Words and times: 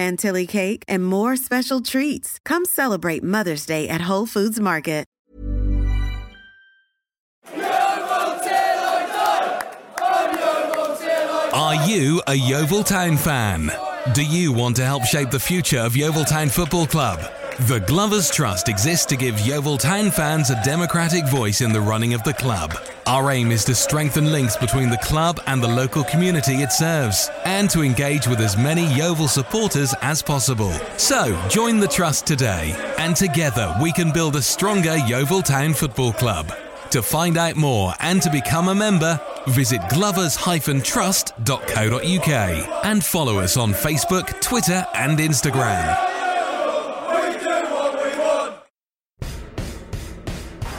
chantilly 0.00 0.46
cake, 0.46 0.82
and 0.88 1.04
more 1.04 1.36
special 1.36 1.80
treats. 1.80 2.38
Come 2.44 2.64
celebrate 2.64 3.22
Mother's 3.22 3.66
Day 3.66 3.88
at 3.88 4.08
Whole 4.08 4.26
Foods 4.26 4.60
Market. 4.60 5.00
Are 11.52 11.74
you 11.86 12.22
a 12.26 12.34
Yeovil 12.34 12.84
Town 12.84 13.16
fan? 13.16 13.70
Do 14.14 14.24
you 14.24 14.52
want 14.52 14.76
to 14.76 14.84
help 14.84 15.04
shape 15.04 15.30
the 15.30 15.40
future 15.40 15.80
of 15.80 15.96
Yeovil 15.96 16.24
Town 16.24 16.48
Football 16.48 16.86
Club? 16.86 17.39
The 17.68 17.80
Glovers 17.80 18.30
Trust 18.30 18.70
exists 18.70 19.04
to 19.06 19.16
give 19.16 19.38
Yeovil 19.38 19.76
Town 19.76 20.10
fans 20.10 20.48
a 20.48 20.58
democratic 20.64 21.26
voice 21.26 21.60
in 21.60 21.74
the 21.74 21.80
running 21.80 22.14
of 22.14 22.22
the 22.22 22.32
club. 22.32 22.74
Our 23.06 23.32
aim 23.32 23.52
is 23.52 23.66
to 23.66 23.74
strengthen 23.74 24.32
links 24.32 24.56
between 24.56 24.88
the 24.88 24.96
club 24.96 25.38
and 25.46 25.62
the 25.62 25.68
local 25.68 26.02
community 26.04 26.62
it 26.62 26.72
serves, 26.72 27.28
and 27.44 27.68
to 27.68 27.82
engage 27.82 28.26
with 28.26 28.40
as 28.40 28.56
many 28.56 28.90
Yeovil 28.94 29.28
supporters 29.28 29.94
as 30.00 30.22
possible. 30.22 30.72
So, 30.96 31.38
join 31.50 31.80
the 31.80 31.86
Trust 31.86 32.26
today, 32.26 32.74
and 32.96 33.14
together 33.14 33.76
we 33.82 33.92
can 33.92 34.10
build 34.10 34.36
a 34.36 34.42
stronger 34.42 34.96
Yeovil 34.96 35.42
Town 35.42 35.74
Football 35.74 36.14
Club. 36.14 36.50
To 36.92 37.02
find 37.02 37.36
out 37.36 37.56
more 37.56 37.92
and 38.00 38.22
to 38.22 38.30
become 38.30 38.68
a 38.68 38.74
member, 38.74 39.20
visit 39.48 39.86
glovers-trust.co.uk 39.90 42.84
and 42.86 43.04
follow 43.04 43.38
us 43.38 43.58
on 43.58 43.74
Facebook, 43.74 44.40
Twitter, 44.40 44.86
and 44.94 45.18
Instagram. 45.18 46.19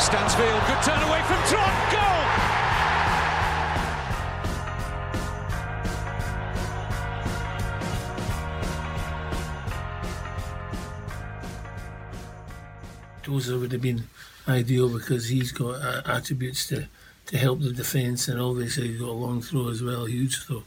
Stansfield, 0.00 0.62
good 0.66 0.82
turn 0.82 1.02
away 1.02 1.20
from 1.24 1.36
Trot. 1.46 1.92
Goal. 1.92 2.20
Joseph 13.22 13.60
would 13.60 13.72
have 13.72 13.82
been 13.82 14.04
ideal 14.48 14.88
because 14.88 15.28
he's 15.28 15.52
got 15.52 15.82
uh, 15.82 16.00
attributes 16.06 16.66
to, 16.68 16.88
to 17.26 17.36
help 17.36 17.60
the 17.60 17.70
defence 17.70 18.26
and 18.26 18.40
obviously 18.40 18.88
he's 18.88 19.00
got 19.00 19.10
a 19.10 19.12
long 19.12 19.42
throw 19.42 19.68
as 19.68 19.82
well, 19.82 20.06
a 20.06 20.10
huge 20.10 20.38
throw, 20.38 20.64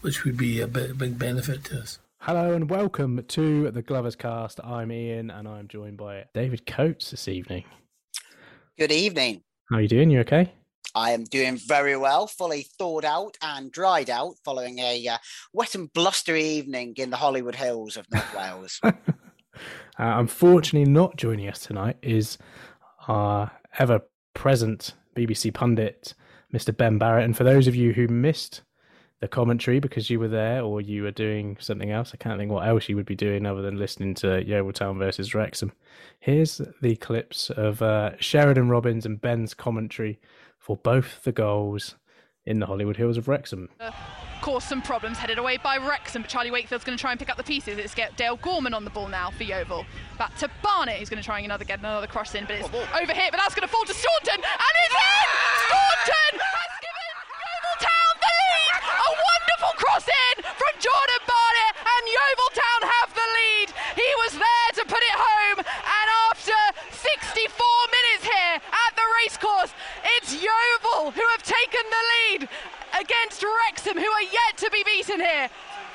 which 0.00 0.24
would 0.24 0.36
be 0.36 0.60
a 0.60 0.66
bit, 0.66 0.98
big 0.98 1.16
benefit 1.16 1.62
to 1.64 1.78
us. 1.78 2.00
Hello 2.18 2.52
and 2.52 2.68
welcome 2.68 3.22
to 3.28 3.70
the 3.70 3.82
Glovers 3.82 4.16
Cast. 4.16 4.58
I'm 4.64 4.90
Ian 4.90 5.30
and 5.30 5.46
I'm 5.46 5.68
joined 5.68 5.96
by 5.96 6.24
David 6.34 6.66
Coates 6.66 7.12
this 7.12 7.28
evening. 7.28 7.64
Good 8.76 8.90
evening. 8.90 9.42
How 9.70 9.76
are 9.76 9.82
you 9.82 9.86
doing? 9.86 10.10
You 10.10 10.18
okay? 10.20 10.52
I 10.96 11.12
am 11.12 11.22
doing 11.22 11.56
very 11.56 11.96
well, 11.96 12.26
fully 12.26 12.66
thawed 12.76 13.04
out 13.04 13.36
and 13.40 13.70
dried 13.70 14.10
out 14.10 14.34
following 14.44 14.80
a 14.80 15.06
uh, 15.06 15.18
wet 15.52 15.76
and 15.76 15.92
blustery 15.92 16.42
evening 16.42 16.94
in 16.96 17.10
the 17.10 17.16
Hollywood 17.16 17.54
Hills 17.54 17.96
of 17.96 18.10
North 18.10 18.34
Wales. 18.36 18.80
Uh, 19.96 20.18
unfortunately, 20.18 20.90
not 20.90 21.14
joining 21.14 21.48
us 21.48 21.60
tonight 21.60 21.96
is 22.02 22.36
our 23.06 23.52
ever 23.78 24.00
present 24.34 24.94
BBC 25.14 25.54
pundit, 25.54 26.14
Mr. 26.52 26.76
Ben 26.76 26.98
Barrett. 26.98 27.24
And 27.24 27.36
for 27.36 27.44
those 27.44 27.68
of 27.68 27.76
you 27.76 27.92
who 27.92 28.08
missed 28.08 28.62
the 29.20 29.28
commentary 29.28 29.80
because 29.80 30.10
you 30.10 30.18
were 30.18 30.28
there 30.28 30.62
or 30.62 30.80
you 30.80 31.02
were 31.02 31.10
doing 31.10 31.56
something 31.60 31.90
else, 31.90 32.10
I 32.12 32.16
can't 32.16 32.38
think 32.38 32.50
what 32.50 32.66
else 32.66 32.88
you 32.88 32.96
would 32.96 33.06
be 33.06 33.14
doing 33.14 33.46
other 33.46 33.62
than 33.62 33.78
listening 33.78 34.14
to 34.16 34.44
Yeovil 34.44 34.72
Town 34.72 34.98
versus 34.98 35.34
Wrexham. 35.34 35.72
Here's 36.20 36.60
the 36.82 36.96
clips 36.96 37.50
of 37.50 37.80
uh, 37.80 38.12
Sheridan 38.18 38.68
Robbins 38.68 39.06
and 39.06 39.20
Ben's 39.20 39.54
commentary 39.54 40.20
for 40.58 40.76
both 40.76 41.22
the 41.22 41.32
goals 41.32 41.96
in 42.46 42.58
the 42.58 42.66
Hollywood 42.66 42.96
Hills 42.96 43.16
of 43.16 43.28
Wrexham. 43.28 43.68
Uh, 43.80 43.90
caused 44.42 44.68
some 44.68 44.82
problems 44.82 45.16
headed 45.16 45.38
away 45.38 45.56
by 45.56 45.78
Wrexham, 45.78 46.20
but 46.20 46.30
Charlie 46.30 46.50
Wakefield's 46.50 46.84
going 46.84 46.98
to 46.98 47.00
try 47.00 47.10
and 47.12 47.18
pick 47.18 47.30
up 47.30 47.38
the 47.38 47.42
pieces. 47.42 47.78
It's 47.78 47.94
get 47.94 48.14
Dale 48.18 48.36
Gorman 48.36 48.74
on 48.74 48.84
the 48.84 48.90
ball 48.90 49.08
now 49.08 49.30
for 49.30 49.44
Yeovil. 49.44 49.86
Back 50.18 50.36
to 50.38 50.50
Barnett, 50.62 50.98
who's 50.98 51.08
going 51.08 51.22
to 51.22 51.24
try 51.24 51.38
and 51.38 51.46
another, 51.46 51.64
get 51.64 51.78
another 51.78 52.06
cross 52.06 52.34
in, 52.34 52.44
but 52.44 52.56
it's 52.56 52.68
over 52.68 53.12
here, 53.14 53.28
but 53.30 53.38
that's 53.38 53.54
going 53.54 53.66
to 53.66 53.72
fall 53.72 53.84
to 53.84 53.94
Staunton, 53.94 54.44
and 54.44 54.74
it's 54.84 54.94
in! 54.94 55.28
Staunton 55.64 56.23
wonderful 59.64 59.84
cross 59.84 60.06
in 60.08 60.42
from 60.44 60.74
Jordan 60.76 61.22
Barnett, 61.24 61.74
and 61.80 62.02
Yeovil 62.04 62.52
Town 62.52 62.80
have 62.84 63.10
the 63.14 63.28
lead. 63.38 63.68
He 63.96 64.10
was 64.24 64.32
there 64.36 64.70
to 64.76 64.84
put 64.84 65.00
it 65.00 65.16
home, 65.16 65.58
and 65.64 66.08
after 66.30 66.58
64 66.92 67.48
minutes 67.88 68.24
here 68.24 68.56
at 68.60 68.92
the 68.96 69.06
racecourse, 69.24 69.72
it's 70.18 70.36
Yeovil 70.36 71.12
who 71.12 71.24
have 71.32 71.42
taken 71.42 71.84
the 71.88 72.02
lead 72.12 72.48
against 73.00 73.42
Wrexham, 73.42 73.96
who 73.96 74.10
are 74.10 74.28
yet 74.28 74.56
to 74.58 74.70
be 74.70 74.84
beaten 74.84 75.20
here. 75.20 75.48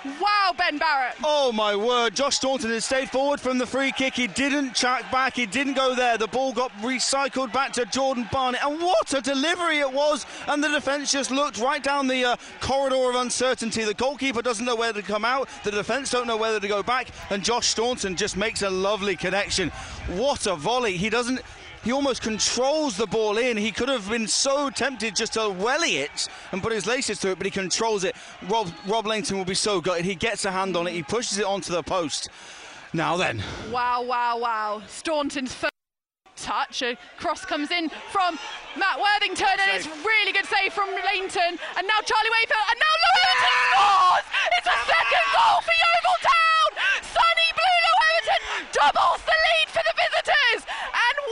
Wow, 0.05 0.53
Ben 0.57 0.77
Barrett. 0.77 1.15
Oh 1.25 1.51
my 1.51 1.75
word, 1.75 2.15
Josh 2.15 2.37
Staunton 2.37 2.71
had 2.71 2.83
stayed 2.83 3.09
forward 3.09 3.41
from 3.41 3.57
the 3.57 3.65
free 3.65 3.91
kick. 3.91 4.13
He 4.13 4.27
didn't 4.27 4.73
track 4.73 5.11
back, 5.11 5.35
he 5.35 5.45
didn't 5.45 5.73
go 5.73 5.93
there. 5.93 6.17
The 6.17 6.27
ball 6.27 6.53
got 6.53 6.71
recycled 6.77 7.51
back 7.51 7.73
to 7.73 7.85
Jordan 7.85 8.25
Barnett, 8.31 8.63
and 8.63 8.79
what 8.79 9.13
a 9.13 9.19
delivery 9.19 9.79
it 9.79 9.91
was! 9.91 10.25
And 10.47 10.63
the 10.63 10.69
defence 10.69 11.11
just 11.11 11.31
looked 11.31 11.59
right 11.59 11.83
down 11.83 12.07
the 12.07 12.23
uh, 12.23 12.35
corridor 12.61 13.09
of 13.09 13.15
uncertainty. 13.15 13.83
The 13.83 13.93
goalkeeper 13.93 14.41
doesn't 14.41 14.65
know 14.65 14.75
where 14.75 14.93
to 14.93 15.01
come 15.01 15.25
out, 15.25 15.49
the 15.65 15.71
defence 15.71 16.11
don't 16.11 16.27
know 16.27 16.37
whether 16.37 16.61
to 16.61 16.67
go 16.69 16.81
back, 16.81 17.09
and 17.29 17.43
Josh 17.43 17.67
Staunton 17.67 18.15
just 18.15 18.37
makes 18.37 18.61
a 18.61 18.69
lovely 18.69 19.17
connection. 19.17 19.69
What 20.07 20.47
a 20.47 20.55
volley! 20.55 20.95
He 20.95 21.09
doesn't 21.09 21.41
he 21.83 21.91
almost 21.91 22.21
controls 22.21 22.97
the 22.97 23.07
ball 23.07 23.37
in. 23.37 23.57
He 23.57 23.71
could 23.71 23.89
have 23.89 24.09
been 24.09 24.27
so 24.27 24.69
tempted 24.69 25.15
just 25.15 25.33
to 25.33 25.49
welly 25.49 25.97
it 25.97 26.27
and 26.51 26.61
put 26.61 26.71
his 26.71 26.85
laces 26.85 27.19
through 27.19 27.31
it, 27.31 27.37
but 27.37 27.45
he 27.45 27.51
controls 27.51 28.03
it. 28.03 28.15
Rob, 28.47 28.69
Rob 28.87 29.05
Lainton 29.05 29.37
will 29.37 29.45
be 29.45 29.53
so 29.53 29.81
gutted. 29.81 30.05
He 30.05 30.15
gets 30.15 30.45
a 30.45 30.51
hand 30.51 30.75
on 30.75 30.87
it, 30.87 30.93
he 30.93 31.03
pushes 31.03 31.37
it 31.37 31.45
onto 31.45 31.71
the 31.71 31.83
post. 31.83 32.29
Now 32.93 33.17
then. 33.17 33.43
Wow, 33.71 34.03
wow, 34.03 34.39
wow. 34.39 34.81
Staunton's 34.87 35.53
first 35.53 35.69
touch. 36.35 36.81
A 36.81 36.97
cross 37.17 37.45
comes 37.45 37.69
in 37.69 37.89
from 38.09 38.39
Matt 38.77 38.97
Worthington, 38.97 39.59
and 39.59 39.69
it's 39.75 39.87
really 40.01 40.31
good 40.31 40.47
save 40.47 40.73
from 40.73 40.89
Langton. 40.89 41.59
And 41.77 41.83
now 41.85 41.99
Charlie 42.01 42.33
Wakefield, 42.33 42.67
and 42.71 42.79
now 42.79 42.93
Lo-Everton 43.03 43.55
scores! 43.69 44.25
It's 44.57 44.69
a 44.71 44.79
second 44.87 45.27
goal 45.35 45.57
for 45.61 45.75
Yeovil 45.75 46.19
Town! 46.23 46.69
Sonny 47.03 47.49
Blu 47.53 47.73
Lo-Everton 47.85 48.41
doubles 48.71 49.21
the 49.27 49.37
lead 49.37 49.67
for 49.69 49.83
the 49.83 49.95
visitors! 49.99 50.61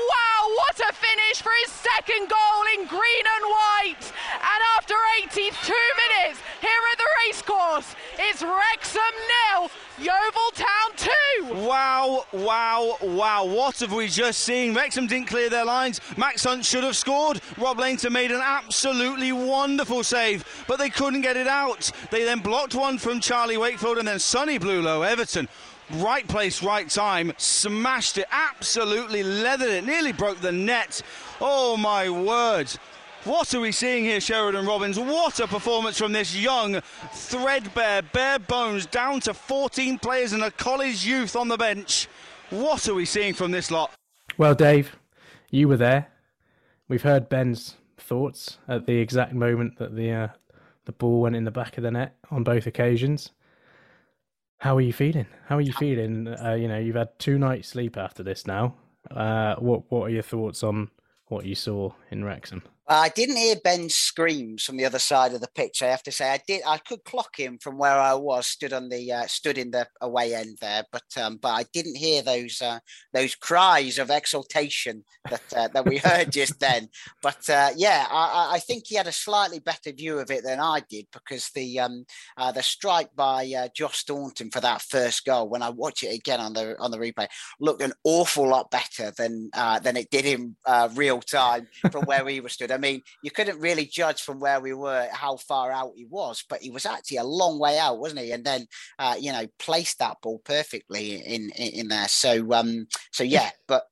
Wow, 0.08 0.50
what 0.56 0.80
a 0.80 0.94
finish 0.94 1.42
for 1.42 1.52
his 1.64 1.72
second 1.72 2.30
goal 2.30 2.62
in 2.76 2.88
green 2.88 3.26
and 3.36 3.46
white. 3.46 4.14
And 4.34 4.62
after 4.78 4.96
82 5.24 5.52
minutes 5.52 6.40
here 6.62 6.84
at 6.92 6.98
the 6.98 7.10
racecourse, 7.26 7.96
it's 8.18 8.42
Wrexham 8.42 9.02
nil, 9.32 9.70
Yeovil 10.00 10.52
Town 10.54 10.90
2. 10.96 11.68
Wow, 11.68 12.26
wow, 12.32 12.98
wow. 13.02 13.46
What 13.46 13.80
have 13.80 13.94
we 13.94 14.08
just 14.08 14.42
seen? 14.42 14.74
Wrexham 14.74 15.08
didn't 15.08 15.28
clear 15.28 15.50
their 15.50 15.66
lines. 15.66 16.00
Max 16.16 16.44
Hunt 16.44 16.64
should 16.64 16.84
have 16.84 16.96
scored. 16.96 17.42
Rob 17.58 17.80
Lainton 17.80 18.14
made 18.14 18.32
an 18.32 18.42
absolutely 18.44 19.32
wonderful 19.32 20.04
save, 20.04 20.46
but 20.68 20.78
they 20.78 20.90
couldn't 20.90 21.22
get 21.22 21.38
it 21.38 21.48
out. 21.48 21.92
They 22.12 22.24
then 22.24 22.40
blocked 22.40 22.76
one 22.76 22.98
from 22.98 23.20
Charlie 23.20 23.58
Wakefield 23.58 23.98
and 23.98 24.08
then 24.08 24.20
Sonny 24.20 24.58
Blu 24.58 24.82
Lo-Everton. 24.82 25.50
Right 25.92 26.28
place, 26.28 26.62
right 26.62 26.90
time, 26.90 27.32
smashed 27.38 28.18
it, 28.18 28.26
absolutely 28.32 29.24
leathered 29.24 29.70
it, 29.70 29.86
nearly 29.86 30.12
broke 30.12 30.42
the 30.42 30.52
net. 30.52 31.02
Oh 31.40 31.78
my 31.78 32.10
word. 32.10 32.70
What 33.24 33.54
are 33.54 33.60
we 33.60 33.72
seeing 33.72 34.04
here, 34.04 34.22
Sheridan 34.22 34.66
Robbins? 34.66 35.00
What 35.00 35.40
a 35.40 35.48
performance 35.48 35.98
from 35.98 36.14
this 36.14 36.36
young, 36.36 36.82
threadbare, 37.12 38.02
bare 38.02 38.40
bones, 38.40 38.86
down 38.86 39.20
to 39.22 39.34
14 39.34 40.00
players 40.00 40.34
and 40.34 40.44
a 40.44 40.52
college 40.52 41.06
youth 41.06 41.36
on 41.36 41.48
the 41.48 41.58
bench. 41.58 42.08
What 42.50 42.88
are 42.88 42.94
we 42.94 43.06
seeing 43.06 43.34
from 43.34 43.52
this 43.52 43.72
lot? 43.72 43.92
Well, 44.38 44.56
Dave, 44.56 44.96
you 45.52 45.68
were 45.68 45.78
there. 45.78 46.08
We've 46.88 47.02
heard 47.02 47.28
Ben's 47.28 47.76
thoughts 47.98 48.60
at 48.68 48.86
the 48.86 48.98
exact 48.98 49.34
moment 49.34 49.78
that 49.80 49.96
the 49.96 50.12
uh, 50.12 50.28
the 50.86 50.94
ball 50.94 51.22
went 51.22 51.36
in 51.36 51.44
the 51.44 51.52
back 51.52 51.78
of 51.78 51.84
the 51.84 51.92
net 51.92 52.16
on 52.32 52.44
both 52.44 52.66
occasions. 52.66 53.32
How 54.60 54.76
are 54.76 54.82
you 54.82 54.94
feeling? 54.94 55.28
How 55.46 55.58
are 55.58 55.62
you 55.62 55.74
feeling? 55.74 56.28
Uh, 56.28 56.54
you 56.54 56.68
know, 56.68 56.80
you've 56.80 56.96
had 56.96 57.18
two 57.20 57.38
nights 57.38 57.70
sleep 57.70 57.96
after 57.98 58.24
this 58.24 58.48
now. 58.48 58.76
Uh, 59.12 59.56
what 59.56 59.84
What 59.90 60.04
are 60.08 60.10
your 60.10 60.24
thoughts 60.24 60.64
on 60.64 60.90
what 61.28 61.46
you 61.46 61.56
saw 61.56 61.92
in 62.10 62.24
Wrexham? 62.24 62.64
I 62.90 63.10
didn't 63.10 63.36
hear 63.36 63.58
Ben's 63.62 63.96
screams 63.96 64.64
from 64.64 64.78
the 64.78 64.86
other 64.86 65.00
side 65.00 65.34
of 65.34 65.42
the 65.42 65.50
pitch. 65.54 65.84
I 65.84 65.88
have 65.88 66.04
to 66.04 66.12
say, 66.12 66.32
I 66.32 66.40
did. 66.48 66.62
I 66.66 66.78
could 66.78 67.04
clock 67.04 67.38
him 67.38 67.58
from 67.58 67.78
where 67.78 68.00
I 68.00 68.14
was, 68.14 68.48
stood 68.48 68.72
on 68.72 68.88
the 68.88 69.12
uh, 69.12 69.28
stood 69.28 69.58
in 69.58 69.72
the 69.72 69.88
away 70.00 70.34
end 70.34 70.60
there, 70.62 70.86
but 70.90 71.04
um, 71.18 71.38
but 71.42 71.50
I 71.50 71.66
didn't 71.74 71.98
hear 71.98 72.22
those 72.22 72.62
uh, 72.62 72.80
those 73.12 73.36
cries 73.36 74.00
of 74.00 74.10
exultation 74.10 75.04
that 75.30 75.42
uh, 75.54 75.68
that 75.74 75.86
we 75.86 75.98
heard 76.04 76.32
just 76.32 76.62
then. 76.62 76.88
But 77.22 77.50
uh, 77.50 77.72
yeah, 77.76 78.08
I, 78.10 78.52
I, 78.54 78.60
think 78.60 78.86
he 78.88 78.96
had 78.96 79.08
a 79.08 79.12
slightly 79.12 79.60
better 79.60 79.92
view 79.92 80.20
of 80.20 80.32
it 80.32 80.46
than 80.46 80.62
I 80.62 80.82
did 80.90 81.08
because 81.12 81.50
the 81.50 81.82
um, 81.82 82.06
uh, 82.38 82.54
the 82.54 82.64
strike 82.64 83.14
by 83.18 83.52
uh, 83.58 83.68
Josh 83.76 83.98
Staunton 83.98 84.50
for 84.50 84.62
that 84.62 84.82
first 84.82 85.26
goal, 85.26 85.50
when 85.50 85.62
I 85.62 85.70
watch 85.72 86.04
it 86.04 86.16
again 86.16 86.40
on 86.40 86.54
the 86.54 86.78
on 86.80 86.92
the 86.92 87.00
replay, 87.00 87.28
looked 87.60 87.82
an 87.82 87.94
awful 88.06 88.48
lot 88.48 88.72
better 88.72 89.12
than 89.18 89.50
than 89.84 89.98
it 89.98 90.10
did 90.10 90.26
in 90.26 90.56
real 90.94 91.20
time 91.20 91.68
from 91.92 92.06
where 92.06 92.24
we 92.24 92.40
were 92.40 92.48
stood. 92.48 92.77
I 92.78 92.80
mean, 92.80 93.02
you 93.24 93.32
couldn't 93.32 93.60
really 93.60 93.86
judge 93.86 94.22
from 94.22 94.40
where 94.40 94.60
we 94.60 94.74
were 94.74 95.08
how 95.12 95.38
far 95.38 95.72
out 95.72 95.94
he 95.96 96.06
was, 96.06 96.44
but 96.48 96.62
he 96.62 96.70
was 96.70 96.86
actually 96.86 97.18
a 97.18 97.24
long 97.24 97.58
way 97.58 97.80
out, 97.80 98.00
wasn't 98.00 98.22
he? 98.22 98.32
And 98.32 98.46
then, 98.46 98.68
uh, 99.00 99.16
you 99.20 99.32
know, 99.32 99.48
placed 99.58 99.98
that 100.00 100.18
ball 100.22 100.40
perfectly 100.46 101.16
in 101.16 101.50
in, 101.56 101.72
in 101.72 101.88
there. 101.88 102.08
So, 102.08 102.54
um, 102.54 102.88
so 103.12 103.24
yeah, 103.24 103.50
but 103.68 103.84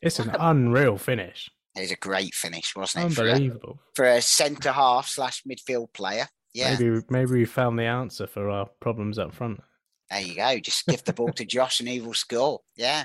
it's 0.00 0.18
an 0.18 0.34
unreal 0.40 0.96
finish. 0.96 1.50
It 1.76 1.82
was 1.82 1.92
a 1.92 1.96
great 1.96 2.34
finish, 2.34 2.74
wasn't 2.74 3.04
it? 3.04 3.18
Unbelievable 3.18 3.78
for 3.94 4.06
a, 4.06 4.16
a 4.16 4.22
centre 4.22 4.72
half 4.72 5.06
slash 5.08 5.42
midfield 5.44 5.92
player. 5.92 6.26
Yeah, 6.54 6.76
maybe 6.78 7.02
maybe 7.10 7.32
we 7.32 7.44
found 7.44 7.78
the 7.78 7.84
answer 7.84 8.26
for 8.26 8.48
our 8.48 8.66
problems 8.80 9.18
up 9.18 9.34
front. 9.34 9.60
There 10.10 10.20
you 10.20 10.34
go. 10.34 10.58
Just 10.58 10.86
give 10.86 11.04
the 11.04 11.12
ball 11.12 11.32
to 11.32 11.44
Josh 11.44 11.80
and 11.80 11.88
he 11.88 12.00
will 12.00 12.14
score. 12.14 12.60
Yeah. 12.76 13.04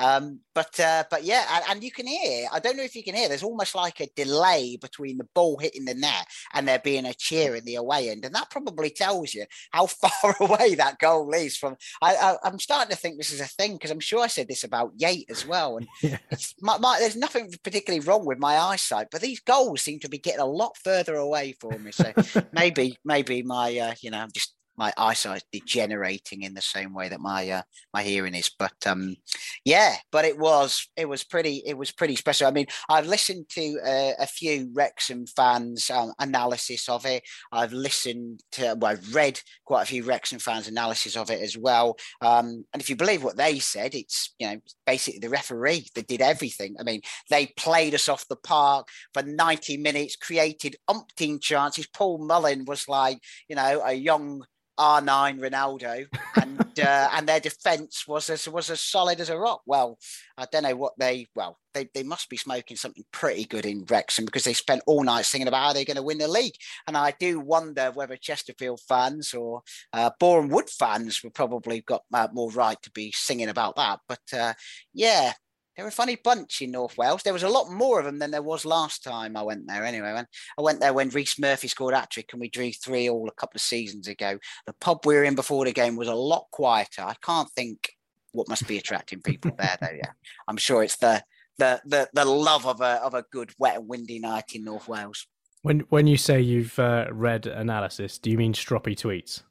Um, 0.00 0.40
but 0.54 0.78
uh, 0.80 1.04
but 1.10 1.24
yeah, 1.24 1.44
and, 1.52 1.64
and, 1.68 1.84
you 1.84 1.90
can 1.90 2.06
hear. 2.06 2.48
I 2.50 2.58
don't 2.58 2.76
know 2.76 2.82
if 2.82 2.94
you 2.94 3.04
can 3.04 3.14
hear. 3.14 3.28
There's 3.28 3.42
almost 3.42 3.74
like 3.74 4.00
a 4.00 4.08
delay 4.16 4.78
between 4.80 5.18
the 5.18 5.28
ball 5.34 5.58
hitting 5.58 5.84
the 5.84 5.94
net 5.94 6.26
and 6.54 6.66
there 6.66 6.78
being 6.78 7.04
a 7.04 7.12
cheer 7.12 7.54
in 7.54 7.64
the 7.64 7.74
away 7.74 8.08
end, 8.08 8.24
and 8.24 8.34
that 8.34 8.50
probably 8.50 8.88
tells 8.88 9.34
you 9.34 9.44
how 9.72 9.86
far 9.86 10.36
away 10.40 10.74
that 10.74 10.98
goal 10.98 11.30
is 11.34 11.56
from. 11.56 11.76
I, 12.00 12.36
am 12.44 12.58
starting 12.58 12.90
to 12.90 12.96
think 12.96 13.18
this 13.18 13.32
is 13.32 13.42
a 13.42 13.46
thing 13.46 13.74
because 13.74 13.90
I'm 13.90 14.00
sure 14.00 14.22
I 14.22 14.28
said 14.28 14.48
this 14.48 14.64
about 14.64 14.92
Yate 14.96 15.30
as 15.30 15.46
well. 15.46 15.76
And 15.76 15.86
yeah. 16.02 16.18
my, 16.60 16.78
my, 16.78 16.98
there's 16.98 17.16
nothing 17.16 17.52
particularly 17.62 18.04
wrong 18.04 18.24
with 18.24 18.38
my 18.38 18.56
eyesight, 18.56 19.08
but 19.10 19.20
these 19.20 19.40
goals 19.40 19.82
seem 19.82 19.98
to 20.00 20.08
be 20.08 20.18
getting 20.18 20.40
a 20.40 20.46
lot 20.46 20.76
further 20.82 21.16
away 21.16 21.54
for 21.60 21.78
me. 21.78 21.92
So 21.92 22.12
maybe 22.52 22.96
maybe 23.04 23.42
my 23.42 23.76
uh, 23.76 23.94
you 24.00 24.10
know 24.10 24.18
I'm 24.18 24.32
just 24.32 24.54
my 24.80 24.94
eyesight 24.96 25.44
degenerating 25.52 26.40
in 26.42 26.54
the 26.54 26.62
same 26.62 26.94
way 26.94 27.10
that 27.10 27.20
my 27.20 27.48
uh, 27.50 27.62
my 27.92 28.02
hearing 28.02 28.34
is. 28.34 28.50
But 28.58 28.72
um, 28.86 29.14
yeah, 29.62 29.96
but 30.10 30.24
it 30.24 30.38
was 30.38 30.88
it 30.96 31.06
was 31.06 31.22
pretty 31.22 31.62
it 31.66 31.76
was 31.76 31.92
pretty 31.92 32.16
special. 32.16 32.48
I 32.48 32.50
mean, 32.50 32.66
I've 32.88 33.06
listened 33.06 33.50
to 33.50 33.78
uh, 33.84 34.12
a 34.18 34.26
few 34.26 34.70
Wrexham 34.72 35.26
fans 35.26 35.90
um, 35.90 36.14
analysis 36.18 36.88
of 36.88 37.04
it. 37.04 37.22
I've 37.52 37.74
listened 37.74 38.40
to 38.52 38.74
well, 38.80 38.92
I've 38.92 39.14
read 39.14 39.38
quite 39.66 39.82
a 39.82 39.86
few 39.86 40.02
Wrexham 40.02 40.38
fans 40.38 40.66
analysis 40.66 41.14
of 41.14 41.30
it 41.30 41.42
as 41.42 41.58
well. 41.58 41.98
Um, 42.22 42.64
and 42.72 42.80
if 42.80 42.88
you 42.88 42.96
believe 42.96 43.22
what 43.22 43.36
they 43.36 43.58
said, 43.58 43.94
it's 43.94 44.34
you 44.38 44.48
know 44.48 44.56
basically 44.86 45.20
the 45.20 45.28
referee 45.28 45.88
that 45.94 46.08
did 46.08 46.22
everything. 46.22 46.76
I 46.80 46.84
mean, 46.84 47.02
they 47.28 47.48
played 47.58 47.94
us 47.94 48.08
off 48.08 48.28
the 48.28 48.36
park 48.36 48.88
for 49.12 49.22
ninety 49.22 49.76
minutes, 49.76 50.16
created 50.16 50.76
umpteen 50.88 51.38
chances. 51.38 51.86
Paul 51.86 52.26
Mullin 52.26 52.64
was 52.64 52.88
like 52.88 53.18
you 53.46 53.56
know 53.56 53.82
a 53.84 53.92
young 53.92 54.42
R9 54.80 55.40
Ronaldo, 55.40 56.06
and 56.40 56.78
uh, 56.78 57.10
and 57.12 57.28
their 57.28 57.40
defence 57.40 58.04
was 58.08 58.30
as 58.30 58.48
was 58.48 58.70
as 58.70 58.80
solid 58.80 59.20
as 59.20 59.28
a 59.28 59.38
rock. 59.38 59.60
Well, 59.66 59.98
I 60.38 60.46
don't 60.50 60.62
know 60.62 60.76
what 60.76 60.94
they 60.98 61.28
well 61.34 61.58
they, 61.74 61.88
they 61.94 62.02
must 62.02 62.28
be 62.28 62.36
smoking 62.36 62.76
something 62.76 63.04
pretty 63.12 63.44
good 63.44 63.66
in 63.66 63.84
Wrexham 63.88 64.24
because 64.24 64.44
they 64.44 64.52
spent 64.52 64.82
all 64.86 65.04
night 65.04 65.26
thinking 65.26 65.48
about 65.48 65.62
how 65.62 65.72
they're 65.72 65.84
going 65.84 65.96
to 65.96 66.02
win 66.02 66.18
the 66.18 66.28
league. 66.28 66.54
And 66.86 66.96
I 66.96 67.14
do 67.18 67.40
wonder 67.40 67.90
whether 67.92 68.16
Chesterfield 68.16 68.80
fans 68.88 69.34
or 69.34 69.62
uh, 69.92 70.10
Boreham 70.18 70.48
Wood 70.48 70.68
fans 70.68 71.22
would 71.22 71.34
probably 71.34 71.82
got 71.82 72.02
uh, 72.12 72.28
more 72.32 72.50
right 72.50 72.80
to 72.82 72.90
be 72.90 73.12
singing 73.14 73.48
about 73.48 73.76
that. 73.76 74.00
But 74.08 74.20
uh, 74.36 74.54
yeah, 74.92 75.32
they're 75.76 75.86
a 75.86 75.92
funny 75.92 76.16
bunch 76.16 76.62
in 76.62 76.72
North 76.72 76.98
Wales. 76.98 77.22
There 77.22 77.32
was 77.32 77.42
a 77.42 77.48
lot 77.48 77.70
more 77.70 77.98
of 77.98 78.04
them 78.04 78.18
than 78.18 78.30
there 78.30 78.42
was 78.42 78.64
last 78.64 79.02
time 79.02 79.36
I 79.36 79.42
went 79.42 79.66
there. 79.66 79.84
Anyway, 79.84 80.12
when 80.12 80.26
I 80.58 80.62
went 80.62 80.80
there 80.80 80.92
when 80.92 81.10
Rhys 81.10 81.38
Murphy 81.38 81.68
scored 81.68 81.94
hat 81.94 82.10
trick 82.10 82.30
and 82.32 82.40
we 82.40 82.48
drew 82.48 82.72
three 82.72 83.08
all 83.08 83.28
a 83.28 83.40
couple 83.40 83.56
of 83.56 83.62
seasons 83.62 84.08
ago. 84.08 84.38
The 84.66 84.74
pub 84.74 85.06
we 85.06 85.14
were 85.14 85.24
in 85.24 85.34
before 85.34 85.64
the 85.64 85.72
game 85.72 85.96
was 85.96 86.08
a 86.08 86.14
lot 86.14 86.46
quieter. 86.50 87.02
I 87.02 87.14
can't 87.22 87.50
think 87.52 87.90
what 88.32 88.48
must 88.48 88.66
be 88.66 88.78
attracting 88.78 89.22
people 89.22 89.52
there 89.58 89.76
though. 89.80 89.96
Yeah, 89.96 90.12
I'm 90.48 90.56
sure 90.56 90.82
it's 90.82 90.96
the 90.96 91.22
the 91.58 91.80
the, 91.84 92.08
the 92.12 92.24
love 92.24 92.66
of 92.66 92.80
a 92.80 93.02
of 93.02 93.14
a 93.14 93.24
good 93.30 93.52
wet 93.58 93.76
and 93.76 93.88
windy 93.88 94.18
night 94.18 94.52
in 94.54 94.64
North 94.64 94.88
Wales. 94.88 95.26
When 95.62 95.80
when 95.90 96.06
you 96.06 96.16
say 96.16 96.40
you've 96.40 96.78
uh, 96.78 97.06
read 97.12 97.46
analysis, 97.46 98.18
do 98.18 98.30
you 98.30 98.38
mean 98.38 98.54
stroppy 98.54 98.96
tweets? 98.96 99.42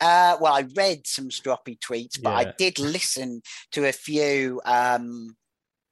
Uh, 0.00 0.36
well, 0.40 0.54
I 0.54 0.64
read 0.76 1.06
some 1.06 1.28
stroppy 1.28 1.76
tweets, 1.78 2.22
but 2.22 2.30
yeah. 2.30 2.36
I 2.36 2.54
did 2.56 2.78
listen 2.78 3.42
to 3.72 3.88
a 3.88 3.92
few 3.92 4.60
um, 4.64 5.36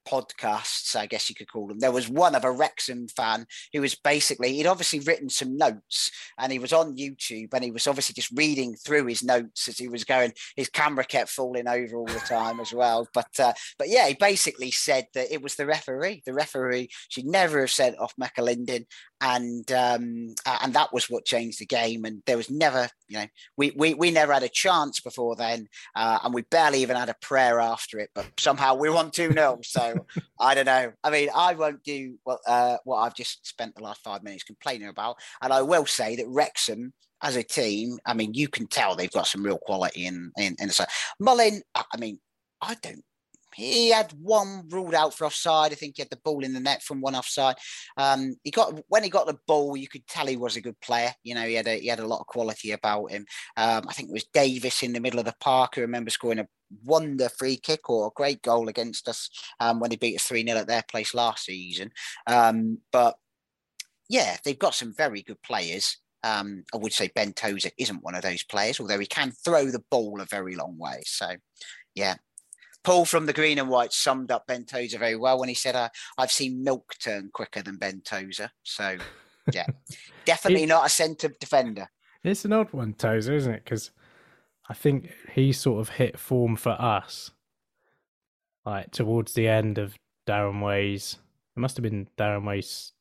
podcasts, 0.07 0.95
I 0.95 1.05
guess 1.05 1.29
you 1.29 1.35
could 1.35 1.51
call 1.51 1.67
them. 1.67 1.79
There 1.79 1.91
was 1.91 2.09
one 2.09 2.35
of 2.35 2.45
a 2.45 2.51
Wrexham 2.51 3.07
fan 3.07 3.45
who 3.73 3.81
was 3.81 3.95
basically, 3.95 4.53
he'd 4.53 4.67
obviously 4.67 4.99
written 4.99 5.29
some 5.29 5.57
notes 5.57 6.11
and 6.37 6.51
he 6.51 6.59
was 6.59 6.73
on 6.73 6.95
YouTube 6.95 7.53
and 7.53 7.63
he 7.63 7.71
was 7.71 7.87
obviously 7.87 8.13
just 8.13 8.31
reading 8.35 8.75
through 8.75 9.05
his 9.05 9.23
notes 9.23 9.67
as 9.67 9.77
he 9.77 9.87
was 9.87 10.03
going. 10.03 10.33
His 10.55 10.69
camera 10.69 11.03
kept 11.03 11.29
falling 11.29 11.67
over 11.67 11.97
all 11.97 12.05
the 12.05 12.19
time 12.19 12.59
as 12.59 12.73
well. 12.73 13.07
But 13.13 13.39
uh, 13.39 13.53
but 13.77 13.89
yeah, 13.89 14.07
he 14.07 14.13
basically 14.13 14.71
said 14.71 15.07
that 15.13 15.31
it 15.31 15.41
was 15.41 15.55
the 15.55 15.65
referee. 15.65 16.23
The 16.25 16.33
referee 16.33 16.89
should 17.09 17.25
never 17.25 17.61
have 17.61 17.71
sent 17.71 17.97
off 17.99 18.15
McAlinden 18.21 18.85
and 19.21 19.71
um, 19.71 20.35
and 20.61 20.73
that 20.73 20.93
was 20.93 21.09
what 21.09 21.25
changed 21.25 21.59
the 21.59 21.65
game. 21.65 22.05
And 22.05 22.21
there 22.25 22.37
was 22.37 22.49
never, 22.49 22.87
you 23.07 23.19
know, 23.19 23.25
we 23.55 23.71
we, 23.75 23.93
we 23.93 24.11
never 24.11 24.33
had 24.33 24.43
a 24.43 24.49
chance 24.49 24.99
before 24.99 25.35
then, 25.35 25.67
uh, 25.95 26.19
and 26.23 26.33
we 26.33 26.43
barely 26.43 26.81
even 26.81 26.95
had 26.95 27.09
a 27.09 27.15
prayer 27.21 27.59
after 27.59 27.99
it. 27.99 28.09
But 28.13 28.27
somehow 28.39 28.75
we 28.75 28.89
won 28.89 29.11
two 29.11 29.31
0 29.31 29.59
So 29.63 30.05
I 30.39 30.55
don't 30.55 30.65
know. 30.65 30.93
I 31.03 31.09
mean, 31.09 31.29
I 31.35 31.53
won't 31.53 31.83
do 31.83 32.17
what 32.23 32.39
uh, 32.47 32.77
what 32.83 32.97
I've 32.97 33.15
just 33.15 33.45
spent 33.47 33.75
the 33.75 33.83
last 33.83 34.01
five 34.03 34.23
minutes 34.23 34.43
complaining 34.43 34.89
about, 34.89 35.17
and 35.41 35.51
I 35.51 35.61
will 35.61 35.85
say 35.85 36.15
that 36.15 36.27
Wrexham. 36.27 36.93
As 37.23 37.35
a 37.35 37.41
team, 37.41 37.97
I 38.05 38.13
mean, 38.13 38.35
you 38.35 38.47
can 38.47 38.67
tell 38.67 38.95
they've 38.95 39.09
got 39.09 39.25
some 39.25 39.41
real 39.41 39.57
quality 39.57 40.05
in 40.05 40.31
in, 40.37 40.55
in 40.59 40.67
the 40.67 40.73
side. 40.73 40.89
Mullin, 41.19 41.63
I 41.73 41.97
mean, 41.97 42.19
I 42.61 42.75
don't 42.83 43.03
he 43.57 43.89
had 43.89 44.13
one 44.21 44.63
ruled 44.69 44.93
out 44.93 45.15
for 45.15 45.25
offside. 45.25 45.71
I 45.71 45.75
think 45.75 45.95
he 45.95 46.03
had 46.03 46.11
the 46.11 46.19
ball 46.23 46.43
in 46.43 46.53
the 46.53 46.59
net 46.59 46.83
from 46.83 47.01
one 47.01 47.15
offside. 47.15 47.55
Um, 47.97 48.35
he 48.43 48.51
got 48.51 48.79
when 48.87 49.03
he 49.03 49.09
got 49.09 49.25
the 49.25 49.39
ball, 49.47 49.75
you 49.75 49.87
could 49.87 50.05
tell 50.07 50.27
he 50.27 50.37
was 50.37 50.55
a 50.55 50.61
good 50.61 50.79
player. 50.79 51.11
You 51.23 51.33
know, 51.33 51.41
he 51.41 51.55
had 51.55 51.67
a 51.67 51.79
he 51.79 51.87
had 51.87 51.99
a 51.99 52.07
lot 52.07 52.19
of 52.19 52.27
quality 52.27 52.71
about 52.71 53.07
him. 53.07 53.25
Um, 53.57 53.85
I 53.87 53.93
think 53.93 54.09
it 54.09 54.13
was 54.13 54.25
Davis 54.31 54.83
in 54.83 54.93
the 54.93 54.99
middle 54.99 55.19
of 55.19 55.25
the 55.25 55.35
park 55.41 55.75
who 55.75 55.81
remember 55.81 56.11
scoring 56.11 56.39
a 56.39 56.47
wonder 56.83 57.29
free 57.29 57.57
kick 57.57 57.89
or 57.89 58.07
a 58.07 58.15
great 58.15 58.43
goal 58.43 58.67
against 58.69 59.07
us 59.07 59.29
um, 59.59 59.79
when 59.79 59.89
they 59.89 59.95
beat 59.95 60.17
us 60.17 60.23
three 60.23 60.45
0 60.45 60.59
at 60.59 60.67
their 60.67 60.83
place 60.89 61.15
last 61.15 61.45
season. 61.45 61.91
Um, 62.27 62.77
but 62.91 63.15
yeah, 64.07 64.37
they've 64.45 64.59
got 64.59 64.75
some 64.75 64.93
very 64.95 65.23
good 65.23 65.41
players. 65.41 65.97
Um, 66.23 66.63
I 66.73 66.77
would 66.77 66.93
say 66.93 67.09
Ben 67.15 67.33
Tozer 67.33 67.71
isn't 67.77 68.03
one 68.03 68.15
of 68.15 68.21
those 68.21 68.43
players, 68.43 68.79
although 68.79 68.99
he 68.99 69.05
can 69.07 69.31
throw 69.31 69.65
the 69.65 69.83
ball 69.89 70.21
a 70.21 70.25
very 70.25 70.55
long 70.55 70.77
way. 70.77 71.01
So, 71.05 71.27
yeah, 71.95 72.15
Paul 72.87 73.03
from 73.05 73.25
the 73.25 73.33
Green 73.33 73.59
and 73.59 73.67
White 73.69 73.91
summed 73.91 74.31
up 74.31 74.47
Ben 74.47 74.63
Tozer 74.63 74.97
very 74.97 75.17
well 75.17 75.37
when 75.39 75.49
he 75.49 75.55
said, 75.55 75.75
uh, 75.75 75.89
"I've 76.17 76.31
seen 76.31 76.63
milk 76.63 76.95
turn 77.03 77.29
quicker 77.33 77.61
than 77.61 77.75
Ben 77.75 77.99
Tozer." 78.01 78.49
So, 78.63 78.97
yeah, 79.53 79.65
definitely 80.23 80.65
not 80.65 80.85
a 80.85 80.89
centre 80.89 81.29
defender. 81.39 81.89
It's 82.23 82.45
an 82.45 82.53
odd 82.53 82.71
one, 82.71 82.93
Tozer, 82.93 83.35
isn't 83.35 83.53
it? 83.53 83.63
Because 83.65 83.91
I 84.69 84.73
think 84.73 85.11
he 85.33 85.51
sort 85.51 85.81
of 85.81 85.89
hit 85.95 86.17
form 86.17 86.55
for 86.55 86.71
us, 86.81 87.31
like 88.65 88.91
towards 88.91 89.33
the 89.33 89.49
end 89.49 89.77
of 89.77 89.95
Darren 90.25 90.63
Way's. 90.63 91.17
It 91.55 91.59
must 91.59 91.75
have 91.75 91.83
been 91.83 92.07
Darren 92.17 92.45
Way's. 92.47 92.93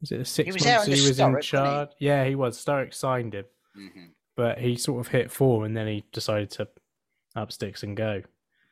Was 0.00 0.12
it 0.12 0.18
the 0.18 0.24
six 0.24 0.46
He 0.46 0.52
was 0.52 0.64
months 0.64 0.86
he 0.86 0.90
was 0.92 1.18
Sturrock, 1.18 1.26
in 1.26 1.32
wasn't 1.34 1.44
he? 1.44 1.48
charge? 1.50 1.88
Yeah, 1.98 2.24
he 2.24 2.34
was. 2.34 2.64
Sturrock 2.64 2.94
signed 2.94 3.34
him, 3.34 3.44
Mhm. 3.76 4.08
but 4.34 4.58
he 4.58 4.76
sort 4.76 5.00
of 5.06 5.12
hit 5.12 5.30
form, 5.30 5.64
and 5.64 5.76
then 5.76 5.86
he 5.86 6.04
decided 6.10 6.50
to 6.52 6.68
up 7.36 7.52
sticks 7.52 7.82
and 7.82 7.96
go. 7.96 8.22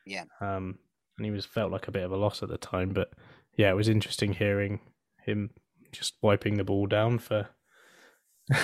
Yeah. 0.05 0.25
Um, 0.39 0.79
and 1.17 1.25
he 1.25 1.31
was 1.31 1.45
felt 1.45 1.71
like 1.71 1.87
a 1.87 1.91
bit 1.91 2.03
of 2.03 2.11
a 2.11 2.17
loss 2.17 2.41
at 2.43 2.49
the 2.49 2.57
time, 2.57 2.89
but 2.93 3.11
yeah, 3.57 3.69
it 3.69 3.75
was 3.75 3.89
interesting 3.89 4.33
hearing 4.33 4.79
him 5.25 5.51
just 5.91 6.15
wiping 6.21 6.57
the 6.57 6.63
ball 6.63 6.87
down 6.87 7.19
for. 7.19 7.49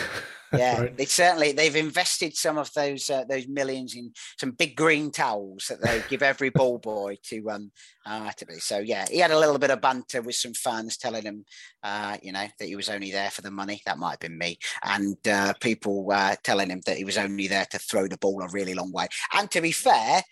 Yeah, 0.53 0.79
Right. 0.81 0.97
they 0.97 1.05
certainly 1.05 1.51
they've 1.51 1.75
invested 1.75 2.35
some 2.37 2.57
of 2.57 2.71
those 2.73 3.09
uh, 3.09 3.25
those 3.25 3.47
millions 3.49 3.95
in 3.95 4.13
some 4.39 4.51
big 4.51 4.77
green 4.77 5.11
towels 5.11 5.65
that 5.67 5.81
they 5.81 6.01
give 6.07 6.23
every 6.23 6.49
ball 6.49 6.77
boy 6.77 7.17
to 7.25 7.49
um 7.49 7.71
uh, 8.05 8.31
to 8.31 8.45
be. 8.45 8.55
So 8.59 8.79
yeah, 8.79 9.05
he 9.11 9.19
had 9.19 9.31
a 9.31 9.37
little 9.37 9.57
bit 9.57 9.71
of 9.71 9.81
banter 9.81 10.21
with 10.21 10.35
some 10.35 10.53
fans 10.53 10.95
telling 10.95 11.23
him, 11.23 11.43
uh, 11.83 12.17
you 12.23 12.31
know, 12.31 12.47
that 12.59 12.65
he 12.65 12.77
was 12.77 12.87
only 12.87 13.11
there 13.11 13.29
for 13.29 13.41
the 13.41 13.51
money. 13.51 13.81
That 13.85 13.97
might 13.97 14.11
have 14.11 14.19
been 14.19 14.37
me, 14.37 14.57
and 14.83 15.17
uh, 15.27 15.53
people 15.59 16.07
uh, 16.13 16.37
telling 16.43 16.69
him 16.69 16.79
that 16.85 16.97
he 16.97 17.03
was 17.03 17.17
only 17.17 17.47
there 17.49 17.65
to 17.71 17.79
throw 17.79 18.07
the 18.07 18.17
ball 18.17 18.41
a 18.41 18.47
really 18.49 18.73
long 18.73 18.93
way. 18.93 19.07
And 19.33 19.51
to 19.51 19.59
be 19.59 19.73
fair, 19.73 20.23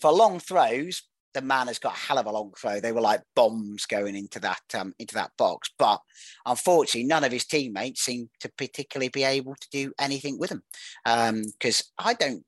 for 0.00 0.12
long 0.12 0.38
throws, 0.38 1.02
the 1.34 1.42
man 1.42 1.66
has 1.66 1.78
got 1.78 1.94
a 1.94 1.98
hell 1.98 2.18
of 2.18 2.26
a 2.26 2.32
long 2.32 2.52
throw. 2.58 2.80
They 2.80 2.92
were 2.92 3.00
like 3.00 3.22
bombs 3.36 3.86
going 3.86 4.16
into 4.16 4.40
that 4.40 4.62
um, 4.74 4.94
into 4.98 5.14
that 5.14 5.32
box. 5.36 5.70
But 5.78 6.00
unfortunately, 6.46 7.04
none 7.04 7.24
of 7.24 7.32
his 7.32 7.44
teammates 7.44 8.02
seem 8.02 8.30
to 8.40 8.50
particularly 8.56 9.08
be 9.08 9.24
able 9.24 9.54
to 9.54 9.68
do 9.70 9.92
anything 10.00 10.38
with 10.38 10.50
him. 10.50 10.62
Because 11.04 11.92
I 11.98 12.14
don't 12.14 12.44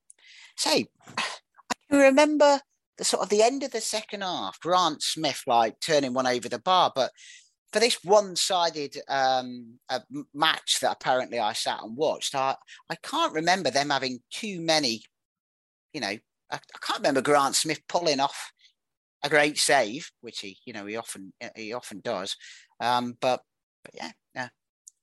say 0.56 0.86
I 1.18 1.74
can 1.90 2.00
remember 2.00 2.60
the 2.98 3.04
sort 3.04 3.22
of 3.22 3.28
the 3.28 3.42
end 3.42 3.62
of 3.62 3.70
the 3.70 3.80
second 3.80 4.22
half, 4.22 4.60
Grant 4.60 5.02
Smith 5.02 5.42
like 5.46 5.78
turning 5.80 6.14
one 6.14 6.26
over 6.26 6.48
the 6.48 6.60
bar, 6.60 6.92
but. 6.94 7.10
For 7.72 7.78
this 7.78 8.02
one-sided 8.02 8.96
um, 9.08 9.78
match 10.34 10.80
that 10.80 10.90
apparently 10.90 11.38
I 11.38 11.52
sat 11.52 11.84
and 11.84 11.96
watched, 11.96 12.34
I, 12.34 12.56
I 12.88 12.96
can't 12.96 13.32
remember 13.32 13.70
them 13.70 13.90
having 13.90 14.18
too 14.32 14.60
many 14.60 15.04
you 15.92 16.00
know, 16.00 16.16
I, 16.50 16.56
I 16.56 16.78
can't 16.80 17.00
remember 17.00 17.22
Grant 17.22 17.56
Smith 17.56 17.80
pulling 17.88 18.20
off 18.20 18.52
a 19.22 19.28
great 19.28 19.58
save, 19.58 20.10
which 20.20 20.40
he, 20.40 20.58
you 20.64 20.72
know, 20.72 20.86
he 20.86 20.96
often 20.96 21.32
he 21.56 21.72
often 21.72 22.00
does. 22.00 22.36
Um, 22.80 23.16
but 23.20 23.42
but 23.84 23.94
yeah, 23.94 24.10
yeah, 24.34 24.48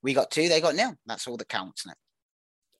we 0.01 0.13
got 0.13 0.31
two, 0.31 0.49
they 0.49 0.61
got 0.61 0.75
nil. 0.75 0.95
That's 1.05 1.27
all 1.27 1.37
that 1.37 1.49
counts. 1.49 1.81
Isn't 1.81 1.91
it? 1.91 1.97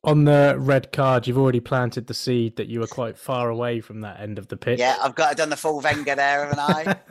On 0.03 0.23
the 0.25 0.55
red 0.57 0.91
card, 0.91 1.27
you've 1.27 1.37
already 1.37 1.59
planted 1.59 2.07
the 2.07 2.13
seed 2.13 2.55
that 2.55 2.67
you 2.67 2.79
were 2.79 2.87
quite 2.87 3.17
far 3.17 3.49
away 3.49 3.81
from 3.81 4.01
that 4.01 4.19
end 4.19 4.37
of 4.37 4.47
the 4.47 4.55
pitch. 4.55 4.79
Yeah, 4.79 4.95
I've 5.01 5.15
got 5.15 5.35
done 5.35 5.49
the 5.49 5.57
full 5.57 5.81
Wenger 5.81 6.15
there, 6.15 6.45
haven't 6.45 7.01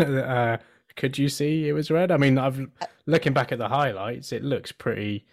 I? 0.00 0.02
uh, 0.04 0.56
could 0.96 1.18
you 1.18 1.28
see 1.28 1.68
it 1.68 1.72
was 1.72 1.90
red? 1.90 2.10
I 2.10 2.16
mean, 2.16 2.38
I've 2.38 2.66
looking 3.06 3.32
back 3.32 3.52
at 3.52 3.58
the 3.58 3.68
highlights, 3.68 4.32
it 4.32 4.42
looks 4.42 4.72
pretty. 4.72 5.26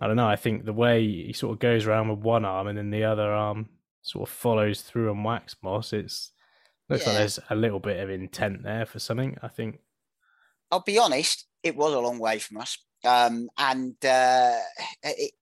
I 0.00 0.08
don't 0.08 0.16
know. 0.16 0.28
I 0.28 0.36
think 0.36 0.64
the 0.64 0.72
way 0.72 1.06
he 1.06 1.32
sort 1.32 1.52
of 1.52 1.60
goes 1.60 1.86
around 1.86 2.08
with 2.08 2.18
one 2.18 2.44
arm 2.44 2.66
and 2.66 2.76
then 2.76 2.90
the 2.90 3.04
other 3.04 3.32
arm 3.32 3.68
sort 4.04 4.28
of 4.28 4.34
follows 4.34 4.82
through 4.82 5.10
and 5.10 5.24
whacks 5.24 5.56
Moss. 5.62 5.92
It's 5.92 6.30
looks 6.88 7.06
like 7.06 7.16
there's 7.16 7.40
a 7.50 7.56
little 7.56 7.80
bit 7.80 7.98
of 7.98 8.10
intent 8.10 8.62
there 8.62 8.86
for 8.86 9.00
something. 9.00 9.36
I 9.42 9.48
think. 9.48 9.80
I'll 10.70 10.80
be 10.80 10.98
honest, 10.98 11.46
it 11.62 11.76
was 11.76 11.92
a 11.92 12.00
long 12.00 12.18
way 12.18 12.38
from 12.38 12.58
us. 12.58 12.78
Um, 13.04 13.48
and 13.58 13.94
uh, 14.04 14.56
it, 15.02 15.32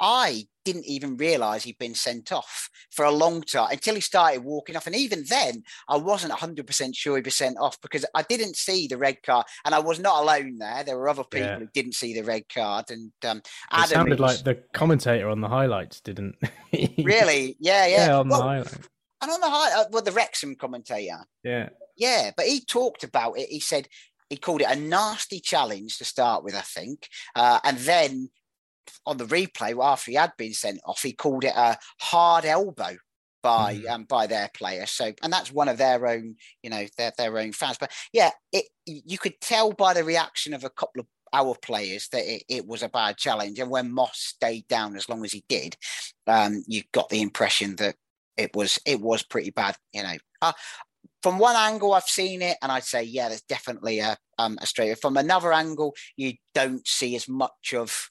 I- 0.00 0.46
didn't 0.66 0.84
even 0.84 1.16
realise 1.16 1.64
he'd 1.64 1.78
been 1.78 1.94
sent 1.94 2.30
off 2.32 2.68
for 2.90 3.06
a 3.06 3.10
long 3.10 3.40
time 3.40 3.68
until 3.72 3.94
he 3.94 4.00
started 4.02 4.44
walking 4.44 4.76
off. 4.76 4.86
And 4.86 4.94
even 4.94 5.24
then, 5.26 5.62
I 5.88 5.96
wasn't 5.96 6.34
100% 6.34 6.94
sure 6.94 7.16
he'd 7.16 7.24
been 7.24 7.30
sent 7.30 7.56
off 7.58 7.80
because 7.80 8.04
I 8.14 8.22
didn't 8.22 8.56
see 8.56 8.86
the 8.86 8.98
red 8.98 9.22
card. 9.22 9.46
And 9.64 9.74
I 9.74 9.78
was 9.78 9.98
not 9.98 10.22
alone 10.22 10.58
there. 10.58 10.84
There 10.84 10.98
were 10.98 11.08
other 11.08 11.24
people 11.24 11.48
Yeah. 11.48 11.58
who 11.60 11.68
didn't 11.72 11.94
see 11.94 12.12
the 12.12 12.24
red 12.24 12.42
card. 12.54 12.90
And 12.90 13.10
um, 13.26 13.38
It 13.72 13.88
sounded 13.88 14.20
was- 14.20 14.44
like 14.44 14.44
the 14.44 14.62
commentator 14.74 15.30
on 15.30 15.40
the 15.40 15.48
highlights 15.48 16.02
didn't. 16.02 16.36
really, 16.98 17.56
yeah, 17.58 17.86
yeah. 17.86 18.06
yeah, 18.08 18.18
on 18.18 18.28
Well, 18.28 18.38
the 18.40 18.44
highlight. 18.46 18.74
and 19.22 19.30
on 19.30 19.40
the 19.40 19.48
high, 19.50 19.80
uh, 19.80 19.84
well, 19.90 20.02
the 20.02 20.12
Wrexham 20.12 20.56
commentator, 20.56 21.24
Yeah. 21.42 21.70
yeah, 21.96 22.32
but 22.36 22.44
he 22.46 22.60
talked 22.60 23.02
about 23.02 23.38
it. 23.38 23.48
He 23.48 23.60
said 23.60 23.88
he 24.30 24.36
called 24.36 24.62
it 24.62 24.70
a 24.70 24.76
nasty 24.76 25.40
challenge 25.40 25.98
to 25.98 26.04
start 26.04 26.42
with, 26.44 26.54
I 26.54 26.60
think, 26.60 27.08
uh, 27.34 27.60
and 27.64 27.76
then 27.78 28.30
on 29.04 29.16
the 29.16 29.26
replay 29.26 29.76
after 29.84 30.10
he 30.10 30.16
had 30.16 30.32
been 30.38 30.54
sent 30.54 30.80
off, 30.86 31.02
he 31.02 31.12
called 31.12 31.44
it 31.44 31.54
a 31.54 31.76
hard 32.00 32.44
elbow 32.44 32.96
by 33.42 33.82
um, 33.88 34.04
by 34.04 34.26
their 34.26 34.50
player. 34.54 34.86
So, 34.86 35.12
and 35.22 35.32
that's 35.32 35.52
one 35.52 35.68
of 35.68 35.78
their 35.78 36.06
own, 36.06 36.36
you 36.62 36.70
know, 36.70 36.86
their 36.96 37.12
their 37.16 37.38
own 37.38 37.52
fans. 37.52 37.76
But 37.78 37.92
yeah, 38.12 38.30
it 38.52 38.66
you 38.86 39.18
could 39.18 39.40
tell 39.40 39.72
by 39.72 39.94
the 39.94 40.04
reaction 40.04 40.54
of 40.54 40.64
a 40.64 40.70
couple 40.70 41.00
of 41.00 41.06
our 41.32 41.54
players 41.62 42.08
that 42.08 42.24
it, 42.24 42.42
it 42.48 42.66
was 42.66 42.82
a 42.82 42.88
bad 42.88 43.16
challenge. 43.16 43.58
And 43.58 43.70
when 43.70 43.92
Moss 43.92 44.18
stayed 44.18 44.66
down 44.68 44.96
as 44.96 45.08
long 45.08 45.24
as 45.24 45.32
he 45.32 45.44
did, 45.48 45.76
um, 46.26 46.62
you 46.66 46.82
got 46.92 47.08
the 47.08 47.22
impression 47.22 47.76
that 47.76 47.96
it 48.36 48.54
was 48.54 48.78
it 48.86 49.00
was 49.00 49.22
pretty 49.22 49.50
bad. 49.50 49.76
You 49.92 50.02
know, 50.02 50.16
uh, 50.42 50.52
from 51.22 51.38
one 51.38 51.56
angle 51.56 51.92
I've 51.92 52.04
seen 52.04 52.42
it, 52.42 52.56
and 52.62 52.72
I'd 52.72 52.84
say 52.84 53.02
yeah, 53.02 53.28
there's 53.28 53.42
definitely 53.42 54.00
a 54.00 54.16
um, 54.38 54.58
a 54.60 54.66
straight. 54.66 55.00
From 55.00 55.16
another 55.16 55.52
angle, 55.52 55.94
you 56.16 56.34
don't 56.54 56.86
see 56.86 57.16
as 57.16 57.28
much 57.28 57.74
of 57.74 58.10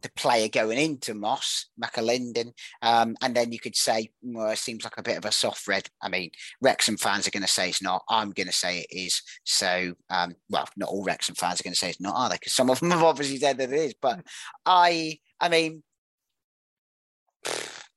the 0.00 0.10
player 0.12 0.48
going 0.48 0.78
into 0.78 1.14
Moss, 1.14 1.66
McAlinden, 1.82 2.52
um, 2.82 3.16
and 3.20 3.34
then 3.34 3.52
you 3.52 3.58
could 3.58 3.74
say, 3.74 4.10
well, 4.22 4.50
it 4.50 4.58
seems 4.58 4.84
like 4.84 4.96
a 4.96 5.02
bit 5.02 5.18
of 5.18 5.24
a 5.24 5.32
soft 5.32 5.66
red. 5.66 5.88
I 6.00 6.08
mean, 6.08 6.30
Wrexham 6.60 6.96
fans 6.96 7.26
are 7.26 7.32
going 7.32 7.42
to 7.42 7.48
say 7.48 7.68
it's 7.68 7.82
not. 7.82 8.02
I'm 8.08 8.30
going 8.30 8.46
to 8.46 8.52
say 8.52 8.80
it 8.80 8.94
is. 8.94 9.20
So, 9.44 9.94
um, 10.10 10.36
well, 10.48 10.68
not 10.76 10.88
all 10.88 11.04
Wrexham 11.04 11.34
fans 11.34 11.60
are 11.60 11.64
going 11.64 11.72
to 11.72 11.78
say 11.78 11.90
it's 11.90 12.00
not, 12.00 12.14
are 12.14 12.28
they? 12.28 12.36
Because 12.36 12.54
some 12.54 12.70
of 12.70 12.78
them 12.78 12.92
have 12.92 13.02
obviously 13.02 13.38
said 13.38 13.58
that 13.58 13.72
it 13.72 13.78
is. 13.78 13.94
But 14.00 14.20
I, 14.64 15.18
I 15.40 15.48
mean, 15.48 15.82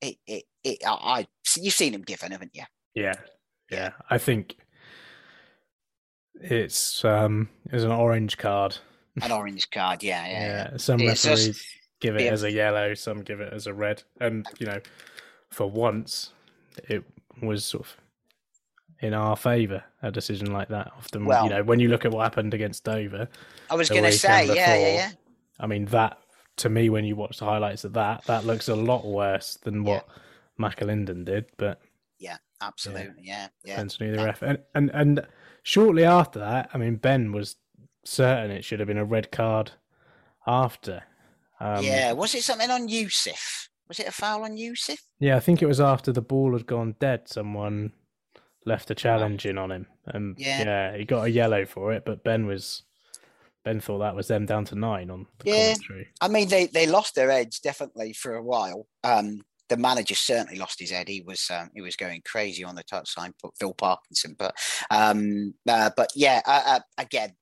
it, 0.00 0.16
it, 0.26 0.44
it, 0.64 0.78
I, 0.84 1.26
you've 1.56 1.74
seen 1.74 1.94
him 1.94 2.02
given, 2.02 2.32
haven't 2.32 2.54
you? 2.54 2.64
Yeah, 2.94 3.14
yeah. 3.72 3.90
I 4.10 4.18
think 4.18 4.56
it's 6.40 7.04
um 7.04 7.48
it's 7.70 7.84
an 7.84 7.90
orange 7.92 8.36
card. 8.38 8.76
An 9.20 9.30
orange 9.32 9.70
card, 9.70 10.02
yeah, 10.02 10.26
yeah. 10.26 10.32
yeah. 10.32 10.68
Yeah, 10.72 10.76
some 10.78 11.00
It's 11.00 11.24
referees 11.26 11.46
just- 11.48 11.66
give 12.00 12.16
it 12.16 12.22
yeah. 12.22 12.32
as 12.32 12.42
a 12.42 12.50
yellow, 12.50 12.94
some 12.94 13.20
give 13.22 13.40
it 13.40 13.52
as 13.52 13.66
a 13.66 13.74
red, 13.74 14.02
and 14.20 14.46
you 14.58 14.66
know, 14.66 14.80
for 15.50 15.70
once, 15.70 16.32
it 16.88 17.04
was 17.42 17.64
sort 17.64 17.84
of 17.86 17.96
in 19.00 19.14
our 19.14 19.36
favour 19.36 19.84
a 20.02 20.10
decision 20.10 20.52
like 20.52 20.68
that. 20.68 20.90
Often, 20.96 21.26
Well- 21.26 21.44
you 21.44 21.50
know, 21.50 21.62
when 21.62 21.78
you 21.80 21.88
look 21.88 22.04
at 22.04 22.10
what 22.12 22.22
happened 22.22 22.54
against 22.54 22.84
Dover, 22.84 23.28
I 23.70 23.74
was 23.74 23.88
going 23.88 24.04
to 24.04 24.12
say, 24.12 24.46
yeah, 24.46 24.74
yeah, 24.76 24.94
yeah. 24.94 25.10
I 25.60 25.66
mean, 25.66 25.84
that 25.86 26.18
to 26.56 26.68
me, 26.68 26.88
when 26.90 27.04
you 27.04 27.14
watch 27.16 27.38
the 27.38 27.44
highlights 27.44 27.84
of 27.84 27.92
that, 27.94 28.24
that 28.24 28.44
looks 28.44 28.68
a 28.68 28.74
lot 28.76 29.04
worse 29.06 29.56
than 29.62 29.84
what 29.84 30.06
McAlinden 30.58 31.24
did. 31.24 31.46
But 31.56 31.80
Yeah, 31.82 31.88
absolutely, 32.62 33.22
yeah, 33.24 33.48
yeah. 33.64 33.80
on 33.80 33.88
who 33.98 34.16
the 34.16 34.24
ref. 34.24 34.42
And, 34.42 34.58
and 34.74 34.90
and 34.94 35.26
shortly 35.62 36.04
after 36.04 36.38
that, 36.38 36.70
I 36.72 36.78
mean, 36.78 36.96
Ben 36.96 37.32
was 37.32 37.56
certain 38.04 38.50
it 38.50 38.64
should 38.64 38.80
have 38.80 38.88
been 38.88 38.98
a 38.98 39.04
red 39.04 39.30
card 39.30 39.72
after. 40.46 41.02
Um, 41.60 41.84
yeah, 41.84 42.12
was 42.12 42.34
it 42.34 42.42
something 42.42 42.70
on 42.70 42.88
Yussuf? 42.88 43.68
Was 43.88 44.00
it 44.00 44.08
a 44.08 44.12
foul 44.12 44.44
on 44.44 44.56
Yussuf? 44.56 44.98
Yeah, 45.20 45.36
I 45.36 45.40
think 45.40 45.62
it 45.62 45.66
was 45.66 45.80
after 45.80 46.12
the 46.12 46.22
ball 46.22 46.52
had 46.54 46.66
gone 46.66 46.96
dead. 46.98 47.28
Someone 47.28 47.92
left 48.64 48.90
a 48.90 48.94
challenge 48.94 49.44
in 49.46 49.58
on 49.58 49.70
him, 49.70 49.86
and 50.06 50.36
Yeah. 50.38 50.62
yeah. 50.64 50.96
he 50.96 51.04
got 51.04 51.24
a 51.24 51.30
yellow 51.30 51.66
for 51.66 51.92
it. 51.92 52.04
But 52.04 52.24
Ben 52.24 52.46
was 52.46 52.82
Ben 53.64 53.80
thought 53.80 53.98
that 53.98 54.16
was 54.16 54.28
them 54.28 54.46
down 54.46 54.64
to 54.66 54.74
nine 54.74 55.10
on 55.10 55.26
the 55.38 55.50
Yeah, 55.50 55.74
commentary. 55.74 56.08
I 56.20 56.28
mean 56.28 56.48
they 56.48 56.66
they 56.66 56.86
lost 56.86 57.14
their 57.14 57.30
edge 57.30 57.60
definitely 57.60 58.12
for 58.12 58.34
a 58.34 58.42
while. 58.42 58.86
Um, 59.04 59.42
the 59.68 59.76
manager 59.76 60.14
certainly 60.14 60.58
lost 60.58 60.80
his 60.80 60.90
head. 60.90 61.08
He 61.08 61.22
was 61.22 61.50
um, 61.50 61.70
he 61.74 61.80
was 61.80 61.96
going 61.96 62.22
crazy 62.24 62.64
on 62.64 62.74
the 62.74 62.84
touchline, 62.84 63.32
Phil 63.58 63.74
Parkinson. 63.74 64.36
But 64.38 64.54
um, 64.90 65.54
uh, 65.68 65.90
but 65.96 66.10
yeah, 66.14 66.40
uh, 66.46 66.62
uh, 66.66 66.80
again. 66.98 67.34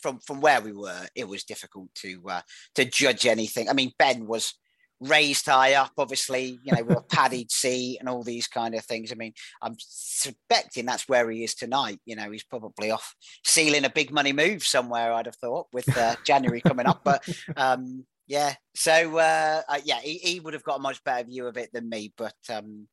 From 0.00 0.18
from 0.18 0.40
where 0.40 0.60
we 0.60 0.72
were, 0.72 1.06
it 1.14 1.28
was 1.28 1.44
difficult 1.44 1.88
to 2.02 2.20
uh, 2.28 2.40
to 2.74 2.84
judge 2.84 3.24
anything. 3.24 3.68
I 3.68 3.72
mean, 3.72 3.92
Ben 4.00 4.26
was 4.26 4.54
raised 5.00 5.46
high 5.46 5.74
up, 5.74 5.92
obviously, 5.98 6.58
you 6.62 6.74
know, 6.74 6.82
with 6.82 6.98
a 6.98 7.02
padded 7.02 7.50
seat 7.50 7.98
and 8.00 8.08
all 8.08 8.22
these 8.22 8.48
kind 8.48 8.74
of 8.74 8.84
things. 8.84 9.12
I 9.12 9.14
mean, 9.14 9.32
I'm 9.62 9.76
suspecting 9.78 10.86
that's 10.86 11.08
where 11.08 11.30
he 11.30 11.44
is 11.44 11.54
tonight. 11.54 12.00
You 12.04 12.16
know, 12.16 12.30
he's 12.30 12.44
probably 12.44 12.90
off 12.90 13.14
sealing 13.44 13.84
a 13.84 13.90
big 13.90 14.12
money 14.12 14.32
move 14.32 14.64
somewhere. 14.64 15.12
I'd 15.12 15.26
have 15.26 15.36
thought 15.36 15.66
with 15.72 15.94
uh, 15.96 16.16
January 16.24 16.60
coming 16.60 16.86
up, 16.86 17.02
but 17.04 17.26
um, 17.56 18.06
yeah. 18.26 18.54
So 18.74 19.18
uh, 19.18 19.62
uh, 19.68 19.80
yeah, 19.84 20.00
he, 20.00 20.18
he 20.18 20.40
would 20.40 20.54
have 20.54 20.64
got 20.64 20.78
a 20.78 20.82
much 20.82 21.02
better 21.04 21.26
view 21.26 21.46
of 21.46 21.56
it 21.56 21.70
than 21.72 21.88
me. 21.88 22.12
But 22.16 22.34
um, 22.50 22.88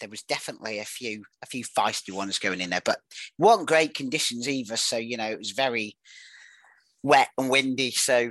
there 0.00 0.08
was 0.08 0.22
definitely 0.22 0.78
a 0.78 0.84
few 0.84 1.24
a 1.42 1.46
few 1.46 1.64
feisty 1.64 2.12
ones 2.12 2.38
going 2.38 2.60
in 2.60 2.70
there, 2.70 2.82
but 2.84 2.98
weren't 3.38 3.68
great 3.68 3.94
conditions 3.94 4.48
either. 4.48 4.76
So 4.76 4.96
you 4.96 5.16
know 5.16 5.26
it 5.26 5.38
was 5.38 5.52
very 5.52 5.96
wet 7.02 7.28
and 7.38 7.50
windy. 7.50 7.90
So 7.90 8.30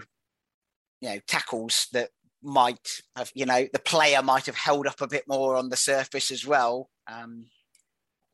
you 1.01 1.09
know 1.09 1.19
tackles 1.27 1.87
that 1.93 2.09
might 2.43 3.01
have 3.15 3.31
you 3.33 3.45
know 3.45 3.67
the 3.73 3.79
player 3.79 4.21
might 4.21 4.45
have 4.45 4.57
held 4.57 4.87
up 4.87 5.01
a 5.01 5.07
bit 5.07 5.23
more 5.27 5.55
on 5.55 5.69
the 5.69 5.77
surface 5.77 6.31
as 6.31 6.45
well. 6.45 6.89
Um, 7.11 7.45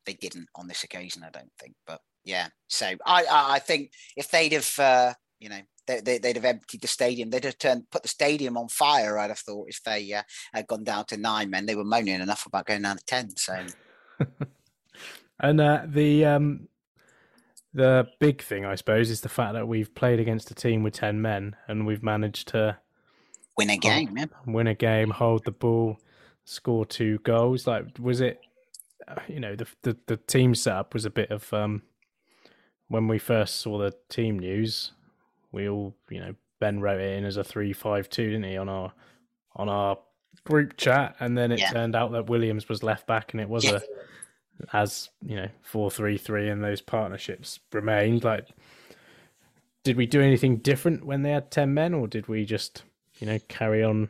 they 0.05 0.13
didn't 0.13 0.47
on 0.55 0.67
this 0.67 0.83
occasion, 0.83 1.23
I 1.23 1.29
don't 1.29 1.51
think. 1.59 1.75
But 1.87 2.01
yeah, 2.25 2.49
so 2.67 2.87
I 3.05 3.23
I, 3.23 3.53
I 3.55 3.59
think 3.59 3.91
if 4.17 4.29
they'd 4.29 4.51
have 4.51 4.79
uh, 4.79 5.13
you 5.41 5.49
know 5.49 5.59
they, 5.87 5.99
they, 6.19 6.29
would 6.29 6.35
have 6.35 6.45
emptied 6.45 6.81
the 6.81 6.87
stadium. 6.87 7.29
They'd 7.29 7.43
have 7.43 7.57
turned 7.57 7.89
put 7.89 8.03
the 8.03 8.09
stadium 8.09 8.55
on 8.55 8.69
fire. 8.69 9.17
I'd 9.17 9.31
have 9.31 9.39
thought 9.39 9.67
if 9.67 9.83
they 9.83 10.13
uh, 10.13 10.21
had 10.53 10.67
gone 10.67 10.83
down 10.83 11.05
to 11.05 11.17
nine 11.17 11.49
men, 11.49 11.65
they 11.65 11.75
were 11.75 11.83
moaning 11.83 12.21
enough 12.21 12.45
about 12.45 12.67
going 12.67 12.83
down 12.83 12.97
to 12.97 13.05
ten. 13.05 13.35
So, 13.35 13.65
and 15.39 15.59
uh, 15.59 15.81
the 15.87 16.25
um, 16.25 16.67
the 17.73 18.07
big 18.19 18.41
thing, 18.41 18.65
I 18.65 18.75
suppose, 18.75 19.09
is 19.09 19.21
the 19.21 19.29
fact 19.29 19.53
that 19.53 19.67
we've 19.67 19.93
played 19.93 20.19
against 20.19 20.51
a 20.51 20.55
team 20.55 20.83
with 20.83 20.93
ten 20.93 21.21
men 21.21 21.55
and 21.67 21.85
we've 21.85 22.03
managed 22.03 22.49
to 22.49 22.77
win 23.57 23.71
a 23.71 23.77
game. 23.77 24.15
yeah. 24.15 24.25
Win 24.45 24.67
a 24.67 24.75
game, 24.75 25.09
hold 25.09 25.43
the 25.43 25.51
ball, 25.51 25.97
score 26.45 26.85
two 26.85 27.17
goals. 27.23 27.65
Like, 27.65 27.85
was 27.99 28.21
it? 28.21 28.39
Uh, 29.07 29.15
you 29.27 29.39
know, 29.39 29.55
the 29.55 29.67
the, 29.81 29.97
the 30.05 30.17
team 30.17 30.53
setup 30.53 30.93
was 30.93 31.05
a 31.05 31.09
bit 31.09 31.31
of 31.31 31.51
um, 31.51 31.81
when 32.87 33.07
we 33.07 33.17
first 33.17 33.55
saw 33.55 33.79
the 33.79 33.95
team 34.07 34.37
news 34.37 34.91
we 35.51 35.69
all, 35.69 35.95
you 36.09 36.19
know, 36.19 36.35
Ben 36.59 36.79
wrote 36.79 37.01
it 37.01 37.17
in 37.17 37.25
as 37.25 37.37
a 37.37 37.43
three-five-two, 37.43 38.25
didn't 38.31 38.43
he, 38.43 38.57
on 38.57 38.69
our 38.69 38.91
on 39.55 39.67
our 39.67 39.97
group 40.45 40.77
chat, 40.77 41.15
and 41.19 41.37
then 41.37 41.51
it 41.51 41.59
yeah. 41.59 41.71
turned 41.71 41.95
out 41.95 42.11
that 42.11 42.29
Williams 42.29 42.69
was 42.69 42.83
left 42.83 43.07
back, 43.07 43.33
and 43.33 43.41
it 43.41 43.49
was 43.49 43.65
a 43.65 43.81
as 44.73 45.09
you 45.25 45.35
know 45.35 45.47
four-three-three, 45.63 46.49
and 46.49 46.63
those 46.63 46.81
partnerships 46.81 47.59
remained. 47.71 48.23
Like, 48.23 48.47
did 49.83 49.97
we 49.97 50.05
do 50.05 50.21
anything 50.21 50.57
different 50.57 51.05
when 51.05 51.23
they 51.23 51.31
had 51.31 51.51
ten 51.51 51.73
men, 51.73 51.93
or 51.93 52.07
did 52.07 52.27
we 52.27 52.45
just 52.45 52.83
you 53.19 53.27
know 53.27 53.39
carry 53.47 53.83
on 53.83 54.09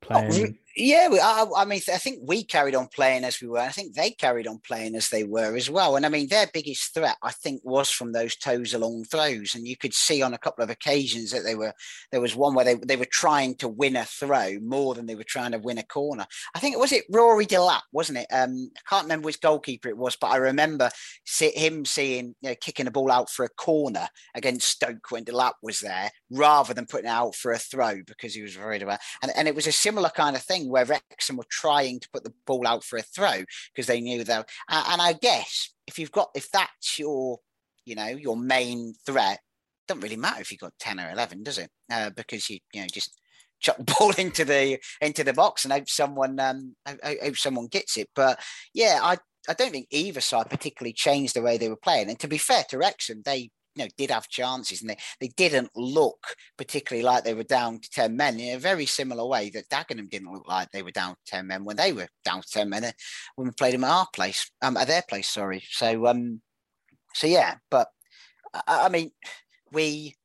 playing? 0.00 0.58
Yeah, 0.76 1.08
I, 1.10 1.46
I, 1.56 1.64
mean, 1.64 1.80
I 1.92 1.98
think 1.98 2.20
we 2.22 2.44
carried 2.44 2.76
on 2.76 2.86
playing 2.88 3.24
as 3.24 3.40
we 3.40 3.48
were. 3.48 3.58
I 3.58 3.70
think 3.70 3.94
they 3.94 4.12
carried 4.12 4.46
on 4.46 4.58
playing 4.58 4.94
as 4.94 5.08
they 5.08 5.24
were 5.24 5.56
as 5.56 5.68
well. 5.68 5.96
And 5.96 6.06
I 6.06 6.08
mean, 6.08 6.28
their 6.28 6.46
biggest 6.52 6.94
threat, 6.94 7.16
I 7.22 7.32
think, 7.32 7.60
was 7.64 7.90
from 7.90 8.12
those 8.12 8.36
toes 8.36 8.72
along 8.72 9.04
throws. 9.04 9.54
And 9.54 9.66
you 9.66 9.76
could 9.76 9.94
see 9.94 10.22
on 10.22 10.32
a 10.32 10.38
couple 10.38 10.62
of 10.62 10.70
occasions 10.70 11.32
that 11.32 11.42
they 11.42 11.56
were. 11.56 11.72
There 12.12 12.20
was 12.20 12.36
one 12.36 12.54
where 12.54 12.64
they 12.64 12.76
they 12.76 12.96
were 12.96 13.06
trying 13.10 13.56
to 13.56 13.68
win 13.68 13.96
a 13.96 14.04
throw 14.04 14.58
more 14.62 14.94
than 14.94 15.06
they 15.06 15.16
were 15.16 15.24
trying 15.24 15.52
to 15.52 15.58
win 15.58 15.78
a 15.78 15.82
corner. 15.82 16.26
I 16.54 16.60
think 16.60 16.74
it 16.74 16.78
was 16.78 16.92
it 16.92 17.04
Rory 17.10 17.46
Delap, 17.46 17.82
wasn't 17.92 18.18
it? 18.18 18.26
Um, 18.32 18.70
I 18.76 18.80
can't 18.88 19.04
remember 19.04 19.26
which 19.26 19.40
goalkeeper 19.40 19.88
it 19.88 19.98
was, 19.98 20.16
but 20.16 20.30
I 20.30 20.36
remember 20.36 20.90
see, 21.26 21.50
him 21.50 21.84
seeing 21.84 22.36
you 22.42 22.50
know, 22.50 22.56
kicking 22.60 22.84
the 22.84 22.92
ball 22.92 23.10
out 23.10 23.28
for 23.30 23.44
a 23.44 23.48
corner 23.48 24.08
against 24.36 24.68
Stoke 24.68 25.10
when 25.10 25.24
Delap 25.24 25.54
was 25.62 25.80
there, 25.80 26.10
rather 26.30 26.74
than 26.74 26.86
putting 26.86 27.06
it 27.06 27.12
out 27.12 27.34
for 27.34 27.50
a 27.52 27.58
throw 27.58 28.02
because 28.06 28.34
he 28.34 28.42
was 28.42 28.56
worried 28.56 28.82
about. 28.82 29.00
And 29.22 29.32
and 29.34 29.48
it 29.48 29.54
was 29.56 29.66
a 29.66 29.72
similar 29.72 30.10
kind 30.10 30.36
of 30.36 30.42
thing 30.42 30.59
where 30.68 30.84
Wrexham 30.84 31.36
were 31.36 31.44
trying 31.50 32.00
to 32.00 32.08
put 32.12 32.24
the 32.24 32.34
ball 32.46 32.66
out 32.66 32.84
for 32.84 32.98
a 32.98 33.02
throw 33.02 33.44
because 33.74 33.86
they 33.86 34.00
knew 34.00 34.24
that. 34.24 34.48
And 34.68 35.00
I 35.00 35.14
guess 35.14 35.72
if 35.86 35.98
you've 35.98 36.12
got, 36.12 36.30
if 36.34 36.50
that's 36.50 36.98
your, 36.98 37.38
you 37.84 37.94
know, 37.94 38.06
your 38.06 38.36
main 38.36 38.94
threat, 39.06 39.40
doesn't 39.88 40.02
really 40.02 40.16
matter 40.16 40.40
if 40.40 40.50
you've 40.52 40.60
got 40.60 40.72
10 40.78 41.00
or 41.00 41.10
11, 41.10 41.42
does 41.42 41.58
it? 41.58 41.70
Uh, 41.90 42.10
because 42.10 42.48
you, 42.48 42.58
you 42.72 42.82
know, 42.82 42.86
just 42.92 43.20
chuck 43.60 43.76
the 43.76 43.84
ball 43.98 44.12
into 44.18 44.44
the 44.44 44.78
into 45.00 45.22
the 45.24 45.32
box 45.32 45.64
and 45.64 45.72
hope 45.72 45.88
someone 45.88 46.38
um 46.40 46.74
hope 47.04 47.36
someone 47.36 47.66
gets 47.66 47.96
it. 47.96 48.08
But 48.14 48.40
yeah, 48.74 49.00
I 49.02 49.18
I 49.48 49.54
don't 49.54 49.70
think 49.70 49.88
either 49.90 50.20
side 50.20 50.50
particularly 50.50 50.92
changed 50.92 51.34
the 51.34 51.42
way 51.42 51.56
they 51.58 51.68
were 51.68 51.76
playing. 51.76 52.08
And 52.08 52.18
to 52.20 52.28
be 52.28 52.38
fair 52.38 52.64
to 52.70 52.78
Wrexham, 52.78 53.22
they 53.24 53.50
you 53.80 53.86
know, 53.86 53.90
did 53.96 54.10
have 54.10 54.28
chances 54.28 54.82
and 54.82 54.90
they, 54.90 54.96
they 55.20 55.28
didn't 55.28 55.70
look 55.74 56.36
particularly 56.58 57.04
like 57.04 57.24
they 57.24 57.34
were 57.34 57.42
down 57.42 57.80
to 57.80 57.90
10 57.90 58.14
men 58.14 58.38
in 58.38 58.56
a 58.56 58.58
very 58.58 58.86
similar 58.86 59.26
way 59.26 59.50
that 59.50 59.68
Dagenham 59.68 60.10
didn't 60.10 60.32
look 60.32 60.46
like 60.46 60.70
they 60.70 60.82
were 60.82 60.90
down 60.90 61.14
to 61.14 61.20
10 61.26 61.46
men 61.46 61.64
when 61.64 61.76
they 61.76 61.92
were 61.92 62.08
down 62.24 62.42
to 62.42 62.48
10 62.48 62.68
men 62.68 62.92
when 63.36 63.48
we 63.48 63.52
played 63.52 63.74
them 63.74 63.84
at 63.84 63.90
our 63.90 64.06
place, 64.14 64.50
um, 64.62 64.76
at 64.76 64.86
their 64.86 65.02
place, 65.08 65.28
sorry. 65.28 65.62
So, 65.70 66.06
um, 66.06 66.42
so 67.14 67.26
yeah, 67.26 67.56
but 67.70 67.88
I, 68.54 68.86
I 68.86 68.88
mean, 68.90 69.12
we, 69.72 70.16